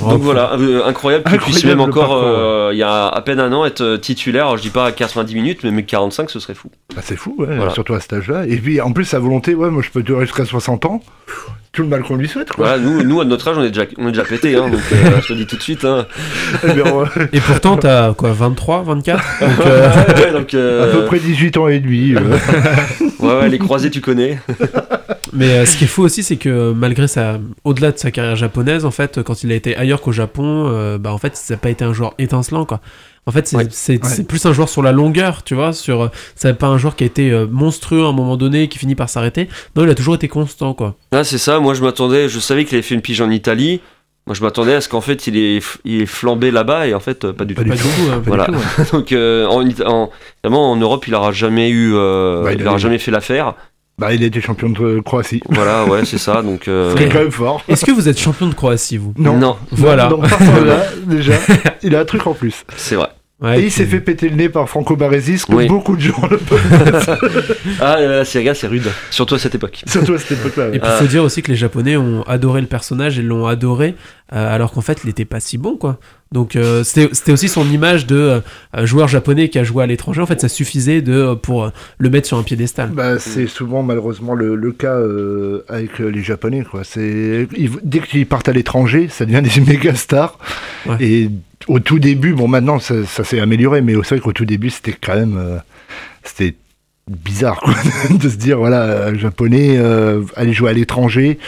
Donc 0.00 0.22
voilà, 0.22 0.52
euh, 0.54 0.86
incroyable 0.86 1.24
qu'il 1.28 1.38
puisse 1.40 1.64
même 1.64 1.80
encore, 1.80 2.14
euh, 2.14 2.70
il 2.72 2.78
y 2.78 2.82
a 2.82 3.06
à 3.08 3.20
peine 3.20 3.40
un 3.40 3.52
an, 3.52 3.64
être 3.66 3.80
euh, 3.82 3.98
titulaire. 3.98 4.44
Alors, 4.44 4.56
je 4.56 4.62
dis 4.62 4.70
pas 4.70 4.86
à 4.86 4.92
90 4.92 5.34
minutes, 5.34 5.64
mais 5.64 5.82
45, 5.82 6.30
ce 6.30 6.38
serait 6.40 6.54
fou. 6.54 6.70
Bah, 6.94 7.02
c'est 7.04 7.16
fou, 7.16 7.34
ouais, 7.38 7.56
Voilà. 7.56 7.70
surtout 7.72 7.94
à 7.94 8.00
cet 8.00 8.12
âge-là. 8.12 8.46
Et 8.46 8.56
puis 8.56 8.80
en 8.80 8.92
plus, 8.92 9.04
sa 9.04 9.18
volonté, 9.18 9.54
ouais, 9.54 9.70
moi 9.70 9.82
je 9.84 9.90
peux 9.90 10.02
durer 10.02 10.24
jusqu'à 10.24 10.44
60 10.44 10.86
ans. 10.86 11.02
Tout 11.72 11.82
le 11.82 11.88
mal 11.88 12.02
qu'on 12.02 12.16
lui 12.16 12.28
souhaite, 12.28 12.50
quoi. 12.52 12.66
Voilà, 12.68 12.82
nous, 12.82 13.02
nous, 13.02 13.20
à 13.20 13.24
notre 13.26 13.48
âge, 13.48 13.56
on 13.58 13.62
est 13.62 13.68
déjà, 13.70 13.84
on 13.98 14.08
est 14.08 14.12
déjà 14.12 14.24
pété, 14.24 14.56
hein, 14.56 14.68
donc 14.70 14.80
euh, 14.90 15.20
je 15.20 15.28
te 15.28 15.32
dis 15.34 15.46
tout 15.46 15.56
de 15.56 15.62
suite. 15.62 15.84
Hein. 15.84 16.06
Eh. 16.64 17.36
Et 17.36 17.40
pourtant, 17.40 17.76
t'as 17.76 18.14
quoi, 18.14 18.32
23, 18.32 18.84
24 18.84 19.22
Donc, 19.40 19.66
euh, 19.66 19.90
Ouais, 20.16 20.32
donc, 20.32 20.54
euh, 20.54 20.84
À 20.90 20.96
peu 20.96 21.04
près 21.04 21.18
18 21.18 21.56
ans 21.58 21.68
et 21.68 21.80
demi. 21.80 22.14
euh. 22.14 22.20
ouais, 23.20 23.40
ouais, 23.40 23.48
les 23.48 23.58
croisés, 23.58 23.90
tu 23.90 24.00
connais. 24.00 24.38
Mais 25.32 25.50
euh, 25.50 25.66
ce 25.66 25.76
qui 25.76 25.84
est 25.84 25.88
fou 25.88 26.02
aussi, 26.02 26.22
c'est 26.22 26.36
que 26.36 26.72
malgré 26.72 27.08
sa, 27.08 27.38
au-delà 27.64 27.92
de 27.92 27.98
sa 27.98 28.10
carrière 28.10 28.36
japonaise, 28.36 28.84
en 28.84 28.90
fait, 28.90 29.22
quand 29.22 29.42
il 29.44 29.52
a 29.52 29.54
été 29.54 29.76
ailleurs 29.76 30.00
qu'au 30.00 30.12
Japon, 30.12 30.66
euh, 30.68 30.98
bah 30.98 31.12
en 31.12 31.18
fait, 31.18 31.36
ça 31.36 31.54
n'a 31.54 31.58
pas 31.58 31.70
été 31.70 31.84
un 31.84 31.92
joueur 31.92 32.14
étincelant, 32.18 32.64
quoi. 32.64 32.80
En 33.26 33.30
fait, 33.30 33.46
c'est 33.46 33.56
Ouais. 33.56 33.66
c'est- 33.70 34.02
Ouais. 34.02 34.08
c'est 34.10 34.26
plus 34.26 34.46
un 34.46 34.52
joueur 34.54 34.68
sur 34.70 34.82
la 34.82 34.90
longueur, 34.92 35.42
tu 35.44 35.54
vois. 35.54 35.72
Sur, 35.74 36.02
euh, 36.04 36.08
c'est 36.34 36.56
pas 36.56 36.68
un 36.68 36.78
joueur 36.78 36.96
qui 36.96 37.04
a 37.04 37.06
été 37.06 37.30
euh, 37.30 37.46
monstrueux 37.50 38.04
à 38.04 38.08
un 38.08 38.12
moment 38.12 38.36
donné, 38.38 38.68
qui 38.68 38.78
finit 38.78 38.94
par 38.94 39.10
s'arrêter. 39.10 39.48
Non, 39.76 39.84
il 39.84 39.90
a 39.90 39.94
toujours 39.94 40.14
été 40.14 40.28
constant, 40.28 40.72
quoi. 40.72 40.96
Ah, 41.12 41.24
c'est 41.24 41.36
ça, 41.38 41.60
moi 41.60 41.74
je 41.74 41.82
m'attendais, 41.82 42.28
je 42.28 42.38
savais 42.38 42.64
qu'il 42.64 42.76
avait 42.76 42.82
fait 42.82 42.94
une 42.94 43.02
pige 43.02 43.20
en 43.20 43.30
Italie. 43.30 43.80
Moi 44.26 44.34
je 44.34 44.42
m'attendais 44.42 44.74
à 44.74 44.82
ce 44.82 44.90
qu'en 44.90 45.00
fait 45.00 45.26
il 45.26 45.38
est, 45.38 45.62
il 45.86 46.02
est 46.02 46.06
flambé 46.06 46.50
là-bas 46.50 46.86
et 46.86 46.92
en 46.92 47.00
fait 47.00 47.24
euh, 47.24 47.32
pas 47.32 47.46
du 47.46 47.54
Pas 47.54 47.62
tout. 47.64 47.70
du 47.70 47.76
Pas 47.76 47.82
tout. 47.82 47.88
du 47.88 47.94
tout, 47.94 48.10
hein. 48.12 48.20
Pas 48.20 48.28
Voilà. 48.28 48.44
du 48.46 48.52
tout, 48.52 48.58
ouais. 48.58 48.86
Donc 48.92 49.12
euh, 49.12 49.46
en, 49.46 49.64
Ita- 49.64 49.86
en, 49.86 50.10
vraiment, 50.44 50.70
en 50.70 50.76
Europe 50.76 51.06
il 51.08 51.14
aura 51.14 51.32
jamais 51.32 51.70
eu, 51.70 51.92
euh, 51.94 52.42
Bah, 52.44 52.52
il 52.52 52.60
il, 52.60 52.66
aura 52.68 52.76
jamais 52.76 52.98
fait 52.98 53.10
l'affaire. 53.10 53.54
Bah, 53.98 54.14
il 54.14 54.22
a 54.22 54.26
été 54.26 54.40
champion 54.40 54.68
de 54.70 55.00
Croatie. 55.00 55.40
Voilà, 55.48 55.84
ouais, 55.84 56.04
c'est 56.04 56.18
ça. 56.18 56.42
Donc 56.42 56.68
euh, 56.68 56.94
C'est 56.96 57.08
quand 57.08 57.18
même 57.18 57.32
fort. 57.32 57.62
Est-ce 57.68 57.84
que 57.84 57.90
vous 57.90 58.08
êtes 58.08 58.18
champion 58.18 58.46
de 58.46 58.54
Croatie, 58.54 58.96
vous? 58.96 59.12
Non. 59.18 59.36
non, 59.36 59.56
Voilà. 59.72 60.06
Donc, 60.08 60.28
par 60.28 60.38
contre, 60.38 60.64
là, 60.64 60.82
déjà, 61.06 61.32
il 61.82 61.96
a 61.96 62.00
un 62.00 62.04
truc 62.04 62.26
en 62.26 62.34
plus. 62.34 62.64
c'est 62.76 62.94
vrai. 62.94 63.08
Ouais, 63.40 63.60
et 63.60 63.64
il 63.66 63.70
s'est 63.70 63.86
fait 63.86 64.00
péter 64.00 64.28
le 64.28 64.34
nez 64.34 64.48
par 64.48 64.68
Franco 64.68 64.96
que 64.96 65.54
Oui. 65.54 65.68
beaucoup 65.68 65.94
de 65.94 66.00
gens 66.00 66.26
le 66.28 66.36
peuvent. 66.38 67.56
Ah, 67.80 68.00
la 68.00 68.18
A, 68.20 68.24
c'est 68.24 68.66
rude, 68.66 68.88
surtout 69.10 69.36
à 69.36 69.38
cette 69.38 69.54
époque. 69.54 69.82
Surtout 69.86 70.14
à 70.14 70.18
cette 70.18 70.38
époque-là. 70.40 70.68
Et 70.68 70.70
ouais. 70.72 70.78
puis, 70.80 70.88
il 70.92 70.96
faut 70.98 71.06
dire 71.06 71.22
aussi 71.22 71.42
que 71.42 71.50
les 71.52 71.56
Japonais 71.56 71.96
ont 71.96 72.22
adoré 72.24 72.60
le 72.60 72.66
personnage 72.66 73.16
et 73.18 73.22
l'ont 73.22 73.46
adoré, 73.46 73.94
euh, 74.32 74.54
alors 74.54 74.72
qu'en 74.72 74.80
fait, 74.80 74.98
il 75.04 75.10
était 75.10 75.24
pas 75.24 75.38
si 75.38 75.56
bon, 75.56 75.76
quoi. 75.76 76.00
Donc, 76.32 76.56
euh, 76.56 76.82
c'était 76.82 77.08
c'était 77.14 77.30
aussi 77.32 77.48
son 77.48 77.64
image 77.70 78.06
de 78.06 78.16
euh, 78.76 78.86
joueur 78.86 79.06
japonais 79.06 79.48
qui 79.48 79.58
a 79.60 79.64
joué 79.64 79.84
à 79.84 79.86
l'étranger. 79.86 80.20
En 80.20 80.26
fait, 80.26 80.40
ça 80.40 80.48
suffisait 80.48 81.00
de, 81.00 81.12
euh, 81.12 81.34
pour 81.36 81.64
euh, 81.66 81.70
le 81.98 82.10
mettre 82.10 82.26
sur 82.26 82.38
un 82.38 82.42
piédestal. 82.42 82.90
Bah, 82.90 83.20
c'est 83.20 83.46
souvent 83.46 83.84
malheureusement 83.84 84.34
le, 84.34 84.56
le 84.56 84.72
cas 84.72 84.96
euh, 84.96 85.64
avec 85.68 86.00
les 86.00 86.22
Japonais. 86.24 86.64
Quoi. 86.68 86.82
C'est, 86.82 87.46
ils- 87.56 87.70
dès 87.84 88.00
qu'ils 88.00 88.26
partent 88.26 88.48
à 88.48 88.52
l'étranger, 88.52 89.06
ça 89.08 89.24
devient 89.24 89.42
des 89.42 89.60
méga 89.66 89.94
stars. 89.94 90.38
Ouais. 90.86 90.96
Et 91.00 91.30
au 91.68 91.78
tout 91.80 91.98
début, 91.98 92.32
bon 92.34 92.48
maintenant 92.48 92.78
ça, 92.78 93.04
ça 93.06 93.24
s'est 93.24 93.40
amélioré, 93.40 93.80
mais 93.82 93.94
c'est 94.02 94.16
vrai 94.16 94.20
qu'au 94.20 94.32
tout 94.32 94.44
début 94.44 94.70
c'était 94.70 94.92
quand 95.00 95.14
même 95.14 95.36
euh, 95.38 95.58
c'était 96.24 96.54
bizarre 97.08 97.60
quoi, 97.60 97.74
de 98.10 98.28
se 98.28 98.36
dire 98.36 98.58
voilà, 98.58 98.82
euh, 98.82 99.18
japonais, 99.18 99.76
euh, 99.78 100.22
aller 100.36 100.52
jouer 100.52 100.70
à 100.70 100.72
l'étranger. 100.72 101.38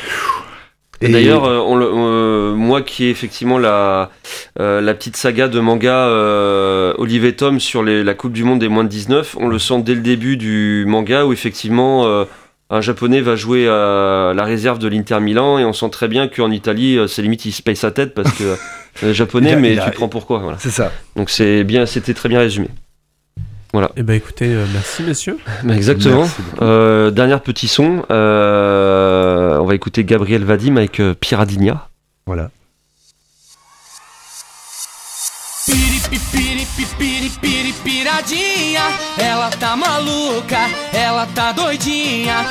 Et 1.03 1.09
D'ailleurs, 1.09 1.47
euh, 1.47 2.55
moi 2.55 2.83
qui 2.83 3.05
ai 3.07 3.11
effectivement 3.11 3.59
la, 3.59 4.11
euh, 4.59 4.83
la 4.83 4.93
petite 4.93 5.16
saga 5.16 5.49
de 5.49 5.59
manga 5.59 6.07
Olivier 6.99 7.33
Tom 7.35 7.59
sur 7.59 7.83
les- 7.83 8.05
la 8.05 8.12
Coupe 8.12 8.33
du 8.35 8.45
Monde 8.45 8.59
des 8.59 8.68
moins 8.68 8.85
de 8.85 8.91
19, 8.91 9.35
on 9.41 9.49
le 9.49 9.59
sent 9.59 9.81
dès 9.83 9.95
le 9.95 10.03
début 10.03 10.37
du 10.37 10.85
manga 10.87 11.25
où 11.25 11.33
effectivement 11.33 12.07
un 12.68 12.81
japonais 12.83 13.23
va 13.23 13.35
jouer 13.35 13.66
à 13.66 14.33
la 14.37 14.45
réserve 14.45 14.79
de 14.79 14.89
l'Inter 14.89 15.21
Milan 15.21 15.59
et 15.59 15.64
on 15.64 15.73
sent 15.73 15.89
très 15.91 16.07
bien 16.07 16.29
qu'en 16.29 16.51
Italie, 16.51 16.99
c'est 17.09 17.23
limite 17.23 17.47
il 17.47 17.53
se 17.53 17.62
paye 17.62 17.77
sa 17.77 17.91
tête 17.91 18.12
parce 18.14 18.33
que 18.33 18.45
japonais, 19.12 19.51
Il 19.51 19.55
a- 19.55 19.59
mais 19.59 19.78
a- 19.78 19.84
tu 19.86 19.91
prends 19.93 20.09
pourquoi. 20.09 20.38
Voilà. 20.41 20.59
c'est 20.61 20.70
ça. 20.70 20.93
Donc 21.16 21.30
c'est 21.30 21.64
bien, 21.64 21.86
c'était 21.86 22.14
très 22.14 22.28
bien 22.28 22.41
résumé. 22.41 22.68
Et 23.97 24.03
bah, 24.03 24.14
écoutez, 24.16 24.47
euh, 24.47 24.66
merci, 24.72 25.03
messieurs. 25.05 25.38
Bah, 25.62 25.76
exactement. 25.76 26.22
Merci. 26.22 26.43
Euh, 26.61 27.11
dernier 27.12 27.38
petit 27.38 27.68
son, 27.68 28.05
euh, 28.11 29.59
on 29.59 29.64
va 29.64 29.74
écouter 29.76 30.03
Gabriel 30.05 30.45
Vadim 30.45 30.76
avec 30.76 30.99
euh, 30.99 31.14
Piradinha. 31.14 31.88
Voilà. 32.26 32.51
Piradinha, 37.84 38.82
ela 39.18 39.51
tá 39.59 39.76
maluca, 39.76 40.68
ela 40.93 41.26
tá 41.34 41.53
doidinha. 41.53 42.45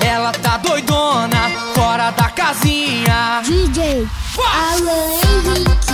Ela 0.00 0.32
tá 0.32 0.56
doidona, 0.58 1.48
fora 1.74 2.12
casinha. 2.46 3.42
DJ 3.44 4.06
Alan 4.38 5.10
Henrique. 5.24 5.92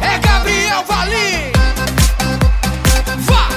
É 0.00 0.18
Gabriel 0.18 0.84
Valim. 0.86 1.52
Vá! 3.18 3.48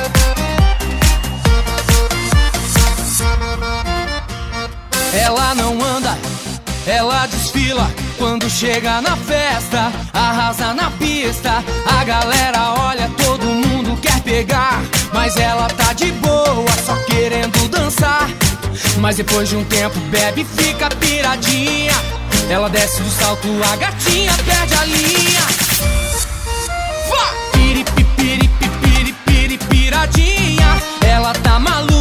Ela 5.13 5.55
não 5.55 5.83
anda, 5.83 6.17
ela 6.87 7.27
desfila. 7.27 7.91
Quando 8.17 8.49
chega 8.49 9.01
na 9.01 9.15
festa, 9.17 9.91
arrasa 10.13 10.73
na 10.73 10.89
pista. 10.91 11.63
A 11.99 12.03
galera 12.03 12.73
olha, 12.79 13.09
todo 13.17 13.45
mundo 13.45 13.64
quer 14.05 14.21
pegar. 14.21 14.83
Mas 15.13 15.35
ela 15.37 15.67
tá 15.67 15.93
de 15.93 16.11
boa, 16.13 16.71
só 16.85 16.95
querendo 17.07 17.67
dançar. 17.69 18.29
Mas 18.99 19.17
depois 19.17 19.49
de 19.49 19.55
um 19.55 19.63
tempo, 19.65 19.99
bebe 20.11 20.41
e 20.41 20.63
fica 20.63 20.89
piradinha. 20.89 21.93
Ela 22.49 22.69
desce 22.69 23.01
do 23.01 23.09
salto, 23.09 23.47
a 23.71 23.75
gatinha 23.75 24.33
perde 24.45 24.75
a 24.75 24.85
linha. 24.85 25.41
Vá! 27.09 27.33
Piripipiripipiripiri 27.53 29.57
piradinha 29.69 30.67
Ela 31.01 31.33
tá 31.33 31.59
maluca, 31.59 31.94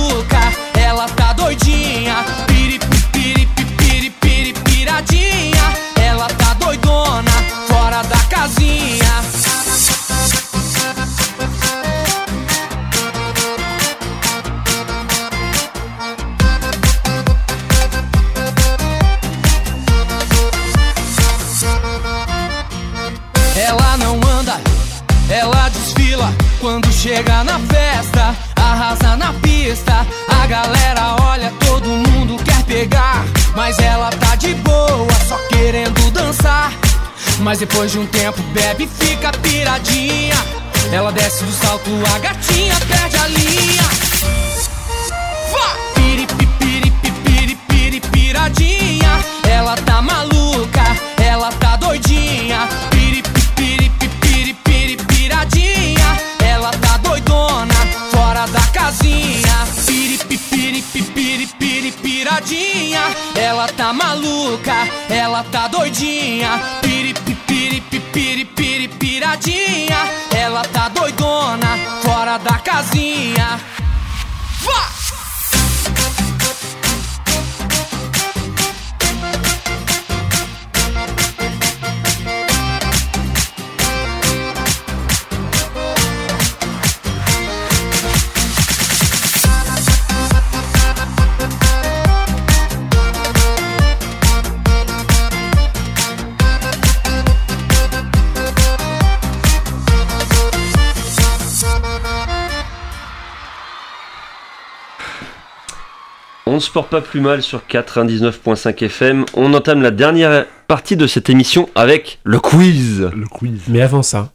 se 106.64 106.70
porte 106.70 106.88
pas 106.90 107.00
plus 107.00 107.20
mal 107.20 107.42
sur 107.42 107.62
99.5 107.70 108.82
FM. 108.84 109.24
On 109.34 109.52
entame 109.54 109.82
la 109.82 109.90
dernière 109.90 110.46
partie 110.68 110.96
de 110.96 111.06
cette 111.06 111.28
émission 111.30 111.68
avec 111.74 112.18
le 112.24 112.38
quiz. 112.40 113.08
Le 113.14 113.26
quiz. 113.26 113.60
Mais 113.68 113.82
avant 113.82 114.02
ça, 114.02 114.30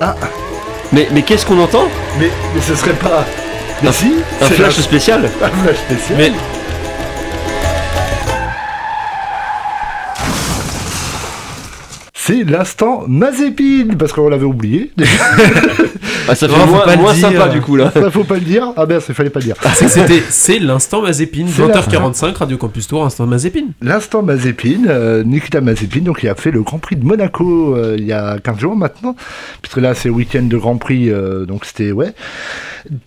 Ah, 0.00 0.14
Mais, 0.92 1.08
mais 1.12 1.22
qu'est-ce 1.22 1.46
qu'on 1.46 1.58
entend? 1.60 1.88
Mais, 2.18 2.30
mais 2.54 2.60
ce 2.60 2.74
serait 2.74 2.92
pas. 2.92 3.24
Mais 3.82 3.88
Un- 3.88 3.92
si 3.92 4.12
Un 4.40 4.46
flash 4.46 4.76
la- 4.76 4.82
spécial 4.82 5.30
Un 5.42 5.48
flash 5.48 5.76
spécial. 5.76 6.18
Mais- 6.18 6.32
C'est 12.26 12.42
l'instant 12.44 13.04
Mazépine, 13.06 13.98
parce 13.98 14.14
qu'on 14.14 14.30
l'avait 14.30 14.46
oublié. 14.46 14.92
Ah, 16.28 16.34
Ça 16.34 16.48
fait 16.48 16.56
Non, 16.56 16.66
moins, 16.66 17.14
sympa 17.14 17.48
du 17.48 17.60
coup 17.60 17.76
là. 17.76 17.90
Ça 17.92 18.10
faut 18.10 18.24
pas 18.24 18.36
le 18.36 18.40
dire. 18.40 18.72
Ah 18.76 18.86
ben, 18.86 19.00
il 19.06 19.14
fallait 19.14 19.30
pas 19.30 19.40
le 19.40 19.46
dire. 19.46 19.56
c'est 19.74 19.84
que 19.84 19.90
c'était 19.90 20.22
c'est 20.28 20.58
l'instant 20.58 21.02
Mazépine, 21.02 21.48
C'est 21.48 21.62
20h45 21.62 22.34
Radio 22.34 22.56
Campus 22.56 22.86
Tour, 22.86 23.04
instant 23.04 23.26
Mazépine. 23.26 23.72
L'instant 23.82 24.22
Mazépine, 24.22 24.86
euh, 24.88 25.22
Nikita 25.22 25.60
Mazépine, 25.60 26.04
donc 26.04 26.22
il 26.22 26.28
a 26.28 26.34
fait 26.34 26.50
le 26.50 26.62
Grand 26.62 26.78
Prix 26.78 26.96
de 26.96 27.04
Monaco 27.04 27.76
euh, 27.76 27.96
il 27.98 28.06
y 28.06 28.12
a 28.12 28.38
15 28.38 28.58
jours 28.58 28.76
maintenant, 28.76 29.16
puisque 29.60 29.78
là 29.78 29.94
c'est 29.94 30.08
le 30.08 30.14
week-end 30.14 30.44
de 30.44 30.56
Grand 30.56 30.76
Prix, 30.76 31.10
euh, 31.10 31.44
donc 31.44 31.64
c'était 31.64 31.92
ouais. 31.92 32.14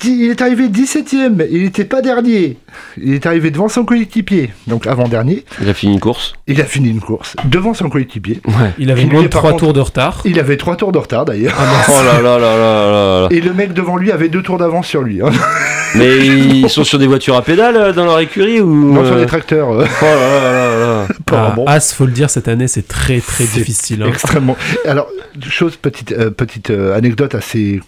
Il 0.05 0.29
est 0.29 0.41
arrivé 0.41 0.69
17ème, 0.69 1.45
il 1.51 1.63
n'était 1.63 1.85
pas 1.85 2.01
dernier. 2.01 2.57
Il 2.97 3.13
est 3.13 3.25
arrivé 3.25 3.51
devant 3.51 3.69
son 3.69 3.85
coéquipier, 3.85 4.51
donc 4.65 4.87
avant-dernier. 4.87 5.45
Il 5.61 5.69
a 5.69 5.73
fini 5.73 5.93
une 5.93 5.99
course. 5.99 6.33
Il 6.47 6.59
a 6.61 6.65
fini 6.65 6.89
une 6.89 6.99
course 6.99 7.35
devant 7.45 7.73
son 7.75 7.89
coéquipier. 7.89 8.41
Ouais. 8.47 8.73
Il 8.79 8.89
avait 8.89 9.06
moins 9.13 9.23
de 9.23 9.27
par 9.27 9.41
3 9.41 9.51
contre- 9.51 9.63
tours 9.65 9.73
de 9.73 9.79
retard. 9.81 10.21
Il 10.25 10.39
avait 10.39 10.57
trois 10.57 10.75
tours 10.75 10.91
de 10.91 10.97
retard 10.97 11.25
d'ailleurs. 11.25 11.53
Oh 11.59 11.91
là 12.03 12.21
là 12.21 12.37
là 12.37 12.39
là 12.39 12.57
là 12.57 13.21
là. 13.21 13.27
Et 13.31 13.41
le 13.41 13.53
mec 13.53 13.73
devant 13.73 13.97
lui 13.97 14.11
avait 14.11 14.29
deux 14.29 14.41
tours 14.41 14.57
d'avance 14.57 14.87
sur 14.87 15.01
lui. 15.01 15.21
hein. 15.21 15.29
Mais 15.95 16.17
ils 16.25 16.69
sont 16.69 16.83
sur 16.83 16.99
des 16.99 17.07
voitures 17.07 17.35
à 17.35 17.41
pédales 17.41 17.75
euh, 17.77 17.93
dans 17.93 18.05
leur 18.05 18.19
écurie 18.19 18.59
ou 18.59 18.93
Non, 18.93 19.05
sur 19.05 19.15
euh, 19.15 19.19
les 19.21 19.25
tracteurs. 19.25 19.71
euh, 19.71 19.85
Oh 20.01 20.05
là 20.05 20.15
là 20.15 20.51
là 20.51 20.79
là. 20.79 21.07
Ah, 21.31 21.53
bon. 21.55 21.65
As, 21.65 21.93
faut 21.93 22.05
le 22.05 22.11
dire, 22.11 22.29
cette 22.29 22.47
année 22.47 22.67
c'est 22.67 22.87
très 22.87 23.19
très 23.19 23.45
difficile. 23.45 24.03
hein. 24.03 24.07
Extrêmement. 24.09 24.55
Alors, 24.85 25.07
chose, 25.49 25.75
petite, 25.77 26.11
euh, 26.11 26.29
petite 26.29 26.69
euh, 26.71 26.95
anecdote 26.97 27.35
assez 27.35 27.81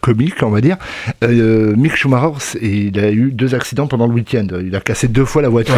comique, 0.00 0.42
on 0.42 0.50
va 0.50 0.60
dire. 0.60 0.76
Euh, 1.24 1.74
Mick 1.76 1.96
Schumacher, 1.96 2.58
il 2.62 2.98
a 3.00 3.10
eu 3.10 3.30
deux 3.32 3.54
accidents 3.54 3.86
pendant 3.86 4.06
le 4.06 4.12
week-end. 4.12 4.46
Il 4.64 4.74
a 4.76 4.80
cassé 4.80 5.08
deux 5.08 5.24
fois 5.24 5.42
la 5.42 5.48
voiture. 5.48 5.74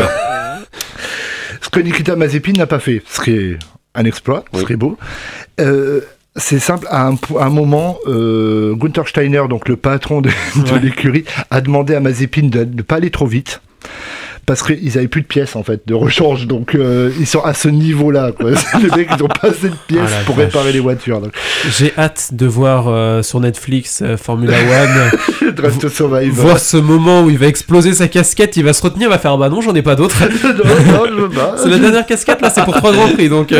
Ce 1.60 1.68
que 1.70 1.80
Nikita 1.80 2.14
Mazepin 2.16 2.52
n'a 2.52 2.66
pas 2.66 2.78
fait, 2.78 3.02
ce 3.08 3.20
qui 3.20 3.30
est 3.32 3.58
un 3.94 4.04
exploit, 4.04 4.44
ce 4.54 4.58
Oui. 4.64 4.72
est 4.72 4.76
beau. 4.76 4.96
Euh, 5.60 6.00
c'est 6.36 6.58
simple, 6.60 6.86
à 6.90 7.06
un, 7.06 7.16
po- 7.16 7.38
à 7.38 7.44
un 7.46 7.50
moment, 7.50 7.98
euh, 8.06 8.74
Gunther 8.76 9.08
Steiner, 9.08 9.42
donc 9.48 9.68
le 9.68 9.76
patron 9.76 10.20
de, 10.20 10.28
de 10.56 10.72
Ouais. 10.72 10.80
l'écurie, 10.80 11.24
a 11.50 11.60
demandé 11.60 11.94
à 11.94 12.00
Mazepin 12.00 12.48
de 12.48 12.64
ne 12.64 12.82
pas 12.82 12.96
aller 12.96 13.10
trop 13.10 13.26
vite. 13.26 13.60
Parce 14.48 14.62
qu'ils 14.62 14.96
avaient 14.96 15.08
plus 15.08 15.20
de 15.20 15.26
pièces 15.26 15.56
en 15.56 15.62
fait 15.62 15.82
de 15.86 15.92
rechange, 15.92 16.46
donc 16.46 16.74
euh, 16.74 17.10
ils 17.20 17.26
sont 17.26 17.42
à 17.42 17.52
ce 17.52 17.68
niveau-là. 17.68 18.32
quoi. 18.32 18.50
Les 18.82 18.88
mecs 18.96 19.08
ils 19.14 19.22
ont 19.22 19.28
pas 19.28 19.48
assez 19.48 19.68
de 19.68 19.74
pièces 19.86 20.10
Ah 20.10 20.24
pour 20.24 20.36
vache. 20.36 20.46
réparer 20.46 20.72
les 20.72 20.80
voitures. 20.80 21.20
Donc, 21.20 21.32
J'ai 21.70 21.92
hâte 21.98 22.30
de 22.32 22.46
voir 22.46 22.86
euh, 22.88 23.22
sur 23.22 23.40
Netflix 23.40 24.00
euh, 24.00 24.16
Formula 24.16 24.54
One, 24.56 25.52
Drive 25.54 25.78
to 25.78 25.90
Survive. 25.90 26.32
voir 26.32 26.58
ce 26.58 26.78
moment 26.78 27.24
où 27.24 27.30
il 27.30 27.36
va 27.36 27.46
exploser 27.46 27.92
sa 27.92 28.08
casquette, 28.08 28.56
il 28.56 28.64
va 28.64 28.72
se 28.72 28.82
retenir, 28.82 29.08
il 29.08 29.10
va 29.10 29.18
faire 29.18 29.36
bah 29.36 29.50
non, 29.50 29.60
j'en 29.60 29.74
ai 29.74 29.82
pas 29.82 29.96
d'autre. 29.96 30.16
non, 30.44 30.92
non, 30.92 31.04
je 31.06 31.14
veux 31.14 31.28
pas. 31.28 31.56
C'est 31.62 31.68
la 31.68 31.78
dernière 31.78 32.06
casquette 32.06 32.40
là, 32.40 32.48
c'est 32.48 32.64
pour 32.64 32.74
trois 32.74 32.92
grands 32.92 33.08
prix 33.08 33.28
donc. 33.28 33.52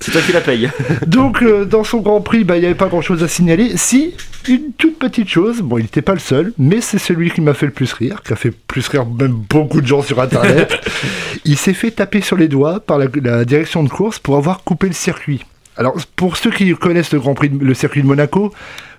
C'est 0.00 0.10
toi 0.10 0.20
qui 0.24 0.32
la 0.32 0.40
paye. 0.40 0.70
Donc, 1.06 1.42
euh, 1.42 1.66
dans 1.66 1.84
son 1.84 1.98
Grand 1.98 2.22
Prix, 2.22 2.44
bah, 2.44 2.56
il 2.56 2.60
n'y 2.60 2.66
avait 2.66 2.74
pas 2.74 2.86
grand-chose 2.88 3.22
à 3.22 3.28
signaler. 3.28 3.76
Si, 3.76 4.14
une 4.48 4.72
toute 4.78 4.98
petite 4.98 5.28
chose, 5.28 5.58
bon, 5.60 5.76
il 5.76 5.82
n'était 5.82 6.00
pas 6.00 6.14
le 6.14 6.18
seul, 6.18 6.52
mais 6.58 6.80
c'est 6.80 6.96
celui 6.98 7.30
qui 7.30 7.42
m'a 7.42 7.52
fait 7.52 7.66
le 7.66 7.72
plus 7.72 7.92
rire, 7.92 8.22
qui 8.26 8.32
a 8.32 8.36
fait 8.36 8.50
plus 8.50 8.88
rire 8.88 9.04
même 9.04 9.32
beaucoup 9.50 9.82
de 9.82 9.86
gens 9.86 10.00
sur 10.02 10.18
Internet. 10.36 10.72
il 11.44 11.56
s'est 11.56 11.74
fait 11.74 11.90
taper 11.90 12.20
sur 12.20 12.36
les 12.36 12.48
doigts 12.48 12.80
par 12.80 12.98
la, 12.98 13.06
la 13.22 13.44
direction 13.44 13.82
de 13.82 13.88
course 13.88 14.18
pour 14.18 14.36
avoir 14.36 14.62
coupé 14.64 14.86
le 14.86 14.92
circuit. 14.94 15.44
Alors, 15.76 15.94
pour 16.16 16.36
ceux 16.36 16.50
qui 16.50 16.72
connaissent 16.74 17.12
le 17.12 17.20
Grand 17.20 17.34
Prix, 17.34 17.48
de- 17.50 17.64
le 17.64 17.74
circuit 17.74 18.02
de 18.02 18.06
Monaco, 18.06 18.52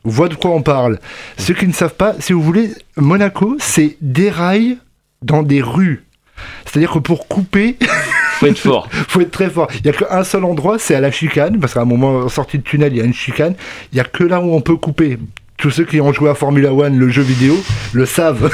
voient 0.04 0.30
de 0.30 0.36
quoi 0.36 0.52
on 0.52 0.62
parle. 0.64 1.00
Ceux 1.38 1.54
qui 1.54 1.68
ne 1.68 1.74
savent 1.74 1.94
pas, 1.96 2.16
si 2.20 2.34
vous 2.34 2.42
voulez, 2.42 2.72
Monaco, 2.98 3.56
c'est 3.60 3.98
des 4.02 4.30
rails 4.32 4.78
dans 5.22 5.44
des 5.44 5.62
rues. 5.62 6.04
C'est-à-dire 6.66 6.92
que 6.92 7.00
pour 7.00 7.28
couper, 7.28 7.78
Faut 8.40 8.48
être 8.48 8.58
fort. 8.58 8.88
faut 9.08 9.22
être 9.22 9.30
très 9.30 9.52
fort. 9.52 9.68
Il 9.76 9.82
n'y 9.84 9.90
a 9.90 9.94
qu'un 9.94 10.24
seul 10.24 10.44
endroit, 10.46 10.80
c'est 10.80 10.96
à 10.96 11.00
la 11.02 11.12
chicane, 11.12 11.60
parce 11.60 11.76
qu'à 11.76 11.82
un 11.82 11.86
moment, 11.86 12.22
en 12.22 12.30
sortie 12.30 12.58
de 12.58 12.64
tunnel, 12.64 12.92
il 12.94 12.98
y 12.98 13.02
a 13.02 13.06
une 13.06 13.14
chicane. 13.14 13.54
Il 13.92 13.96
n'y 13.96 14.02
a 14.02 14.04
que 14.04 14.24
là 14.24 14.42
où 14.42 14.52
on 14.56 14.62
peut 14.62 14.78
couper. 14.78 15.20
Tous 15.62 15.70
ceux 15.70 15.86
qui 15.86 16.02
ont 16.02 16.12
joué 16.12 16.30
à 16.30 16.34
Formula 16.36 16.74
One, 16.74 16.98
le 16.98 17.10
jeu 17.10 17.22
vidéo, 17.22 17.56
le 17.94 18.06
savent. 18.08 18.50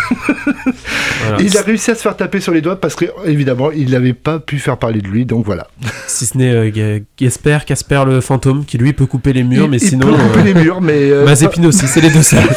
voilà. 0.45 1.37
il 1.41 1.57
a 1.57 1.61
réussi 1.61 1.91
à 1.91 1.95
se 1.95 2.01
faire 2.01 2.15
taper 2.17 2.39
sur 2.41 2.53
les 2.53 2.59
doigts 2.61 2.79
parce 2.79 2.95
que, 2.95 3.05
évidemment, 3.25 3.71
il 3.71 3.91
n'avait 3.91 4.11
pas 4.13 4.39
pu 4.39 4.59
faire 4.59 4.77
parler 4.77 4.99
de 5.01 5.07
lui, 5.07 5.25
donc 5.25 5.45
voilà. 5.45 5.67
Si 6.07 6.25
ce 6.25 6.37
n'est 6.37 6.51
euh, 6.51 6.69
Ga- 6.69 7.01
Gasper, 7.17 7.59
Casper 7.65 8.03
le 8.05 8.19
fantôme, 8.21 8.65
qui 8.65 8.77
lui 8.77 8.91
peut 8.93 9.05
couper 9.05 9.31
les 9.33 9.43
murs, 9.43 9.63
il, 9.65 9.69
mais 9.71 9.77
il 9.77 9.87
sinon. 9.87 10.07
peut 10.07 10.13
couper 10.13 10.39
euh, 10.39 10.43
les 10.43 10.53
murs, 10.53 10.81
mais. 10.81 11.09
euh, 11.11 11.23
Mazepin 11.25 11.63
aussi, 11.65 11.87
c'est 11.87 12.01
les 12.01 12.09
deux 12.09 12.23
seuls. 12.23 12.43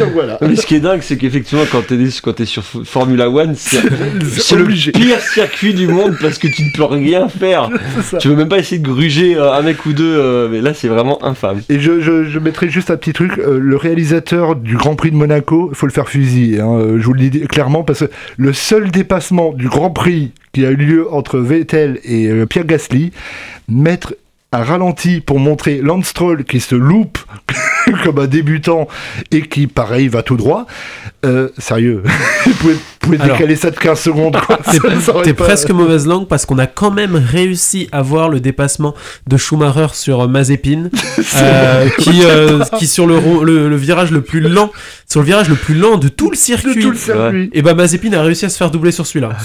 donc 0.00 0.12
voilà. 0.14 0.38
Mais 0.40 0.56
ce 0.56 0.66
qui 0.66 0.76
est 0.76 0.80
dingue, 0.80 1.00
c'est 1.02 1.16
qu'effectivement, 1.16 1.64
quand 1.70 1.86
t'es 1.86 1.96
quand 2.22 2.32
t'es 2.32 2.44
sur 2.46 2.62
Formula 2.64 3.28
One, 3.30 3.54
c'est 3.56 3.82
le 4.56 4.90
pire 4.92 5.20
circuit 5.20 5.74
du 5.74 5.86
monde 5.86 6.16
parce 6.20 6.38
que 6.38 6.48
tu 6.48 6.62
ne 6.64 6.70
peux 6.74 6.84
rien 6.84 7.28
faire. 7.28 7.68
Tu 8.18 8.28
veux 8.28 8.36
même 8.36 8.48
pas 8.48 8.58
essayer 8.58 8.78
de 8.80 8.86
gruger 8.88 9.36
euh, 9.36 9.52
un 9.52 9.62
mec 9.62 9.84
ou 9.86 9.92
deux, 9.92 10.16
euh, 10.18 10.48
mais 10.50 10.60
là 10.60 10.72
c'est 10.74 10.88
vraiment 10.88 11.22
infâme. 11.24 11.60
Et 11.68 11.80
je, 11.80 12.00
je, 12.00 12.24
je 12.24 12.37
mettrai 12.40 12.68
juste 12.68 12.90
un 12.90 12.96
petit 12.96 13.12
truc, 13.12 13.38
euh, 13.38 13.58
le 13.58 13.76
réalisateur 13.76 14.56
du 14.56 14.76
Grand 14.76 14.96
Prix 14.96 15.10
de 15.10 15.16
Monaco, 15.16 15.68
il 15.70 15.76
faut 15.76 15.86
le 15.86 15.92
faire 15.92 16.08
fusiller, 16.08 16.60
hein, 16.60 16.72
euh, 16.72 16.98
je 16.98 17.04
vous 17.04 17.12
le 17.12 17.28
dis 17.28 17.40
clairement, 17.42 17.82
parce 17.82 18.00
que 18.00 18.10
le 18.36 18.52
seul 18.52 18.90
dépassement 18.90 19.52
du 19.52 19.68
Grand 19.68 19.90
Prix 19.90 20.32
qui 20.52 20.64
a 20.64 20.70
eu 20.70 20.76
lieu 20.76 21.12
entre 21.12 21.38
Vettel 21.38 22.00
et 22.04 22.26
euh, 22.28 22.46
Pierre 22.46 22.66
Gasly, 22.66 23.12
mettre 23.68 24.14
un 24.50 24.62
ralenti 24.64 25.20
pour 25.20 25.38
montrer 25.38 25.80
Lance 25.82 26.06
Stroll 26.06 26.44
qui 26.44 26.60
se 26.60 26.74
loupe 26.74 27.18
comme 28.04 28.18
un 28.18 28.26
débutant 28.26 28.88
et 29.30 29.42
qui, 29.42 29.66
pareil, 29.66 30.08
va 30.08 30.22
tout 30.22 30.36
droit, 30.36 30.66
euh, 31.26 31.50
sérieux, 31.58 32.02
vous 32.46 32.52
pouvez, 32.54 32.72
vous 32.74 32.80
pouvez 33.00 33.20
Alors, 33.20 33.36
décaler 33.36 33.56
ça 33.56 33.70
de 33.70 33.76
15 33.76 34.00
secondes. 34.00 34.38
T'es 35.24 35.34
pas- 35.34 35.44
presque 35.44 35.70
mauvaise 35.70 36.06
langue 36.06 36.26
parce 36.28 36.46
qu'on 36.46 36.58
a 36.58 36.66
quand 36.66 36.90
même 36.90 37.14
réussi 37.16 37.88
à 37.92 38.00
voir 38.00 38.30
le 38.30 38.40
dépassement 38.40 38.94
de 39.26 39.36
Schumacher 39.36 39.88
sur 39.92 40.22
euh, 40.22 40.28
Mazepin, 40.28 40.88
euh, 41.36 41.88
qui, 41.98 42.22
euh, 42.24 42.64
qui 42.78 42.86
sur 42.86 43.06
le, 43.06 43.18
ro- 43.18 43.44
le, 43.44 43.68
le 43.68 43.76
virage 43.76 44.10
le 44.12 44.22
plus 44.22 44.40
lent, 44.40 44.70
sur 45.06 45.20
le 45.20 45.26
virage 45.26 45.50
le 45.50 45.56
plus 45.56 45.74
lent 45.74 45.98
de 45.98 46.08
tout 46.08 46.30
le 46.30 46.36
de 46.36 46.40
circuit. 46.40 46.80
tout 46.82 46.90
le 46.90 46.96
circuit, 46.96 47.50
Et 47.52 47.60
bah 47.60 47.74
Mazepin 47.74 48.12
a 48.14 48.22
réussi 48.22 48.46
à 48.46 48.48
se 48.48 48.56
faire 48.56 48.70
doubler 48.70 48.92
sur 48.92 49.06
celui-là. 49.06 49.36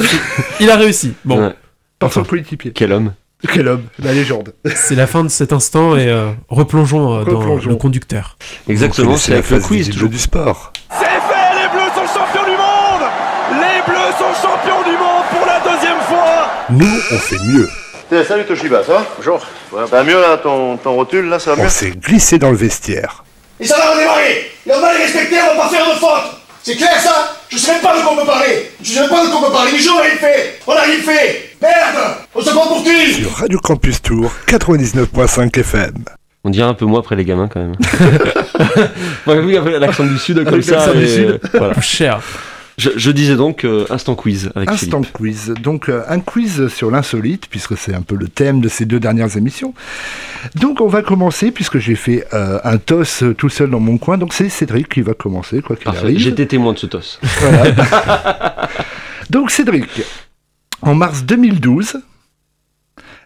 Il 0.61 0.69
a 0.69 0.77
réussi. 0.77 1.11
Bon, 1.25 1.41
Ouais. 1.47 1.53
par 1.99 2.13
son 2.13 2.23
coéquipier. 2.23 2.71
Quel 2.73 2.93
homme. 2.93 3.11
Quel 3.51 3.67
homme, 3.67 3.83
la 3.99 4.13
légende. 4.13 4.53
c'est 4.75 4.95
la 4.95 5.05
fin 5.07 5.23
de 5.23 5.29
cet 5.29 5.51
instant 5.53 5.97
et 5.97 6.07
euh, 6.07 6.31
replongeons 6.49 7.19
euh, 7.21 7.23
dans 7.25 7.55
le 7.55 7.75
conducteur. 7.75 8.37
Exactement, 8.69 9.17
C'est 9.17 9.33
avec 9.33 9.49
le 9.49 9.57
phase 9.59 9.67
quiz 9.67 9.77
visible 9.79 9.93
toujours. 9.95 10.09
du 10.09 10.17
sport. 10.19 10.71
C'est 10.89 11.05
fait, 11.05 11.61
les 11.61 11.69
Bleus 11.69 11.91
sont 11.93 12.07
champions 12.19 12.43
du 12.45 12.51
monde 12.51 13.09
Les 13.51 13.81
Bleus 13.91 14.13
sont 14.17 14.33
champions 14.47 14.83
du 14.89 14.97
monde 14.97 15.23
pour 15.31 15.45
la 15.45 15.59
deuxième 15.59 15.99
fois 16.07 16.47
Nous, 16.69 16.99
on 17.11 17.17
fait 17.17 17.39
mieux. 17.45 17.69
Salut 18.27 18.45
Toshiba, 18.45 18.83
ça 18.83 18.93
va? 18.93 19.05
Bonjour. 19.17 19.39
Ça 19.71 19.85
va 19.87 20.03
mieux 20.03 20.21
là, 20.21 20.37
ton, 20.37 20.77
ton 20.77 20.93
rotule 20.93 21.25
là, 21.29 21.39
ça 21.39 21.55
va 21.55 21.61
On 21.61 21.63
mieux? 21.65 21.69
s'est 21.69 21.91
glissé 21.91 22.37
dans 22.37 22.51
le 22.51 22.57
vestiaire. 22.57 23.23
Et 23.59 23.65
ça 23.65 23.75
va 23.77 23.91
redémarrer 23.91 24.51
Et 24.67 24.71
on 24.71 24.79
va 24.79 24.93
les 24.93 25.03
respecter, 25.03 25.35
on 25.41 25.57
va 25.57 25.63
pas 25.63 25.69
faire 25.69 25.85
de 25.85 25.99
faute 25.99 26.37
C'est 26.63 26.75
clair 26.77 26.97
ça 26.99 27.35
Je 27.51 27.57
sais 27.57 27.73
même 27.73 27.81
pas 27.81 27.97
de 27.97 28.01
quoi 28.03 28.13
on 28.13 28.21
peut 28.21 28.25
parler 28.25 28.71
Je 28.81 28.89
sais 28.93 28.99
même 29.01 29.09
pas 29.09 29.23
de 29.25 29.29
quoi 29.29 29.39
on 29.39 29.45
peut 29.47 29.51
parler 29.51 29.71
a 29.71 30.01
rien 30.01 30.15
fait 30.17 30.59
On 30.65 30.71
a 30.71 30.81
rien 30.81 30.99
fait 30.99 31.55
Merde 31.61 32.17
On 32.33 32.41
se 32.41 32.49
prend 32.51 32.67
pour 32.67 32.83
qui 32.83 33.13
Sur 33.15 33.31
Radio 33.33 33.59
Campus 33.59 34.01
Tour 34.01 34.31
99.5 34.47 35.59
FM. 35.59 35.93
On 36.45 36.49
dirait 36.49 36.67
un 36.67 36.73
peu 36.73 36.85
moins 36.85 36.99
après 36.99 37.15
les 37.15 37.25
gamins 37.25 37.47
quand 37.47 37.59
même. 37.61 37.75
Bon, 39.25 39.39
oui, 39.45 39.55
après 39.57 39.79
l'accent 39.79 40.03
du 40.05 40.17
sud 40.17 40.37
comme 40.43 40.55
Avec 40.55 40.63
ça. 40.65 40.75
l'accent 40.77 40.93
du 40.93 41.03
et, 41.03 41.07
sud. 41.07 41.25
euh, 41.29 41.37
voilà. 41.53 41.79
Cher. 41.81 42.19
Je, 42.77 42.89
je 42.95 43.11
disais 43.11 43.35
donc 43.35 43.65
euh, 43.65 43.85
instant 43.89 44.15
quiz 44.15 44.51
avec 44.55 44.69
Instant 44.69 45.01
Philippe. 45.01 45.13
quiz. 45.13 45.53
Donc 45.61 45.89
euh, 45.89 46.03
un 46.07 46.19
quiz 46.19 46.67
sur 46.69 46.89
l'insolite, 46.91 47.47
puisque 47.49 47.77
c'est 47.77 47.93
un 47.93 48.01
peu 48.01 48.15
le 48.15 48.27
thème 48.27 48.61
de 48.61 48.69
ces 48.69 48.85
deux 48.85 48.99
dernières 48.99 49.37
émissions. 49.37 49.73
Donc 50.55 50.81
on 50.81 50.87
va 50.87 51.01
commencer, 51.01 51.51
puisque 51.51 51.77
j'ai 51.77 51.95
fait 51.95 52.25
euh, 52.33 52.59
un 52.63 52.77
toss 52.77 53.23
tout 53.37 53.49
seul 53.49 53.69
dans 53.69 53.79
mon 53.79 53.97
coin. 53.97 54.17
Donc 54.17 54.33
c'est 54.33 54.49
Cédric 54.49 54.89
qui 54.89 55.01
va 55.01 55.13
commencer, 55.13 55.61
quoi 55.61 55.75
qu'il 55.75 55.87
arrive. 55.89 56.17
J'étais 56.17 56.45
témoin 56.47 56.73
de 56.73 56.79
ce 56.79 56.87
toss. 56.87 57.19
Voilà. 57.21 58.69
Donc 59.29 59.51
Cédric, 59.51 60.01
en 60.81 60.95
mars 60.95 61.23
2012, 61.23 62.01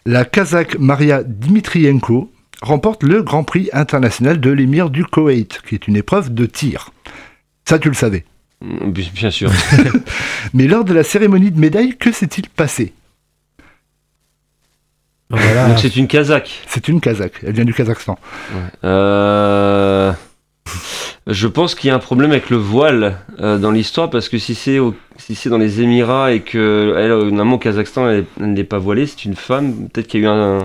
la 0.06 0.24
Kazakh 0.24 0.78
Maria 0.78 1.22
Dmitrienko 1.22 2.30
remporte 2.62 3.02
le 3.02 3.22
Grand 3.22 3.44
Prix 3.44 3.68
international 3.72 4.40
de 4.40 4.50
l'émir 4.50 4.90
du 4.90 5.04
Koweït, 5.04 5.60
qui 5.66 5.74
est 5.74 5.86
une 5.88 5.96
épreuve 5.96 6.32
de 6.34 6.46
tir. 6.46 6.90
Ça, 7.68 7.78
tu 7.78 7.88
le 7.88 7.94
savais. 7.94 8.24
Mm, 8.60 8.90
Bien 8.90 9.30
sûr. 9.30 9.50
Mais 10.54 10.66
lors 10.66 10.84
de 10.84 10.92
la 10.94 11.04
cérémonie 11.04 11.50
de 11.50 11.58
médaille, 11.60 11.96
que 11.96 12.10
s'est-il 12.12 12.48
passé? 12.48 12.92
Voilà. 15.30 15.68
Donc 15.68 15.78
c'est 15.78 15.94
une 15.96 16.08
Kazakh. 16.08 16.62
C'est 16.68 16.88
une 16.88 17.00
Kazakh, 17.00 17.34
elle 17.46 17.52
vient 17.52 17.64
du 17.64 17.74
Kazakhstan. 17.74 18.18
Euh... 18.84 20.12
Je 21.26 21.46
pense 21.46 21.74
qu'il 21.74 21.88
y 21.88 21.90
a 21.90 21.94
un 21.94 21.98
problème 21.98 22.30
avec 22.30 22.48
le 22.50 22.56
voile 22.56 23.18
euh, 23.40 23.58
dans 23.58 23.70
l'histoire 23.70 24.08
parce 24.08 24.28
que 24.30 24.38
si 24.38 24.54
c'est 24.54 24.78
au- 24.78 24.94
si 25.18 25.34
c'est 25.34 25.50
dans 25.50 25.58
les 25.58 25.80
Émirats 25.82 26.32
et 26.32 26.40
que 26.40 26.94
elle, 26.96 27.10
euh, 27.10 27.24
normalement 27.24 27.56
au 27.56 27.58
Kazakhstan 27.58 28.08
elle 28.08 28.26
n'est 28.38 28.64
pas 28.64 28.78
voilée, 28.78 29.06
c'est 29.06 29.24
une 29.26 29.36
femme, 29.36 29.88
peut-être 29.88 30.06
qu'il 30.08 30.20
y 30.22 30.26
a 30.26 30.26
eu 30.26 30.30
un 30.30 30.58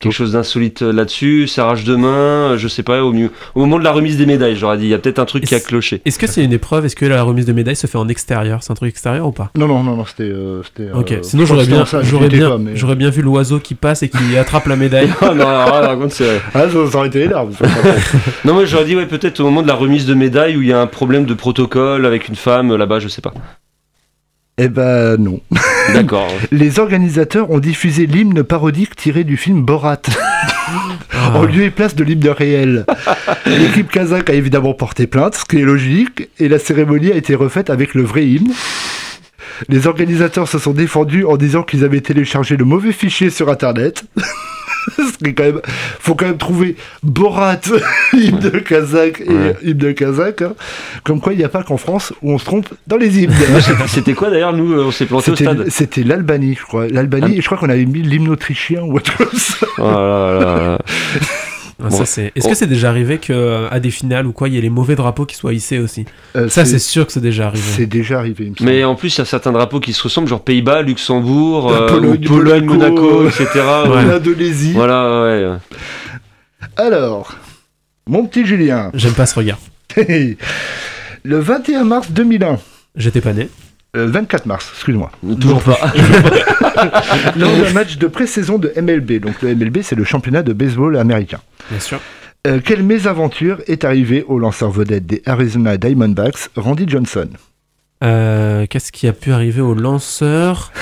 quelque 0.00 0.12
chose 0.12 0.32
d'insolite 0.32 0.80
euh, 0.82 0.92
là-dessus, 0.92 1.46
serrage 1.46 1.84
de 1.84 1.94
main, 1.94 2.08
euh, 2.52 2.58
je 2.58 2.68
sais 2.68 2.82
pas 2.82 3.04
au 3.04 3.12
mieux 3.12 3.30
au 3.54 3.60
moment 3.60 3.78
de 3.78 3.84
la 3.84 3.92
remise 3.92 4.16
des 4.16 4.24
médailles, 4.26 4.56
j'aurais 4.56 4.78
dit 4.78 4.84
il 4.84 4.88
y 4.88 4.94
a 4.94 4.98
peut-être 4.98 5.18
un 5.18 5.26
truc 5.26 5.44
qui 5.44 5.54
a 5.54 5.60
cloché. 5.60 6.00
Est-ce 6.06 6.18
que 6.18 6.26
c'est 6.26 6.42
une 6.42 6.52
épreuve 6.54 6.86
Est-ce 6.86 6.96
que 6.96 7.04
la 7.04 7.22
remise 7.22 7.44
de 7.46 7.52
médaille 7.52 7.76
se 7.76 7.86
fait 7.86 7.98
en 7.98 8.08
extérieur? 8.08 8.62
C'est 8.62 8.72
un 8.72 8.74
truc 8.74 8.88
extérieur 8.88 9.26
ou 9.26 9.32
pas? 9.32 9.50
Non, 9.56 9.68
non, 9.68 9.82
non, 9.82 9.96
non, 9.96 10.04
c'était. 10.06 10.22
euh, 10.24 10.62
c'était, 10.62 10.90
Ok, 10.92 11.12
euh, 11.12 11.18
sinon 11.22 11.44
j'aurais 11.44 11.66
bien, 11.66 11.84
j'aurais 12.02 12.28
bien, 12.28 12.56
mais- 12.58 12.76
j'aurais 12.76 12.96
bien 12.96 13.10
vu 13.10 13.20
l'oiseau 13.22 13.60
qui 13.60 13.74
passe 13.74 14.02
et 14.02 14.08
qui 14.08 14.36
attrape 14.38 14.66
la 14.66 14.76
médaille. 14.76 15.10
Ah 15.20 15.34
non, 15.34 15.44
là, 15.44 15.80
par 15.82 15.98
contre, 15.98 16.14
c'est- 16.14 16.40
Ah, 16.54 16.60
ça, 16.68 16.90
ça 16.90 16.98
aurait 16.98 17.08
été 17.08 17.22
énorme. 17.24 17.52
Non, 18.44 18.54
moi 18.54 18.64
j'aurais 18.64 18.86
dit 18.86 18.96
ouais, 18.96 19.06
peut-être 19.06 19.40
au 19.40 19.44
moment 19.44 19.62
de 19.62 19.68
la 19.68 19.74
remise 19.74 20.06
de 20.06 20.14
médaille 20.14 20.56
où 20.56 20.62
il 20.62 20.68
y 20.68 20.72
a 20.72 20.80
un 20.80 20.86
problème 20.86 21.26
de 21.26 21.34
protocole 21.34 22.06
avec 22.06 22.28
une 22.28 22.36
femme 22.36 22.70
euh, 22.72 22.78
là-bas, 22.78 23.00
je 23.00 23.08
sais 23.08 23.20
pas. 23.20 23.34
Eh 24.62 24.68
ben 24.68 25.16
non. 25.16 25.40
D'accord. 25.94 26.30
Les 26.52 26.78
organisateurs 26.78 27.50
ont 27.50 27.60
diffusé 27.60 28.04
l'hymne 28.04 28.42
parodique 28.42 28.94
tiré 28.94 29.24
du 29.24 29.38
film 29.38 29.62
Borat. 29.62 30.02
en 31.34 31.44
lieu 31.44 31.62
et 31.62 31.70
place 31.70 31.96
de 31.96 32.04
l'hymne 32.04 32.28
réel. 32.28 32.84
L'équipe 33.46 33.90
kazakh 33.90 34.28
a 34.28 34.34
évidemment 34.34 34.74
porté 34.74 35.06
plainte, 35.06 35.34
ce 35.34 35.46
qui 35.46 35.60
est 35.60 35.64
logique, 35.64 36.28
et 36.38 36.48
la 36.50 36.58
cérémonie 36.58 37.10
a 37.10 37.14
été 37.14 37.34
refaite 37.34 37.70
avec 37.70 37.94
le 37.94 38.02
vrai 38.02 38.26
hymne. 38.26 38.52
Les 39.70 39.86
organisateurs 39.86 40.46
se 40.46 40.58
sont 40.58 40.72
défendus 40.72 41.24
en 41.24 41.38
disant 41.38 41.62
qu'ils 41.62 41.82
avaient 41.82 42.02
téléchargé 42.02 42.58
le 42.58 42.66
mauvais 42.66 42.92
fichier 42.92 43.30
sur 43.30 43.48
internet. 43.48 44.04
Ce 44.96 45.30
quand 45.30 45.42
même, 45.44 45.60
faut 45.98 46.14
quand 46.14 46.26
même 46.26 46.38
trouver 46.38 46.76
Borat, 47.02 47.60
hymne 48.12 48.62
kazakh 48.62 49.20
et 49.20 49.28
Ouais. 49.30 49.56
hymne 49.62 49.94
kazakh. 49.94 50.42
hein. 50.42 50.54
Comme 51.04 51.20
quoi, 51.20 51.32
il 51.32 51.38
n'y 51.38 51.44
a 51.44 51.48
pas 51.48 51.62
qu'en 51.62 51.76
France 51.76 52.12
où 52.22 52.32
on 52.32 52.38
se 52.38 52.44
trompe 52.44 52.68
dans 52.86 52.96
les 52.96 53.22
hymnes. 53.22 53.34
C'était 53.88 54.14
quoi 54.14 54.30
d'ailleurs 54.30 54.52
Nous, 54.52 54.72
euh, 54.72 54.84
on 54.86 54.90
s'est 54.90 55.06
planté 55.06 55.30
au 55.30 55.36
C'était- 55.36 55.52
stade. 55.52 55.66
C'était 55.70 56.02
l'Albanie, 56.02 56.56
je 56.58 56.64
crois. 56.64 56.88
L'Albanie, 56.88 57.38
et 57.38 57.40
je 57.40 57.46
crois 57.46 57.58
qu'on 57.58 57.68
avait 57.68 57.84
mis 57.86 58.02
l'hymne 58.02 58.28
autrichien 58.28 58.82
ou 58.82 58.96
autre 58.96 59.12
chose. 59.16 59.56
Oh 59.78 59.82
là 59.82 60.38
là. 60.40 60.78
Ah, 61.82 61.90
ça, 61.90 61.98
Bon. 61.98 62.04
c'est- 62.04 62.32
Est-ce 62.36 62.46
Oh. 62.46 62.50
que 62.50 62.54
c'est 62.56 62.66
déjà 62.66 62.88
arrivé 62.90 63.18
que 63.18 63.32
euh, 63.32 63.68
à 63.70 63.80
des 63.80 63.90
finales 63.90 64.26
ou 64.26 64.32
quoi, 64.32 64.48
il 64.48 64.54
y 64.54 64.58
ait 64.58 64.60
les 64.60 64.70
mauvais 64.70 64.96
drapeaux 64.96 65.24
qui 65.26 65.36
soient 65.36 65.52
hissés 65.54 65.78
aussi 65.78 66.04
Euh, 66.36 66.48
Ça, 66.48 66.64
c'est 66.64 66.78
sûr 66.78 67.06
que 67.06 67.12
c'est 67.12 67.20
déjà 67.20 67.46
arrivé. 67.46 67.62
C'est 67.76 67.86
déjà 67.86 68.18
arrivé, 68.18 68.44
il 68.44 68.50
me 68.52 68.56
semble. 68.56 68.70
Mais 68.70 68.84
en 68.84 68.94
plus, 68.94 69.14
il 69.16 69.18
y 69.18 69.22
a 69.22 69.24
certains 69.24 69.52
drapeaux 69.52 69.80
qui 69.80 69.92
se 69.92 70.02
ressemblent, 70.02 70.28
genre 70.28 70.42
Pays-Bas, 70.44 70.82
Luxembourg, 70.82 71.70
euh, 71.72 71.88
Pologne, 71.88 72.64
Monaco, 72.64 72.64
Monaco, 72.64 73.26
etc. 73.28 73.46
ouais. 73.88 74.04
L'Indonésie. 74.04 74.72
Voilà, 74.72 75.22
ouais. 75.22 75.56
Alors, 76.76 77.34
mon 78.06 78.26
petit 78.26 78.44
Julien. 78.46 78.90
J'aime 78.94 79.14
pas 79.14 79.26
ce 79.26 79.34
regard. 79.36 79.58
Le 81.22 81.38
21 81.38 81.84
mars 81.84 82.10
2001. 82.10 82.58
J'étais 82.96 83.20
pas 83.20 83.32
né. 83.32 83.48
Euh, 83.96 84.06
24 84.06 84.46
mars, 84.46 84.70
excuse-moi. 84.74 85.10
Toujours 85.40 85.62
pas. 85.62 85.78
Lors 87.36 87.50
d'un 87.56 87.72
match 87.72 87.98
de 87.98 88.06
pré-saison 88.06 88.58
de 88.58 88.72
MLB. 88.80 89.20
Donc 89.20 89.42
le 89.42 89.54
MLB, 89.54 89.78
c'est 89.82 89.96
le 89.96 90.04
championnat 90.04 90.42
de 90.42 90.52
baseball 90.52 90.96
américain. 90.96 91.40
Bien 91.70 91.80
sûr. 91.80 91.98
Euh, 92.46 92.60
quelle 92.64 92.82
mésaventure 92.82 93.58
est 93.66 93.84
arrivée 93.84 94.24
au 94.26 94.38
lanceur 94.38 94.70
vedette 94.70 95.06
des 95.06 95.22
Arizona 95.26 95.76
Diamondbacks, 95.76 96.48
Randy 96.56 96.84
Johnson? 96.88 97.28
Euh, 98.02 98.66
Qu'est-ce 98.70 98.92
qui 98.92 99.08
a 99.08 99.12
pu 99.12 99.32
arriver 99.32 99.60
au 99.60 99.74
lanceur? 99.74 100.72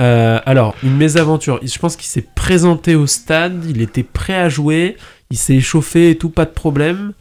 Euh, 0.00 0.38
Alors, 0.46 0.74
une 0.82 0.96
mésaventure. 0.96 1.60
Je 1.62 1.78
pense 1.78 1.96
qu'il 1.96 2.06
s'est 2.06 2.24
présenté 2.34 2.94
au 2.94 3.06
stade, 3.06 3.64
il 3.68 3.82
était 3.82 4.04
prêt 4.04 4.36
à 4.36 4.48
jouer, 4.48 4.96
il 5.30 5.36
s'est 5.36 5.56
échauffé 5.56 6.10
et 6.10 6.16
tout, 6.16 6.30
pas 6.30 6.44
de 6.44 6.50
problème. 6.50 7.12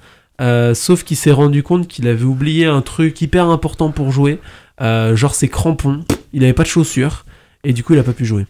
Sauf 0.74 1.04
qu'il 1.04 1.18
s'est 1.18 1.32
rendu 1.32 1.62
compte 1.62 1.88
qu'il 1.88 2.08
avait 2.08 2.24
oublié 2.24 2.66
un 2.66 2.82
truc 2.82 3.22
hyper 3.22 3.46
important 3.48 3.92
pour 3.92 4.12
jouer, 4.12 4.40
euh, 4.80 5.16
genre 5.16 5.36
ses 5.36 5.48
crampons. 5.50 6.04
Il 6.34 6.44
avait 6.44 6.54
pas 6.54 6.64
de 6.64 6.68
chaussures 6.68 7.26
et 7.64 7.74
du 7.74 7.84
coup 7.84 7.94
il 7.94 8.00
a 8.00 8.04
pas 8.04 8.14
pu 8.14 8.26
jouer. 8.26 8.46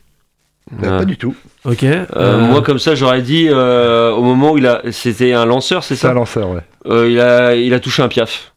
Euh, 0.84 1.00
Pas 1.00 1.06
du 1.06 1.18
tout. 1.18 1.36
Ok. 1.66 1.84
Euh, 1.84 2.06
euh, 2.16 2.40
Moi, 2.40 2.62
comme 2.62 2.78
ça, 2.80 2.94
j'aurais 2.96 3.24
dit 3.24 3.48
euh, 3.50 4.12
au 4.12 4.22
moment 4.22 4.52
où 4.52 4.58
il 4.60 4.68
a. 4.68 4.82
C'était 4.92 5.34
un 5.34 5.46
lanceur, 5.46 5.84
c'est 5.84 5.96
C'est 5.96 6.02
ça 6.04 6.12
un 6.12 6.14
lanceur, 6.14 6.50
ouais. 6.52 6.62
Euh, 6.86 7.10
il, 7.10 7.20
a, 7.20 7.56
il 7.56 7.74
a 7.74 7.80
touché 7.80 8.04
un 8.04 8.08
piaf. 8.08 8.51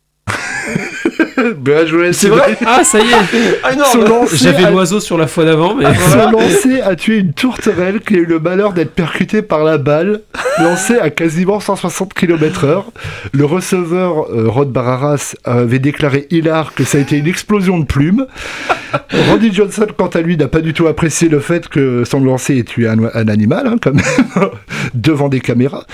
Bien 1.56 1.86
joué, 1.86 2.12
C'est 2.12 2.28
vrai 2.28 2.56
Ah, 2.66 2.84
ça 2.84 2.98
y 2.98 3.02
est 3.02 3.60
Ah 3.62 3.74
lancer 3.74 4.36
J'avais 4.36 4.70
l'oiseau 4.70 5.00
sur 5.00 5.18
la 5.18 5.26
fois 5.26 5.44
d'avant, 5.44 5.74
mais. 5.74 5.86
Son 5.94 6.30
lancer 6.30 6.80
a 6.80 6.96
tué 6.96 7.18
une 7.18 7.32
tourterelle 7.32 8.00
qui 8.00 8.14
a 8.14 8.18
eu 8.18 8.26
le 8.26 8.38
malheur 8.38 8.72
d'être 8.72 8.92
percutée 8.92 9.42
par 9.42 9.64
la 9.64 9.78
balle, 9.78 10.20
lancée 10.58 10.98
à 10.98 11.10
quasiment 11.10 11.60
160 11.60 12.14
km/h. 12.14 12.84
Le 13.32 13.44
receveur 13.44 14.30
euh, 14.30 14.48
Rod 14.48 14.70
Bararas 14.70 15.34
avait 15.44 15.78
déclaré 15.78 16.26
hilar 16.30 16.74
que 16.74 16.84
ça 16.84 16.98
a 16.98 17.00
été 17.00 17.16
une 17.18 17.26
explosion 17.26 17.78
de 17.78 17.84
plumes. 17.84 18.26
Randy 19.28 19.52
Johnson, 19.52 19.86
quant 19.96 20.08
à 20.08 20.20
lui, 20.20 20.36
n'a 20.36 20.48
pas 20.48 20.60
du 20.60 20.72
tout 20.72 20.86
apprécié 20.86 21.28
le 21.28 21.40
fait 21.40 21.68
que 21.68 22.04
son 22.04 22.20
lancer 22.20 22.58
ait 22.58 22.64
tué 22.64 22.88
un, 22.88 22.98
un 23.12 23.28
animal, 23.28 23.66
hein, 23.66 23.76
quand 23.80 23.92
même, 23.92 24.04
devant 24.94 25.28
des 25.28 25.40
caméras. 25.40 25.84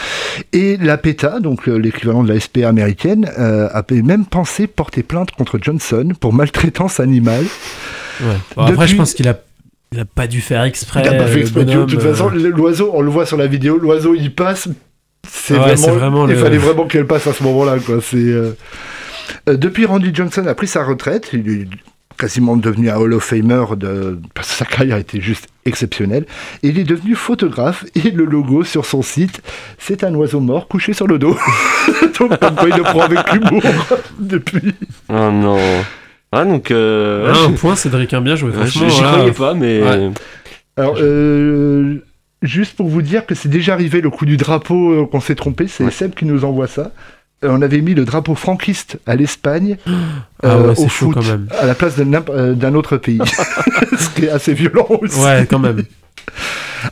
Et 0.53 0.77
la 0.77 0.99
PETA, 0.99 1.41
donc 1.41 1.69
euh, 1.69 1.77
l'équivalent 1.77 2.23
de 2.23 2.33
la 2.33 2.41
SPA 2.41 2.69
américaine, 2.69 3.31
euh, 3.39 3.69
avait 3.73 4.03
même 4.03 4.25
pensé 4.25 4.67
porter 4.67 5.03
plainte 5.03 5.31
contre 5.41 5.59
Johnson 5.61 6.13
pour 6.21 6.35
maltraitance 6.35 7.01
animale. 7.01 7.47
Ouais. 8.21 8.27
Bon, 8.57 8.65
après, 8.65 8.87
je 8.87 8.97
pense 8.97 9.15
qu'il 9.15 9.27
a, 9.27 9.41
il 9.91 10.01
a 10.01 10.05
pas 10.05 10.27
dû 10.27 10.43
faire 10.43 10.65
exprès. 10.65 11.01
Il 11.03 11.09
a 11.09 11.15
pas 11.15 11.27
fait 11.27 11.41
exprès. 11.41 11.65
De 11.65 11.85
toute 11.85 11.99
euh, 11.99 12.13
façon, 12.13 12.29
l'oiseau, 12.29 12.91
on 12.93 13.01
le 13.01 13.09
voit 13.09 13.25
sur 13.25 13.39
la 13.39 13.47
vidéo, 13.47 13.79
l'oiseau 13.79 14.15
il 14.15 14.35
passe. 14.35 14.69
C'est 15.27 15.55
Ouais, 15.55 15.61
vraiment, 15.61 15.77
c'est 15.77 15.91
vraiment 15.91 16.29
il 16.29 16.37
fallait 16.37 16.59
vraiment 16.59 16.87
qu'elle 16.87 17.07
passe 17.07 17.27
à 17.27 17.33
ce 17.33 17.43
moment-là. 17.43 17.79
Quoi. 17.79 18.01
C'est, 18.03 18.17
euh, 18.19 18.55
euh, 19.49 19.57
depuis 19.57 19.87
Randy 19.87 20.11
Johnson 20.13 20.47
a 20.47 20.55
pris 20.55 20.67
sa 20.67 20.85
retraite, 20.85 21.31
il 21.33 21.69
quasiment 22.21 22.57
devenu 22.57 22.91
un 22.91 22.97
Hall 22.97 23.15
of 23.15 23.25
Famer 23.25 23.65
de... 23.77 24.19
parce 24.35 24.51
que 24.51 24.55
sa 24.55 24.65
carrière 24.67 24.99
était 24.99 25.21
juste 25.21 25.49
exceptionnelle. 25.65 26.27
Et 26.63 26.69
il 26.69 26.79
est 26.79 26.85
devenu 26.85 27.15
photographe 27.15 27.87
et 27.95 28.11
le 28.11 28.25
logo 28.25 28.63
sur 28.63 28.85
son 28.85 29.01
site, 29.01 29.41
c'est 29.79 30.05
un 30.05 30.15
oiseau 30.15 30.41
mort 30.41 30.69
couché 30.69 30.93
sur 30.93 31.07
le 31.07 31.19
dos. 31.19 31.37
Donc 32.19 32.39
comme 32.39 32.55
quoi 32.55 32.69
il 32.69 32.77
le 32.77 32.83
prend 32.83 33.01
avec 33.01 33.21
humour 33.33 33.63
depuis. 34.19 34.75
Oh 35.09 35.31
non. 35.33 35.59
Ah, 36.33 36.45
donc. 36.45 36.71
Euh, 36.71 37.33
Ah, 37.35 37.47
un 37.49 37.53
point, 37.53 37.75
Cédric, 37.75 38.15
un 38.15 38.21
bien 38.21 38.37
joué. 38.37 38.51
Ouais, 38.51 38.67
Franchement, 38.67 38.89
J'y 38.89 39.03
croyais 39.03 39.33
pas, 39.33 39.55
mais. 39.55 39.83
Ouais. 39.83 40.11
Alors, 40.77 40.97
euh, 41.01 42.05
juste 42.43 42.77
pour 42.77 42.89
vous 42.89 43.03
dire 43.03 43.27
que 43.27 43.35
c'est 43.35 43.49
déjà 43.49 43.73
arrivé 43.73 44.01
le 44.01 44.11
coup 44.11 44.27
du 44.27 44.37
drapeau 44.37 44.93
euh, 44.93 45.07
qu'on 45.07 45.21
s'est 45.21 45.35
trompé, 45.35 45.67
c'est 45.67 45.91
Seb 45.91 46.15
qui 46.15 46.27
nous 46.27 46.45
envoie 46.45 46.69
ça. 46.69 46.93
Euh, 47.43 47.49
on 47.53 47.63
avait 47.63 47.81
mis 47.81 47.95
le 47.95 48.05
drapeau 48.05 48.35
franquiste 48.35 48.99
à 49.07 49.17
l'Espagne 49.17 49.79
Ah 50.43 50.59
ouais, 50.59 50.65
euh, 50.67 50.75
c'est 50.75 50.85
au 50.85 50.89
chaud 50.89 51.07
foot, 51.07 51.15
quand 51.15 51.25
même. 51.25 51.49
à 51.59 51.65
la 51.67 51.75
place 51.75 51.97
n'imp- 51.99 52.29
euh, 52.29 52.53
d'un 52.55 52.75
autre 52.75 52.97
pays. 52.99 53.19
Ce 53.99 54.11
qui 54.11 54.27
est 54.27 54.31
assez 54.31 54.53
violent 54.53 54.87
aussi. 55.01 55.19
Ouais, 55.21 55.47
quand 55.49 55.59
même. 55.59 55.83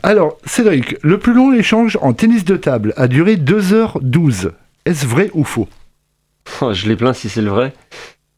Alors, 0.01 0.37
Cédric, 0.45 0.95
le 1.03 1.19
plus 1.19 1.33
long 1.33 1.53
échange 1.53 1.97
en 2.01 2.13
tennis 2.13 2.45
de 2.45 2.55
table 2.55 2.93
a 2.97 3.07
duré 3.07 3.35
2h12. 3.35 4.51
Est-ce 4.85 5.05
vrai 5.05 5.29
ou 5.33 5.43
faux? 5.43 5.67
Oh, 6.61 6.73
je 6.73 6.87
l'ai 6.87 6.95
plein 6.95 7.13
si 7.13 7.29
c'est 7.29 7.41
le 7.43 7.49
vrai. 7.51 7.73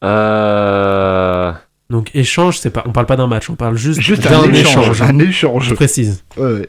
Euh. 0.04 1.52
Donc 1.90 2.10
échange, 2.14 2.58
c'est 2.58 2.70
pas, 2.70 2.82
on 2.86 2.92
parle 2.92 3.06
pas 3.06 3.16
d'un 3.16 3.26
match, 3.26 3.50
on 3.50 3.54
parle 3.54 3.76
juste, 3.76 4.00
Juste 4.00 4.22
d'un 4.22 4.40
un 4.44 4.52
échange. 4.52 4.84
échange. 4.90 5.02
Un 5.02 5.18
échange. 5.18 5.68
Je 5.68 5.74
précise. 5.74 6.24
Ouais, 6.38 6.52
ouais. 6.52 6.68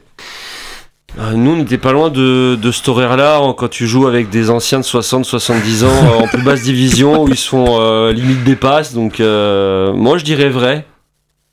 Euh, 1.18 1.32
Nous, 1.34 1.52
on 1.52 1.56
n'était 1.56 1.78
pas 1.78 1.92
loin 1.92 2.10
de, 2.10 2.56
de 2.56 2.72
cet 2.72 2.88
horaire-là 2.88 3.38
hein, 3.38 3.54
quand 3.56 3.68
tu 3.68 3.86
joues 3.86 4.06
avec 4.06 4.30
des 4.30 4.50
anciens 4.50 4.80
de 4.80 4.84
60-70 4.84 5.84
ans 5.84 5.88
euh, 5.88 6.24
en 6.24 6.26
plus 6.26 6.42
basse 6.42 6.62
division 6.64 7.22
où 7.22 7.28
ils 7.28 7.36
sont 7.36 7.78
euh, 7.80 8.12
limite 8.12 8.42
des 8.42 8.56
passes. 8.56 8.94
Donc, 8.94 9.20
euh, 9.20 9.92
moi, 9.92 10.18
je 10.18 10.24
dirais 10.24 10.48
vrai. 10.48 10.84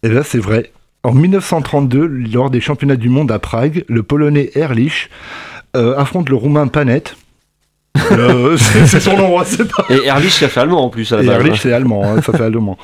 Et 0.04 0.10
là, 0.10 0.24
c'est 0.24 0.40
vrai. 0.40 0.72
En 1.04 1.14
1932, 1.14 2.06
lors 2.34 2.50
des 2.50 2.62
championnats 2.62 2.96
du 2.96 3.10
monde 3.10 3.32
à 3.32 3.40
Prague, 3.40 3.86
le 3.88 4.04
Polonais 4.04 4.52
Erlich 4.56 5.10
affronte 5.74 6.30
le 6.30 6.36
Roumain 6.36 6.68
Panet. 6.68 7.04
Euh, 8.12 8.58
c'est 8.58 9.00
son 9.00 9.18
nom, 9.18 9.40
hein, 9.40 9.44
c'est 9.46 9.70
pas. 9.70 9.86
Et 9.90 10.08
Erlich, 10.08 10.40
il 10.42 10.46
a 10.46 10.48
fait 10.48 10.60
allemand 10.60 10.86
en 10.86 10.90
plus 10.90 11.12
à 11.12 11.18
la 11.18 11.24
base. 11.24 11.36
Erlich, 11.36 11.54
hein. 11.54 11.60
c'est 11.62 11.74
allemand, 11.74 12.04
hein, 12.04 12.22
ça 12.22 12.34
fait 12.34 12.44
allemand. 12.44 12.78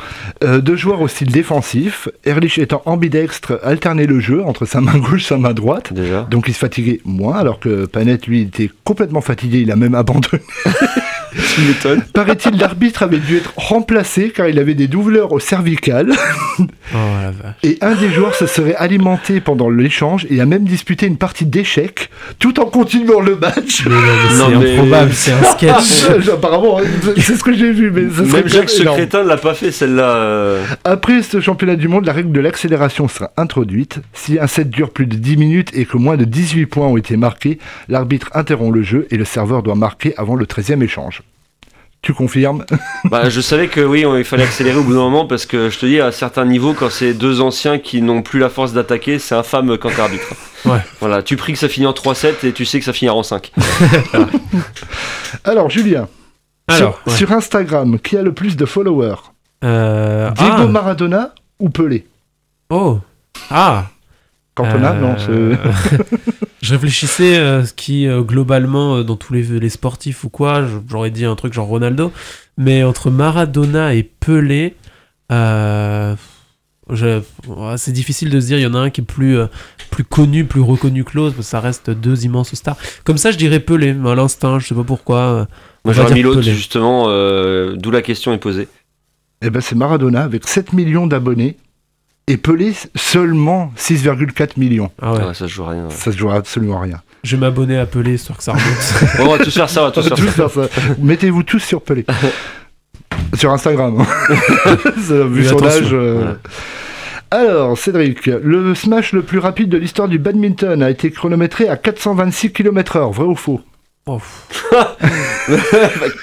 Euh, 0.44 0.60
deux 0.60 0.76
joueurs 0.76 1.02
au 1.02 1.08
style 1.08 1.32
défensif. 1.32 2.10
Erlich 2.26 2.58
étant 2.60 2.82
ambidextre, 2.86 3.60
alternait 3.64 4.06
le 4.06 4.20
jeu 4.20 4.44
entre 4.44 4.66
sa 4.66 4.82
main 4.82 4.98
gauche 4.98 5.24
et 5.24 5.28
sa 5.28 5.38
main 5.38 5.54
droite. 5.54 5.94
Déjà. 5.94 6.28
Donc 6.30 6.46
il 6.48 6.54
se 6.54 6.60
fatiguait 6.60 7.00
moins, 7.06 7.36
alors 7.36 7.60
que 7.60 7.86
Panet, 7.86 8.20
lui, 8.28 8.42
était 8.42 8.70
complètement 8.84 9.22
fatigué, 9.22 9.60
il 9.60 9.72
a 9.72 9.76
même 9.76 9.96
abandonné. 9.96 10.44
Tu 11.34 11.62
m'étonnes. 11.62 12.02
Paraît-il, 12.14 12.58
l'arbitre 12.58 13.04
avait 13.04 13.18
dû 13.20 13.38
être 13.38 13.54
remplacé 13.58 14.30
car 14.30 14.48
il 14.48 14.60
avait 14.60 14.74
des 14.76 14.88
douleurs 14.88 15.32
au 15.34 15.40
cervical. 15.40 16.12
Oh 16.60 16.66
la 16.94 17.32
vache. 17.32 17.56
Et 17.64 17.78
un 17.82 17.96
des 17.96 18.10
joueurs 18.10 18.34
se 18.36 18.46
serait 18.48 18.76
alimenté 18.76 19.42
pendant 19.42 19.70
l'échange 19.70 20.26
et 20.30 20.40
a 20.42 20.46
même 20.46 20.64
disputé 20.64 21.06
une 21.06 21.18
partie 21.18 21.46
d'échecs 21.46 22.10
tout 22.40 22.60
en 22.60 22.66
continuant 22.66 23.20
le 23.20 23.36
match. 23.36 23.86
Mais 23.86 23.92
non, 23.92 24.00
mais 24.02 24.56
c'est 24.56 24.58
mais- 24.58 24.74
improbable, 24.76 25.12
c'est 25.14 25.32
un 25.34 25.44
sketch. 25.44 26.30
Apparemment, 26.32 26.80
c'est 27.18 27.36
ce 27.36 27.44
que 27.44 27.54
j'ai 27.54 27.72
vu, 27.72 27.92
mais 27.92 28.10
ça 28.10 28.26
serait 28.26 28.40
Même 28.42 28.48
Jacques 28.50 28.70
ce 28.70 28.82
énorme. 28.82 28.98
crétin 28.98 29.24
ne 29.24 29.28
l'a 29.28 29.38
pas 29.38 29.54
fait 29.54 29.72
celle-là. 29.72 30.16
euh. 30.16 30.64
Après 30.84 31.22
ce 31.24 31.42
championnat 31.42 31.76
du 31.76 31.88
monde, 31.88 32.06
la 32.06 32.14
règle 32.14 32.32
de 32.32 32.40
l'accélération 32.40 33.08
sera 33.08 33.32
introduite. 33.38 34.00
Si 34.14 34.40
un 34.40 34.48
set 34.48 34.70
dure 34.70 34.92
plus 34.92 35.06
de 35.08 35.16
10 35.16 35.38
minutes 35.38 35.72
et 35.74 35.86
que 35.86 35.98
moins 35.98 36.18
de 36.18 36.26
18 36.26 36.66
points 36.68 36.88
ont 36.88 36.98
été 36.98 37.18
marqués, 37.18 37.60
l'arbitre 37.90 38.30
interrompt 38.34 38.74
le 38.74 38.82
jeu 38.84 39.08
et 39.12 39.18
le 39.18 39.26
serveur 39.26 39.62
doit 39.64 39.76
marquer 39.76 40.14
avant 40.18 40.36
le 40.36 40.46
13e 40.46 40.82
échange. 40.82 41.22
Tu 42.08 42.14
confirmes 42.14 42.64
Bah, 43.12 43.30
je 43.30 43.42
savais 43.42 43.68
que 43.68 43.82
oui, 43.82 44.06
il 44.18 44.24
fallait 44.24 44.46
accélérer 44.46 44.78
au 44.78 44.84
bout 44.84 44.94
d'un 44.94 45.00
moment 45.00 45.26
parce 45.26 45.46
que 45.46 45.70
je 45.70 45.78
te 45.78 45.86
dis, 45.86 46.00
à 46.00 46.14
certains 46.14 46.46
niveaux, 46.46 46.74
quand 46.74 46.90
c'est 46.90 47.14
deux 47.14 47.42
anciens 47.42 47.80
qui 47.80 48.02
n'ont 48.02 48.22
plus 48.22 48.40
la 48.40 48.48
force 48.48 48.72
d'attaquer, 48.72 49.20
c'est 49.20 49.36
infâme 49.36 49.78
quand 49.78 49.90
t'es 49.90 50.00
arbitre. 50.00 50.28
Ouais. 50.64 50.80
Voilà, 51.02 51.22
tu 51.22 51.36
pries 51.36 51.52
que 51.52 51.60
ça 51.60 51.68
finit 51.68 51.86
en 51.86 51.92
3-7 51.92 52.46
et 52.48 52.54
tu 52.54 52.64
sais 52.64 52.80
que 52.80 52.86
ça 52.86 52.94
finira 52.94 53.14
en 53.14 53.24
5. 53.24 53.52
Alors, 55.44 55.70
Julien, 55.70 56.08
Alors, 56.70 57.02
sur, 57.04 57.12
ouais. 57.12 57.18
sur 57.18 57.32
Instagram, 57.34 58.00
qui 58.00 58.16
a 58.16 58.22
le 58.22 58.32
plus 58.32 58.56
de 58.56 58.66
followers 58.66 59.16
Euh, 59.66 60.32
Diego 60.32 60.56
ah, 60.60 60.68
Maradona 60.68 61.36
ou 61.60 61.68
Pelé? 61.68 62.08
Oh. 62.70 63.00
Ah. 63.52 63.88
Cantona 64.56 64.94
Euh, 64.94 65.02
Non, 65.02 65.16
c'est... 65.20 66.37
je 66.62 66.74
réfléchissais 66.74 67.38
euh, 67.38 67.66
ce 67.66 67.74
qui 67.74 68.08
euh, 68.08 68.22
globalement 68.22 68.98
euh, 68.98 69.04
dans 69.04 69.16
tous 69.16 69.34
les, 69.34 69.44
les 69.44 69.70
sportifs 69.70 70.24
ou 70.24 70.30
quoi, 70.30 70.64
je- 70.66 70.78
j'aurais 70.90 71.12
dit 71.12 71.26
un 71.26 71.36
truc 71.36 71.54
genre 71.54 71.68
Ronaldo, 71.68 72.12
mais 72.58 72.84
entre 72.84 73.10
Maradona 73.12 73.94
et 73.94 74.04
Pelé, 74.04 74.76
euh, 75.32 76.16
je- 76.92 77.22
c'est 77.78 77.92
difficile 77.92 78.30
de 78.30 78.40
se 78.40 78.48
dire 78.48 78.58
il 78.58 78.64
y 78.64 78.68
en 78.68 78.74
a 78.74 78.80
un 78.80 78.90
qui 78.90 79.02
est 79.02 79.04
plus 79.04 79.38
euh, 79.38 79.48
plus 79.92 80.04
connu, 80.04 80.46
plus 80.46 80.62
reconnu 80.62 81.04
que 81.04 81.12
l'autre, 81.16 81.36
parce 81.36 81.48
que 81.48 81.52
ça 81.52 81.60
reste 81.60 81.90
deux 81.90 82.26
immenses 82.26 82.54
stars. 82.56 82.78
Comme 83.04 83.18
ça, 83.18 83.32
je 83.32 83.38
dirais 83.38 83.60
Pelé, 83.60 83.90
à 84.06 84.16
l'instinct, 84.16 84.60
je 84.60 84.68
sais 84.68 84.76
pas 84.76 84.84
pourquoi. 84.84 85.18
euh, 85.20 85.46
on 85.86 85.90
Moi 85.90 85.94
va 85.94 86.02
j'aurais 86.04 86.14
mis 86.16 86.22
l'autre 86.22 86.40
Pelé. 86.42 86.54
justement, 86.54 87.06
euh, 87.08 87.76
d'où 87.76 87.92
la 87.92 88.02
question 88.02 88.34
est 88.34 88.38
posée. 88.38 88.68
Eh 89.42 89.50
ben, 89.50 89.62
c'est 89.62 89.76
Maradona 89.76 90.24
avec 90.24 90.48
7 90.48 90.74
millions 90.74 91.06
d'abonnés 91.08 91.58
et 92.28 92.38
Pelé 92.38 92.74
seulement 92.96 93.72
6,4 93.78 94.52
millions. 94.58 94.92
Ah 95.02 95.14
ouais. 95.14 95.20
Ouais, 95.20 95.34
ça 95.34 95.48
se 95.48 95.48
joue 95.48 95.64
à 95.64 95.70
rien. 95.70 95.84
ouais. 95.86 95.92
Ça 95.92 96.12
se 96.12 96.18
joue 96.18 96.30
absolument 96.30 96.78
à 96.80 96.82
rien. 96.82 97.02
Je 97.24 97.36
vais 97.36 97.40
m'abonner 97.42 97.78
à 97.78 97.86
Pelé, 97.86 98.14
histoire 98.16 98.38
que 98.38 98.44
ça 98.44 98.54
remonte. 98.54 99.20
On 99.20 99.38
va 99.38 99.44
tous 99.44 99.54
faire 99.54 99.70
ça, 99.70 99.82
on 99.84 99.86
va 99.86 99.92
tous 99.92 100.06
On 100.06 100.10
va 100.10 100.16
faire 100.16 100.26
tous 100.26 100.32
ça. 100.32 100.50
faire 100.50 100.70
ça. 100.70 100.96
Mettez-vous 101.00 101.44
tous 101.44 101.60
sur 101.60 101.82
Pelé. 101.82 102.06
sur 103.34 103.52
Instagram. 103.52 104.06
Vu 105.30 105.46
son 105.46 105.66
âge. 105.66 105.90
euh. 105.94 106.34
Alors, 107.32 107.78
Cédric, 107.78 108.26
le 108.28 108.74
smash 108.74 109.12
le 109.12 109.22
plus 109.22 109.40
rapide 109.40 109.68
de 109.70 109.78
l'histoire 109.78 110.08
du 110.08 110.18
badminton 110.18 110.82
a 110.82 110.90
été 110.90 111.12
chronométré 111.12 111.68
à 111.68 111.76
426 111.76 112.52
km/h, 112.54 113.12
vrai 113.14 113.26
ou 113.26 113.36
faux? 113.36 113.60
Oh, 114.06 114.22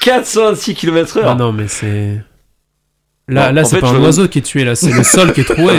426 0.01 0.75
km/h 0.75 1.23
ah 1.27 1.35
non, 1.35 1.53
mais 1.53 1.69
c'est. 1.69 2.23
Là, 3.29 3.49
Non, 3.49 3.55
là 3.55 3.65
c'est 3.65 3.81
pas 3.81 3.89
un 3.89 3.95
veux- 3.95 4.01
oiseau 4.01 4.29
qui 4.29 4.39
est 4.39 4.43
tué, 4.43 4.65
là, 4.65 4.75
c'est 4.75 4.93
le 4.93 5.03
sol 5.03 5.33
qui 5.33 5.41
est 5.41 5.45
troué. 5.45 5.73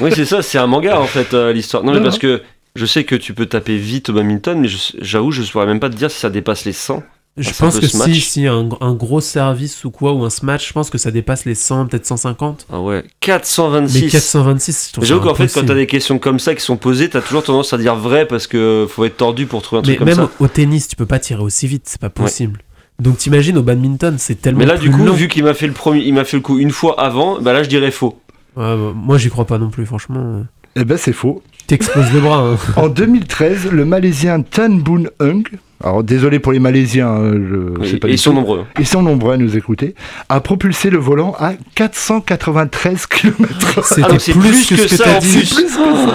Oui, 0.00 0.10
c'est 0.14 0.24
ça, 0.26 0.42
c'est 0.42 0.58
un 0.58 0.66
manga 0.66 1.00
en 1.00 1.06
fait, 1.06 1.32
euh, 1.32 1.52
l'histoire. 1.52 1.82
Non, 1.82 1.92
mais 1.92 1.98
Non, 1.98 2.04
parce 2.04 2.18
que 2.18 2.42
je 2.76 2.84
sais 2.86 3.04
que 3.04 3.14
tu 3.14 3.32
peux 3.32 3.46
taper 3.46 3.76
vite 3.78 4.10
au 4.10 4.12
badminton, 4.12 4.60
mais 4.60 4.68
je- 4.68 4.92
j'avoue, 5.00 5.30
je 5.30 5.40
ne 5.42 5.46
pourrais 5.46 5.66
même 5.66 5.80
pas 5.80 5.88
te 5.88 5.96
dire 5.96 6.10
si 6.10 6.18
ça 6.20 6.28
dépasse 6.30 6.64
les 6.66 6.72
100. 6.74 7.02
Je 7.36 7.48
Ah, 7.50 7.52
pense 7.58 7.80
que 7.80 7.86
si, 7.88 8.20
si 8.20 8.46
un, 8.46 8.68
un 8.80 8.94
gros 8.94 9.20
service 9.20 9.82
ou 9.84 9.90
quoi, 9.90 10.12
ou 10.12 10.24
un 10.24 10.30
smash, 10.30 10.68
je 10.68 10.72
pense 10.72 10.88
que 10.88 10.98
ça 10.98 11.10
dépasse 11.10 11.46
les 11.46 11.56
100, 11.56 11.86
peut-être 11.86 12.06
150. 12.06 12.64
Ah 12.72 12.80
ouais, 12.80 13.02
Mais 13.02 13.10
426. 13.18 14.10
426, 14.12 14.86
je 14.88 14.92
trouve 14.92 15.02
Mais 15.02 15.08
j'avoue 15.08 15.20
qu'en 15.22 15.34
fait, 15.34 15.48
quand 15.52 15.64
t'as 15.66 15.74
des 15.74 15.88
questions 15.88 16.20
comme 16.20 16.38
ça 16.38 16.54
qui 16.54 16.60
sont 16.62 16.76
posées, 16.76 17.08
t'as 17.10 17.22
toujours 17.22 17.42
tendance 17.42 17.72
à 17.72 17.78
dire 17.78 17.96
vrai 17.96 18.26
parce 18.28 18.46
que 18.46 18.86
faut 18.88 19.04
être 19.04 19.16
tordu 19.16 19.46
pour 19.46 19.62
trouver 19.62 19.80
un 19.80 19.82
Mais 19.82 19.96
truc 19.96 19.98
comme 19.98 20.06
même 20.08 20.16
ça. 20.16 20.30
au, 20.38 20.44
au 20.44 20.48
tennis, 20.48 20.86
tu 20.86 20.94
peux 20.94 21.06
pas 21.06 21.18
tirer 21.18 21.42
aussi 21.42 21.66
vite, 21.66 21.82
c'est 21.86 22.00
pas 22.00 22.08
possible. 22.10 22.60
Donc 23.00 23.18
t'imagines 23.18 23.58
au 23.58 23.62
badminton, 23.62 24.16
c'est 24.18 24.40
tellement 24.40 24.60
Mais 24.60 24.66
là, 24.66 24.74
plus 24.76 24.88
du 24.88 24.94
coup, 24.96 25.04
long. 25.04 25.12
vu 25.12 25.28
qu'il 25.28 25.44
m'a 25.44 25.54
fait 25.54 25.66
le 25.66 25.72
premier, 25.72 26.00
il 26.02 26.14
m'a 26.14 26.24
fait 26.24 26.36
le 26.36 26.42
coup 26.42 26.58
une 26.58 26.70
fois 26.70 27.00
avant, 27.00 27.40
bah 27.40 27.52
là, 27.52 27.62
je 27.62 27.68
dirais 27.68 27.90
faux. 27.90 28.20
Ouais, 28.56 28.62
bah, 28.76 28.92
moi 28.94 29.18
j'y 29.18 29.30
crois 29.30 29.46
pas 29.46 29.58
non 29.58 29.68
plus, 29.70 29.84
franchement. 29.84 30.44
Eh 30.76 30.84
ben, 30.84 30.96
c'est 30.96 31.12
faux. 31.12 31.42
T'exploses 31.66 32.12
le 32.12 32.20
bras. 32.20 32.38
hein. 32.40 32.56
En 32.76 32.88
2013, 32.88 33.70
le 33.72 33.84
Malaisien 33.84 34.42
Tan 34.42 34.68
Boon 34.70 35.04
Hung, 35.18 35.46
alors 35.82 36.04
désolé 36.04 36.38
pour 36.38 36.52
les 36.52 36.58
Malaisiens, 36.58 37.08
hein, 37.08 37.32
je 37.80 37.88
sais 37.90 37.96
pas 37.96 38.08
ils 38.08 38.18
sont 38.18 38.30
tout. 38.30 38.36
nombreux. 38.36 38.64
Ils 38.78 38.86
sont 38.86 39.02
nombreux 39.02 39.32
à 39.32 39.36
nous 39.38 39.56
écouter, 39.56 39.94
a 40.28 40.40
propulsé 40.40 40.90
le 40.90 40.98
volant 40.98 41.34
à 41.38 41.54
493 41.74 43.06
km/h. 43.06 43.82
C'était 43.84 44.02
Ah, 44.08 44.14
plus, 44.16 44.32
plus 44.32 44.66
que, 44.66 44.74
que 44.74 44.80
ce 44.82 44.88
que 44.88 44.96
ça, 44.96 45.04
t'as 45.04 45.16
en 45.16 45.18
dit. 45.20 45.28
plus. 45.38 45.54
Plus 45.54 45.64
que 45.64 45.70
ça. 45.70 46.14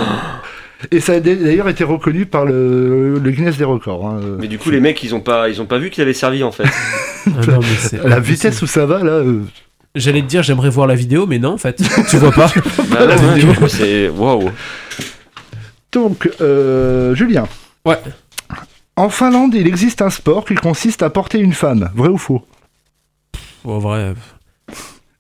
Et 0.92 1.00
ça 1.02 1.14
a 1.14 1.20
d'ailleurs 1.20 1.68
été 1.68 1.84
reconnu 1.84 2.26
par 2.26 2.46
le, 2.46 3.20
le 3.20 3.32
Guinness 3.32 3.58
des 3.58 3.66
records. 3.66 4.08
hein. 4.08 4.20
Mais 4.40 4.48
du 4.48 4.58
coup, 4.58 4.70
les 4.70 4.80
mecs, 4.80 5.04
ils 5.04 5.14
ont 5.14 5.20
pas, 5.20 5.50
ils 5.50 5.62
ont 5.62 5.66
pas 5.66 5.78
vu 5.78 5.90
qu'il 5.90 6.02
avait 6.02 6.14
servi 6.14 6.44
en 6.44 6.52
fait. 6.52 6.64
Ah 7.28 7.46
non, 7.52 7.60
mais 7.60 7.68
c'est 7.78 8.02
La 8.06 8.20
vitesse 8.20 8.62
où 8.62 8.68
ça 8.68 8.86
va, 8.86 9.04
là. 9.04 9.12
euh, 9.12 9.42
J'allais 9.94 10.22
te 10.22 10.28
dire, 10.28 10.42
j'aimerais 10.42 10.70
voir 10.70 10.88
la 10.88 10.96
vidéo, 10.96 11.28
mais 11.28 11.38
non, 11.38 11.54
en 11.54 11.58
fait, 11.58 11.82
tu 12.10 12.18
vois 12.18 12.32
pas. 12.32 12.48
bah 12.90 13.06
coup, 13.58 13.68
c'est 13.68 14.08
waouh. 14.08 14.50
Donc, 15.92 16.30
euh, 16.42 17.14
Julien. 17.14 17.46
Ouais. 17.86 17.98
En 18.96 19.10
Finlande, 19.10 19.54
il 19.54 19.68
existe 19.68 20.02
un 20.02 20.10
sport 20.10 20.46
qui 20.46 20.56
consiste 20.56 21.04
à 21.04 21.10
porter 21.10 21.40
une 21.40 21.54
femme. 21.54 21.90
Vrai 21.96 22.10
ou 22.10 22.18
faux? 22.18 22.42
Bon, 23.64 23.80
vrai. 23.80 24.14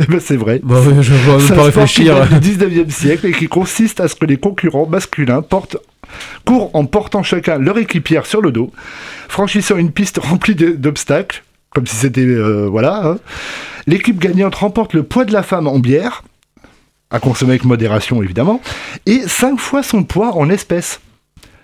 Eh 0.01 0.05
ben, 0.05 0.19
c'est 0.19 0.37
vrai. 0.37 0.59
Bon, 0.63 0.75
ouais, 0.75 1.03
je 1.03 1.53
pas 1.53 1.63
réfléchir. 1.63 2.27
du 2.39 2.51
19e 2.55 2.89
siècle 2.89 3.25
et 3.27 3.31
qui 3.31 3.47
consiste 3.47 3.99
à 3.99 4.07
ce 4.07 4.15
que 4.15 4.25
les 4.25 4.37
concurrents 4.37 4.87
masculins 4.87 5.41
portent, 5.41 5.77
courent 6.45 6.71
en 6.73 6.85
portant 6.85 7.21
chacun 7.23 7.57
leur 7.57 7.77
équipière 7.77 8.25
sur 8.25 8.41
le 8.41 8.51
dos, 8.51 8.71
franchissant 9.27 9.77
une 9.77 9.91
piste 9.91 10.17
remplie 10.17 10.55
d'obstacles, 10.55 11.43
comme 11.71 11.85
si 11.85 11.95
c'était... 11.97 12.21
euh, 12.21 12.67
voilà. 12.69 13.05
hein. 13.05 13.17
L'équipe 13.87 14.19
gagnante 14.19 14.55
remporte 14.55 14.93
le 14.93 15.03
poids 15.03 15.25
de 15.25 15.33
la 15.33 15.43
femme 15.43 15.67
en 15.67 15.79
bière, 15.79 16.23
à 17.11 17.19
consommer 17.19 17.51
avec 17.53 17.65
modération 17.65 18.21
évidemment, 18.23 18.61
et 19.05 19.21
5 19.27 19.59
fois 19.59 19.83
son 19.83 20.03
poids 20.03 20.35
en 20.37 20.49
espèces. 20.49 21.01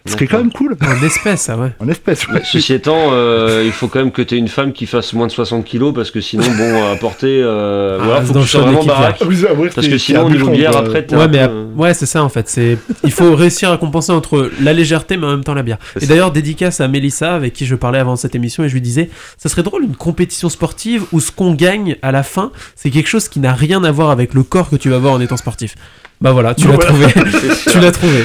Ce 0.07 0.15
qui 0.15 0.25
est 0.25 0.27
quand 0.27 0.37
même 0.37 0.51
cool. 0.51 0.77
En 0.81 1.03
espèce, 1.05 1.49
ah 1.49 1.57
ouais. 1.57 1.71
En 1.79 1.87
espèces, 1.89 2.27
ouais. 2.27 2.41
Ceci 2.43 2.73
étant, 2.73 3.09
euh, 3.11 3.63
il 3.65 3.71
faut 3.71 3.87
quand 3.87 3.97
même 3.99 4.11
que 4.11 4.21
tu 4.21 4.35
aies 4.35 4.37
une 4.37 4.47
femme 4.47 4.71
qui 4.71 4.85
fasse 4.85 5.13
moins 5.13 5.25
de 5.25 5.31
60 5.31 5.65
kilos 5.65 5.93
parce 5.95 6.11
que 6.11 6.21
sinon, 6.21 6.43
bon, 6.57 6.91
à 6.91 6.95
porter, 6.95 7.41
euh, 7.41 7.97
Ah, 7.99 8.03
voilà, 8.05 8.21
faut 8.21 8.27
dans 8.27 8.33
que 8.33 8.39
le 8.39 8.43
tu 8.45 8.49
sois 8.51 8.61
vraiment 8.61 8.83
baraque. 8.83 9.17
Ah, 9.21 9.25
Parce 9.73 9.87
que 9.87 9.97
sinon, 9.97 10.25
au 10.25 10.29
niveau 10.29 10.49
bière, 10.49 10.77
après, 10.77 11.03
t'es 11.05 11.15
Ouais, 11.15 11.27
mais 11.27 11.47
peu, 11.47 11.65
ouais, 11.75 11.93
c'est 11.95 12.05
ça 12.05 12.23
en 12.23 12.29
fait. 12.29 12.47
C'est 12.47 12.77
il 13.03 13.11
faut 13.11 13.35
réussir 13.35 13.71
à 13.71 13.77
compenser 13.77 14.11
entre 14.11 14.51
la 14.61 14.73
légèreté 14.73 15.17
mais 15.17 15.25
en 15.25 15.31
même 15.31 15.43
temps 15.43 15.53
la 15.55 15.63
bière. 15.63 15.77
Et 15.95 16.01
ça. 16.01 16.05
d'ailleurs 16.05 16.31
dédicace 16.31 16.81
à 16.81 16.87
Mélissa 16.87 17.33
avec 17.33 17.53
qui 17.53 17.65
je 17.65 17.73
parlais 17.75 17.99
avant 17.99 18.15
cette 18.15 18.35
émission 18.35 18.63
et 18.63 18.69
je 18.69 18.73
lui 18.73 18.81
disais 18.81 19.09
ça 19.37 19.49
serait 19.49 19.63
drôle 19.63 19.83
une 19.83 19.95
compétition 19.95 20.49
sportive 20.49 21.03
où 21.13 21.19
ce 21.19 21.31
qu'on 21.31 21.53
gagne 21.53 21.95
à 22.01 22.11
la 22.11 22.23
fin 22.23 22.51
c'est 22.75 22.89
quelque 22.91 23.07
chose 23.09 23.27
qui 23.27 23.39
n'a 23.39 23.53
rien 23.53 23.83
à 23.83 23.91
voir 23.91 24.09
avec 24.11 24.33
le 24.33 24.43
corps 24.43 24.69
que 24.69 24.75
tu 24.75 24.89
vas 24.89 24.97
avoir 24.97 25.13
en 25.13 25.19
étant 25.21 25.37
sportif. 25.37 25.75
Bah 26.21 26.31
voilà, 26.31 26.55
tu 26.55 26.67
l'as 26.67 26.75
Voilà. 26.75 26.85
trouvé. 26.89 27.07
tu 27.71 27.79
l'as 27.79 27.91
trouvé. 27.91 28.23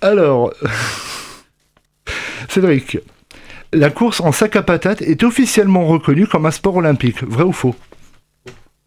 Alors, 0.00 0.52
Cédric, 2.48 2.98
la 3.72 3.90
course 3.90 4.20
en 4.20 4.32
sac 4.32 4.56
à 4.56 4.62
patates 4.62 5.02
est 5.02 5.22
officiellement 5.22 5.86
reconnue 5.86 6.26
comme 6.26 6.46
un 6.46 6.50
sport 6.50 6.76
olympique. 6.76 7.22
Vrai 7.24 7.44
ou 7.44 7.52
faux? 7.52 7.74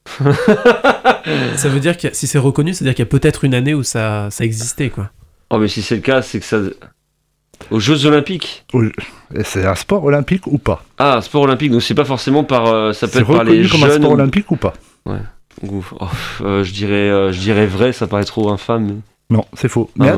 Ça 1.56 1.70
veut 1.70 1.80
dire 1.80 1.98
que 1.98 2.08
si 2.14 2.26
c'est 2.28 2.40
reconnu, 2.40 2.74
c'est-à-dire 2.74 2.96
qu'il 2.96 3.06
y 3.06 3.08
a 3.08 3.10
peut-être 3.10 3.44
une 3.44 3.54
année 3.54 3.74
où 3.74 3.84
ça 3.84 4.30
ça 4.32 4.44
existait 4.44 4.90
quoi. 4.90 5.12
Oh, 5.52 5.58
mais 5.60 5.68
si 5.68 5.82
c'est 5.82 5.96
le 5.96 6.02
cas, 6.02 6.22
c'est 6.22 6.40
que 6.40 6.46
ça. 6.46 6.60
Aux 7.70 7.80
Jeux 7.80 8.06
Olympiques? 8.08 8.66
C'est 9.44 9.66
un 9.66 9.76
sport 9.76 10.04
olympique 10.04 10.48
ou 10.48 10.58
pas? 10.58 10.84
Ah, 10.98 11.18
un 11.18 11.22
sport 11.22 11.44
olympique, 11.44 11.72
donc 11.72 11.84
c'est 11.84 11.94
pas 11.94 12.06
forcément 12.06 12.44
par. 12.44 12.66
euh, 12.66 12.94
ça 12.94 13.08
peut 13.08 13.14
C'est 13.14 13.20
être 13.20 13.28
par 13.32 13.44
les 13.44 13.52
reconnu 13.64 13.70
comme 13.70 13.84
un 13.84 13.96
sport 13.96 14.12
olympique 14.14 14.50
ou 14.52 14.56
pas? 14.56 14.74
Ou- 15.62 15.86
oh, 16.00 16.08
euh, 16.42 16.64
je, 16.64 16.74
dirais, 16.74 16.94
euh, 17.10 17.32
je 17.32 17.40
dirais 17.40 17.68
vrai, 17.68 17.94
ça 17.94 18.08
paraît 18.08 18.24
trop 18.24 18.50
infâme. 18.52 18.86
mais- 19.30 19.38
Non, 19.38 19.46
c'est 19.54 19.68
faux. 19.70 19.92
Mais 19.96 20.08
Ah 20.08 20.14
ouais. 20.14 20.18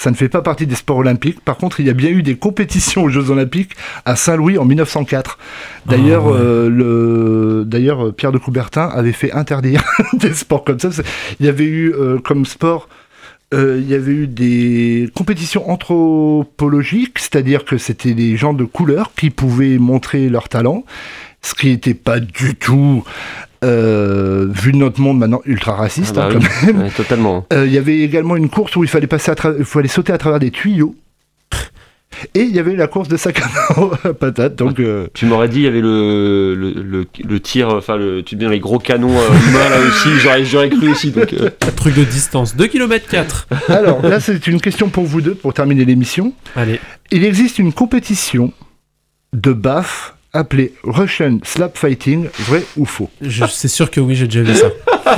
Ça 0.00 0.10
ne 0.10 0.16
fait 0.16 0.30
pas 0.30 0.40
partie 0.40 0.66
des 0.66 0.74
sports 0.74 0.96
olympiques. 0.96 1.40
Par 1.44 1.58
contre, 1.58 1.80
il 1.80 1.86
y 1.86 1.90
a 1.90 1.92
bien 1.92 2.08
eu 2.08 2.22
des 2.22 2.34
compétitions 2.36 3.04
aux 3.04 3.10
Jeux 3.10 3.30
olympiques 3.30 3.72
à 4.06 4.16
Saint-Louis 4.16 4.56
en 4.56 4.64
1904. 4.64 5.38
D'ailleurs, 5.86 6.24
Ah 6.26 6.30
ouais. 6.30 6.38
euh. 6.40 7.64
D'ailleurs, 7.64 8.06
euh, 8.06 8.12
Pierre 8.12 8.32
de 8.32 8.38
Coubertin 8.38 8.86
avait 8.88 9.12
fait 9.12 9.30
interdire 9.32 9.84
des 10.14 10.32
sports 10.32 10.64
comme 10.64 10.78
ça. 10.78 10.88
Il 11.38 11.44
y 11.44 11.48
avait 11.50 11.64
eu 11.66 11.92
euh, 11.92 12.18
comme 12.18 12.46
sport... 12.46 12.88
euh, 13.52 13.78
il 13.82 13.90
y 13.90 13.94
avait 13.94 14.12
eu 14.12 14.26
des 14.26 15.10
compétitions 15.14 15.68
anthropologiques, 15.70 17.18
c'est-à-dire 17.18 17.64
que 17.64 17.76
c'était 17.78 18.14
des 18.14 18.36
gens 18.36 18.54
de 18.54 18.64
couleur 18.64 19.12
qui 19.16 19.28
pouvaient 19.30 19.76
montrer 19.78 20.28
leur 20.28 20.48
talent, 20.48 20.84
ce 21.42 21.54
qui 21.54 21.66
n'était 21.68 21.94
pas 21.94 22.20
du 22.20 22.54
tout, 22.54 23.04
euh, 23.64 24.46
vu 24.50 24.72
de 24.72 24.76
notre 24.78 25.00
monde 25.00 25.18
maintenant, 25.18 25.40
ultra 25.44 25.74
raciste 25.74 26.16
Ah 26.18 26.28
bah 26.28 26.34
hein, 26.34 26.38
oui. 26.40 26.46
quand 26.60 26.66
même. 26.66 26.82
Ouais, 26.82 26.90
totalement. 26.90 27.46
Euh, 27.52 27.66
Il 27.66 27.72
y 27.72 27.78
avait 27.78 27.98
également 28.00 28.36
une 28.36 28.48
course 28.48 28.74
où 28.76 28.82
il 28.84 28.88
fallait 28.88 29.06
passer 29.06 29.30
à 29.30 29.34
tra- 29.34 29.54
il 29.58 29.64
fallait 29.64 29.88
sauter 29.88 30.12
à 30.12 30.18
travers 30.18 30.38
des 30.40 30.50
tuyaux. 30.50 30.94
Et 32.34 32.40
il 32.40 32.50
y 32.54 32.58
avait 32.58 32.74
la 32.74 32.88
course 32.88 33.06
de 33.08 33.16
sac 33.16 33.40
à 33.40 34.12
patate. 34.14 34.56
Donc, 34.56 34.80
euh, 34.80 35.06
Tu 35.14 35.26
m'aurais 35.26 35.48
dit, 35.48 35.58
il 35.60 35.62
y 35.62 35.66
avait 35.68 35.80
le, 35.80 36.56
le, 36.56 36.72
le, 36.82 37.06
le 37.24 37.40
tir, 37.40 37.68
enfin, 37.68 37.96
le, 37.96 38.22
tu 38.24 38.34
dis 38.34 38.46
les 38.48 38.58
gros 38.58 38.80
canons 38.80 39.16
euh, 39.16 39.28
humains 39.48 39.68
là 39.70 39.78
aussi, 39.86 40.08
j'aurais, 40.20 40.44
j'aurais 40.44 40.70
cru 40.70 40.90
aussi. 40.90 41.12
Donc, 41.12 41.32
euh, 41.34 41.50
Truc 41.76 41.94
de 41.94 42.02
distance, 42.02 42.56
2 42.56 42.66
km 42.66 43.06
4. 43.08 43.46
alors 43.68 44.02
là, 44.02 44.18
c'est 44.20 44.44
une 44.48 44.60
question 44.60 44.88
pour 44.88 45.04
vous 45.04 45.20
deux 45.20 45.34
pour 45.36 45.54
terminer 45.54 45.84
l'émission. 45.84 46.32
Allez. 46.56 46.80
Il 47.12 47.24
existe 47.24 47.60
une 47.60 47.72
compétition 47.72 48.52
de 49.32 49.52
BAF 49.52 50.16
appelée 50.32 50.72
Russian 50.84 51.38
Slap 51.42 51.76
Fighting, 51.76 52.26
vrai 52.40 52.62
ou 52.76 52.84
faux 52.84 53.10
C'est 53.48 53.68
sûr 53.68 53.90
que 53.90 54.00
oui, 54.00 54.14
j'ai 54.14 54.26
déjà 54.26 54.42
vu 54.42 54.54
ça. 54.54 54.68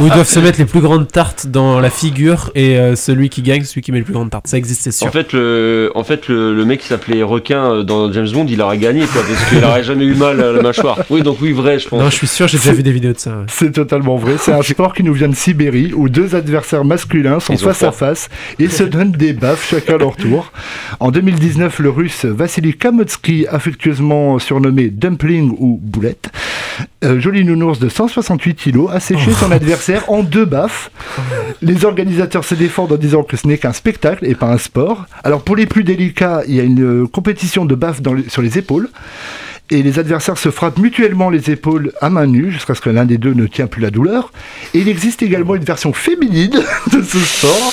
Où 0.00 0.06
ils 0.06 0.12
doivent 0.12 0.28
se 0.28 0.40
mettre 0.40 0.58
les 0.58 0.64
plus 0.64 0.80
grandes 0.80 1.08
tartes 1.08 1.46
dans 1.48 1.78
la 1.78 1.90
figure 1.90 2.50
et 2.54 2.78
euh, 2.78 2.96
celui 2.96 3.28
qui 3.28 3.42
gagne, 3.42 3.62
celui 3.64 3.82
qui 3.82 3.92
met 3.92 3.98
les 3.98 4.04
plus 4.04 4.14
grandes 4.14 4.30
tartes. 4.30 4.46
Ça 4.46 4.56
existe, 4.56 4.80
c'est 4.82 4.90
sûr. 4.92 5.06
en 5.06 5.10
fait, 5.10 5.32
le, 5.34 5.90
en 5.94 6.02
fait 6.02 6.28
le, 6.28 6.54
le 6.54 6.64
mec 6.64 6.80
qui 6.80 6.86
s'appelait 6.86 7.22
Requin 7.22 7.62
euh, 7.72 7.82
dans 7.82 8.10
James 8.10 8.28
Bond, 8.32 8.46
il 8.48 8.60
aurait 8.62 8.78
gagné, 8.78 9.04
quoi, 9.06 9.20
parce 9.22 9.44
qu'il 9.50 9.62
aurait 9.62 9.82
jamais 9.82 10.06
eu 10.06 10.14
mal 10.14 10.40
à 10.40 10.52
la 10.52 10.62
mâchoire. 10.62 11.00
Oui, 11.10 11.22
donc 11.22 11.38
oui, 11.42 11.52
vrai, 11.52 11.78
je 11.78 11.88
pense. 11.88 12.00
non, 12.00 12.08
je 12.08 12.14
suis 12.16 12.26
sûr, 12.26 12.48
j'ai 12.48 12.56
déjà 12.56 12.72
vu 12.72 12.82
des 12.82 12.92
vidéos 12.92 13.12
de 13.12 13.18
ça. 13.18 13.30
ouais. 13.30 13.44
C'est 13.48 13.72
totalement 13.72 14.16
vrai. 14.16 14.36
C'est 14.38 14.52
un 14.52 14.62
sport 14.62 14.94
qui 14.94 15.02
nous 15.02 15.12
vient 15.12 15.28
de 15.28 15.34
Sibérie 15.36 15.92
où 15.94 16.08
deux 16.08 16.34
adversaires 16.34 16.84
masculins 16.84 17.38
sont 17.40 17.52
Ils 17.52 17.58
face 17.58 17.82
à 17.82 17.92
face 17.92 18.28
et 18.58 18.68
se 18.68 18.84
donnent 18.84 19.12
des 19.12 19.34
baffes 19.34 19.68
chacun 19.68 19.96
à 19.96 19.98
leur 19.98 20.16
tour. 20.16 20.52
En 21.00 21.10
2019, 21.10 21.80
le 21.80 21.90
russe 21.90 22.24
Vassili 22.24 22.74
Kamotsky, 22.76 23.46
affectueusement 23.48 24.38
surnommé 24.38 24.88
Dumpling 25.02 25.56
ou 25.58 25.80
Boulette, 25.82 26.30
euh, 27.02 27.20
joli 27.20 27.44
nounours 27.44 27.80
de 27.80 27.88
168 27.88 28.54
kilos, 28.54 28.88
a 28.92 29.00
séché 29.00 29.32
son 29.32 29.50
adversaire 29.50 30.10
en 30.10 30.22
deux 30.22 30.44
baffes. 30.44 30.90
Les 31.60 31.84
organisateurs 31.84 32.44
se 32.44 32.54
défendent 32.54 32.92
en 32.92 32.96
disant 32.96 33.24
que 33.24 33.36
ce 33.36 33.48
n'est 33.48 33.58
qu'un 33.58 33.72
spectacle 33.72 34.24
et 34.24 34.36
pas 34.36 34.46
un 34.46 34.58
sport. 34.58 35.06
Alors 35.24 35.42
pour 35.42 35.56
les 35.56 35.66
plus 35.66 35.82
délicats, 35.82 36.42
il 36.46 36.54
y 36.54 36.60
a 36.60 36.62
une 36.62 37.08
compétition 37.08 37.64
de 37.64 37.74
baffes 37.74 38.00
dans 38.00 38.16
sur 38.28 38.42
les 38.42 38.58
épaules. 38.58 38.88
Et 39.70 39.82
les 39.82 39.98
adversaires 39.98 40.38
se 40.38 40.50
frappent 40.50 40.78
mutuellement 40.78 41.30
les 41.30 41.50
épaules 41.50 41.92
à 42.00 42.10
main 42.10 42.26
nue 42.26 42.52
jusqu'à 42.52 42.74
ce 42.74 42.80
que 42.80 42.90
l'un 42.90 43.06
des 43.06 43.16
deux 43.16 43.32
ne 43.32 43.46
tient 43.46 43.66
plus 43.66 43.80
la 43.80 43.90
douleur. 43.90 44.30
Et 44.74 44.80
il 44.80 44.88
existe 44.88 45.22
également 45.22 45.54
une 45.54 45.64
version 45.64 45.92
féminine 45.92 46.60
de 46.92 47.02
ce 47.02 47.18
sport. 47.18 47.72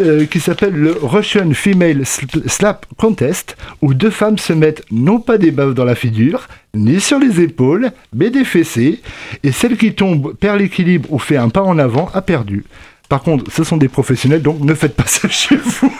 Euh, 0.00 0.24
qui 0.26 0.40
s'appelle 0.40 0.74
le 0.74 0.92
Russian 1.02 1.50
Female 1.52 2.02
Sl- 2.02 2.48
Slap 2.48 2.86
Contest, 2.96 3.56
où 3.82 3.94
deux 3.94 4.10
femmes 4.10 4.38
se 4.38 4.52
mettent 4.52 4.84
non 4.90 5.20
pas 5.20 5.38
des 5.38 5.50
baffes 5.50 5.74
dans 5.74 5.84
la 5.84 5.94
figure, 5.94 6.48
ni 6.74 7.00
sur 7.00 7.18
les 7.18 7.40
épaules, 7.40 7.90
mais 8.14 8.30
des 8.30 8.44
fessées, 8.44 9.00
et 9.42 9.52
celle 9.52 9.76
qui 9.76 9.94
tombe 9.94 10.34
perd 10.34 10.58
l'équilibre 10.60 11.12
ou 11.12 11.18
fait 11.18 11.36
un 11.36 11.48
pas 11.48 11.62
en 11.62 11.78
avant 11.78 12.10
a 12.14 12.22
perdu. 12.22 12.64
Par 13.08 13.22
contre, 13.22 13.50
ce 13.52 13.62
sont 13.64 13.76
des 13.76 13.88
professionnels, 13.88 14.40
donc 14.42 14.60
ne 14.60 14.74
faites 14.74 14.94
pas 14.96 15.06
ça 15.06 15.28
chez 15.30 15.56
vous. 15.56 15.92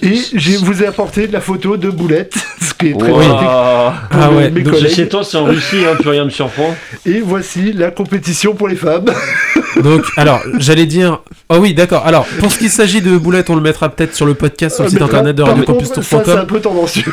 Et 0.00 0.16
je 0.34 0.56
vous 0.58 0.82
ai 0.82 0.86
apporté 0.86 1.26
la 1.26 1.40
photo 1.40 1.76
de 1.76 1.90
Boulette, 1.90 2.34
ce 2.60 2.72
qui 2.74 2.88
est 2.88 2.98
très 2.98 3.10
Wow. 3.10 3.18
Ah 3.40 4.30
ouais, 4.34 4.50
mes 4.50 4.62
donc 4.62 4.74
collègues. 4.74 4.94
Chez 4.94 5.08
toi, 5.08 5.22
c'est 5.24 5.36
en 5.36 5.44
Russie, 5.44 5.84
hein, 5.86 5.96
plus 6.00 6.10
rien 6.10 6.24
me 6.24 6.30
surprend. 6.30 6.74
Et 7.04 7.20
voici 7.20 7.72
la 7.72 7.90
compétition 7.90 8.54
pour 8.54 8.68
les 8.68 8.76
femmes. 8.76 9.06
Donc, 9.82 10.04
alors, 10.18 10.42
j'allais 10.58 10.84
dire. 10.86 11.20
Oh 11.48 11.56
oui, 11.58 11.72
d'accord. 11.74 12.06
Alors, 12.06 12.26
pour 12.38 12.52
ce 12.52 12.58
qui 12.58 12.68
s'agit 12.68 13.00
de 13.00 13.16
Boulette, 13.16 13.48
on 13.48 13.54
le 13.56 13.62
mettra 13.62 13.88
peut-être 13.88 14.14
sur 14.14 14.26
le 14.26 14.34
podcast 14.34 14.76
sur 14.76 14.84
le 14.84 14.88
Ah, 14.88 14.90
site 14.90 15.02
internet 15.02 15.34
de 15.34 15.42
par 15.42 15.54
contre, 15.64 16.02
Ça, 16.02 16.22
c'est 16.24 16.30
un 16.32 16.44
peu 16.44 16.60
tendancieux. 16.60 17.12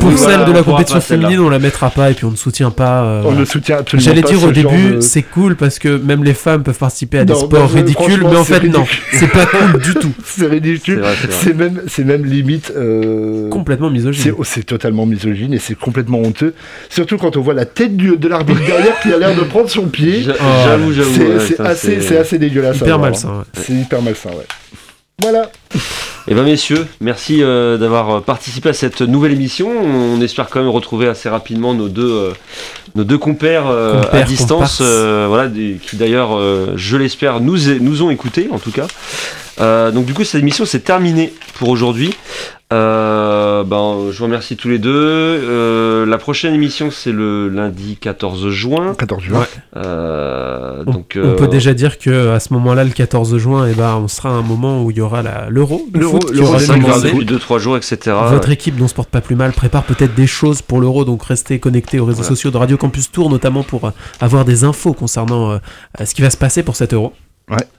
Pour 0.00 0.10
Voilà, 0.10 0.36
celle 0.38 0.46
de 0.46 0.52
la 0.52 0.62
compétition 0.62 1.00
féminine, 1.00 1.40
on 1.40 1.48
la 1.48 1.58
mettra 1.58 1.90
pas 1.90 2.10
et 2.10 2.14
puis 2.14 2.24
on 2.24 2.30
ne 2.30 2.36
soutient 2.36 2.70
pas. 2.70 3.02
euh, 3.04 3.22
On 3.24 3.32
ne 3.32 3.44
soutient 3.44 3.78
absolument 3.78 4.04
J'allais 4.04 4.22
pas 4.22 4.28
dire 4.28 4.38
ce 4.40 4.44
au 4.46 4.54
genre 4.54 4.70
début, 4.72 4.90
de- 4.96 5.00
c'est 5.00 5.22
cool 5.22 5.56
parce 5.56 5.78
que 5.78 5.96
même 5.98 6.24
les 6.24 6.34
femmes 6.34 6.62
peuvent 6.62 6.78
participer 6.78 7.18
à 7.20 7.24
des 7.24 7.32
Non, 7.32 7.38
sports 7.40 7.70
ridicules, 7.70 8.22
mais 8.24 8.36
en 8.36 8.44
fait, 8.44 8.62
non, 8.68 8.84
c'est 9.12 9.28
pas 9.30 9.46
cool 9.46 9.80
du 9.80 9.94
tout. 10.00 10.12
C'est 10.24 10.46
ridicule. 10.46 11.00
C'est 11.00 11.00
vrai, 11.00 11.14
c'est 11.20 11.26
vrai. 11.28 11.36
C'est 11.42 11.54
même, 11.54 11.82
c'est 11.88 12.04
même 12.04 12.24
limite. 12.24 12.72
euh, 12.76 13.48
Complètement 13.50 13.90
misogyne. 13.90 14.34
c'est 14.44 14.64
totalement 14.64 15.06
misogyne 15.06 15.54
et 15.54 15.58
c'est 15.58 15.74
complètement 15.78 16.18
honteux. 16.20 16.54
Surtout 16.90 17.16
quand 17.18 17.36
on 17.36 17.40
voit 17.40 17.54
la 17.54 17.66
tête 17.66 17.96
du- 17.96 18.16
de 18.16 18.28
l'arbitre 18.28 18.60
derrière 18.66 19.00
qui 19.00 19.12
a 19.12 19.18
l'air 19.18 19.34
de 19.34 19.42
prendre 19.42 19.68
son 19.70 19.86
pied. 19.86 20.22
J'a- 20.22 20.34
J'avoue, 20.64 20.92
j'avoue. 20.92 21.14
C'est, 21.14 21.26
ouais, 21.26 21.40
c'est 21.46 21.56
ça, 21.56 21.64
assez, 21.66 22.00
c'est 22.00 22.18
assez 22.18 22.38
dégueulasse. 22.38 22.76
Hyper 22.76 22.98
malsain, 22.98 23.28
hein. 23.28 23.38
ouais. 23.38 23.62
C'est 23.64 23.72
hyper 23.72 24.02
malsain, 24.02 24.30
ouais. 24.30 24.46
Voilà. 25.20 25.50
Eh 26.30 26.34
ben 26.34 26.42
messieurs, 26.44 26.86
merci 27.00 27.42
euh, 27.42 27.78
d'avoir 27.78 28.10
euh, 28.10 28.20
participé 28.20 28.68
à 28.68 28.72
cette 28.74 29.00
nouvelle 29.00 29.32
émission. 29.32 29.70
On 29.70 30.20
espère 30.20 30.50
quand 30.50 30.60
même 30.60 30.68
retrouver 30.68 31.08
assez 31.08 31.28
rapidement 31.30 31.72
nos 31.72 31.88
deux, 31.88 32.02
euh, 32.10 32.30
nos 32.96 33.04
deux 33.04 33.16
compères, 33.16 33.66
euh, 33.68 34.02
Compères, 34.02 34.20
à 34.20 34.24
distance, 34.24 34.80
euh, 34.82 35.24
voilà, 35.26 35.48
des- 35.48 35.78
qui 35.82 35.96
d'ailleurs, 35.96 36.36
euh, 36.36 36.72
je 36.76 36.98
l'espère, 36.98 37.40
nous, 37.40 37.56
nous 37.80 38.02
ont 38.02 38.10
écoutés 38.10 38.48
en 38.52 38.58
tout 38.58 38.72
cas. 38.72 38.86
Euh, 39.60 39.90
donc 39.90 40.04
du 40.04 40.12
coup, 40.14 40.22
cette 40.22 40.40
émission 40.42 40.66
c'est 40.66 40.80
terminé 40.84 41.32
pour 41.54 41.70
aujourd'hui. 41.70 42.14
Euh, 42.70 43.64
ben, 43.64 43.96
je 44.12 44.18
vous 44.18 44.24
remercie 44.24 44.54
tous 44.54 44.68
les 44.68 44.78
deux. 44.78 44.92
Euh, 44.94 46.04
la 46.04 46.18
prochaine 46.18 46.52
émission 46.54 46.90
c'est 46.92 47.10
le 47.12 47.48
lundi 47.48 47.96
14 47.98 48.50
juin. 48.50 48.94
14 48.96 49.22
juin. 49.22 49.46
Euh, 49.76 50.84
On, 50.86 50.92
donc, 50.92 51.18
on 51.20 51.34
peut 51.34 51.48
déjà 51.48 51.72
dire 51.72 51.98
que 51.98 52.28
à 52.28 52.38
ce 52.40 52.52
moment-là, 52.52 52.84
le 52.84 52.90
14 52.90 53.36
juin, 53.38 53.66
eh 53.68 53.74
ben, 53.74 53.96
on 53.96 54.06
sera 54.06 54.28
à 54.28 54.32
un 54.32 54.42
moment 54.42 54.84
où 54.84 54.90
il 54.90 54.98
y 54.98 55.00
aura 55.00 55.22
L'Euro- 55.94 56.17
foot 56.20 56.30
qui 56.30 56.36
l'Euro 56.36 56.48
aura 56.54 56.62
on 56.62 56.66
va 56.66 56.78
commencé. 56.78 57.12
depuis 57.12 57.24
2-3 57.26 57.58
jours, 57.58 57.76
etc. 57.76 57.98
Votre 58.30 58.50
équipe, 58.50 58.76
dont 58.76 58.88
se 58.88 58.94
porte 58.94 59.10
pas 59.10 59.20
plus 59.20 59.36
mal, 59.36 59.52
prépare 59.52 59.84
peut-être 59.84 60.14
des 60.14 60.26
choses 60.26 60.62
pour 60.62 60.80
l'euro, 60.80 61.04
donc 61.04 61.22
restez 61.24 61.58
connectés 61.58 61.98
aux 62.00 62.04
réseaux 62.04 62.16
Voilà. 62.22 62.28
sociaux 62.28 62.50
de 62.50 62.56
Radio 62.56 62.76
Campus 62.76 63.10
Tour, 63.10 63.30
notamment 63.30 63.62
pour 63.62 63.84
euh, 63.86 63.90
avoir 64.20 64.44
des 64.44 64.64
infos 64.64 64.92
concernant 64.92 65.52
euh, 65.52 65.58
euh, 66.00 66.04
ce 66.04 66.14
qui 66.14 66.22
va 66.22 66.30
se 66.30 66.36
passer 66.36 66.62
pour 66.62 66.76
cet 66.76 66.92
euro. 66.92 67.12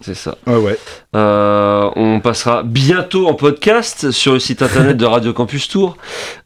C'est 0.01 0.15
ça. 0.15 0.35
Ouais, 0.47 0.55
ouais. 0.55 0.79
Euh, 1.15 1.87
on 1.95 2.19
passera 2.21 2.63
bientôt 2.63 3.27
en 3.27 3.35
podcast 3.35 4.09
sur 4.09 4.33
le 4.33 4.39
site 4.39 4.63
internet 4.63 4.97
de 4.97 5.05
Radio 5.05 5.31
Campus 5.31 5.67
Tour. 5.67 5.95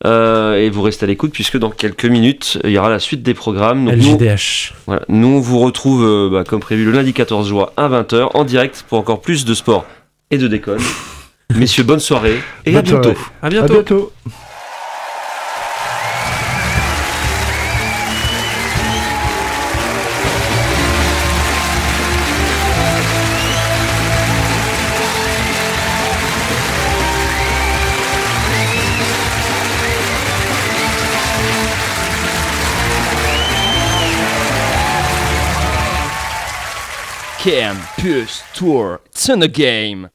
Euh, 0.05 0.55
et 0.57 0.69
vous 0.69 0.81
restez 0.81 1.05
à 1.05 1.07
l'écoute 1.07 1.31
puisque 1.31 1.55
dans 1.57 1.69
quelques 1.69 2.03
minutes, 2.03 2.59
il 2.65 2.71
y 2.71 2.77
aura 2.77 2.89
la 2.89 2.99
suite 2.99 3.23
des 3.23 3.33
programmes. 3.33 3.85
Donc, 3.85 3.95
nous, 3.95 4.15
LJDH. 4.17 4.73
voilà, 4.87 5.03
nous, 5.07 5.27
on 5.29 5.39
vous 5.39 5.59
retrouve 5.59 6.03
euh, 6.03 6.29
bah, 6.29 6.43
comme 6.45 6.59
prévu 6.59 6.83
le 6.83 6.91
lundi 6.91 7.13
14 7.13 7.47
juin 7.47 7.69
à 7.77 7.87
20h 7.87 8.31
en 8.33 8.43
direct 8.43 8.83
pour 8.89 8.97
encore 8.99 9.21
plus 9.21 9.45
de 9.45 9.53
sport 9.53 9.85
et 10.29 10.37
de 10.37 10.49
déconne. 10.49 10.81
Messieurs, 11.49 11.83
bonne 11.83 11.99
soirée 11.99 12.41
et 12.65 12.75
à 12.75 12.81
bientôt. 12.81 13.03
soirée. 13.03 13.17
À 13.41 13.45
À 13.45 13.49
bientôt. 13.49 13.73
bientôt. 13.73 14.11
Campus 37.39 38.41
Tour, 38.53 39.01
it's 39.07 39.27
in 39.27 39.39
the 39.39 39.47
game. 39.49 40.09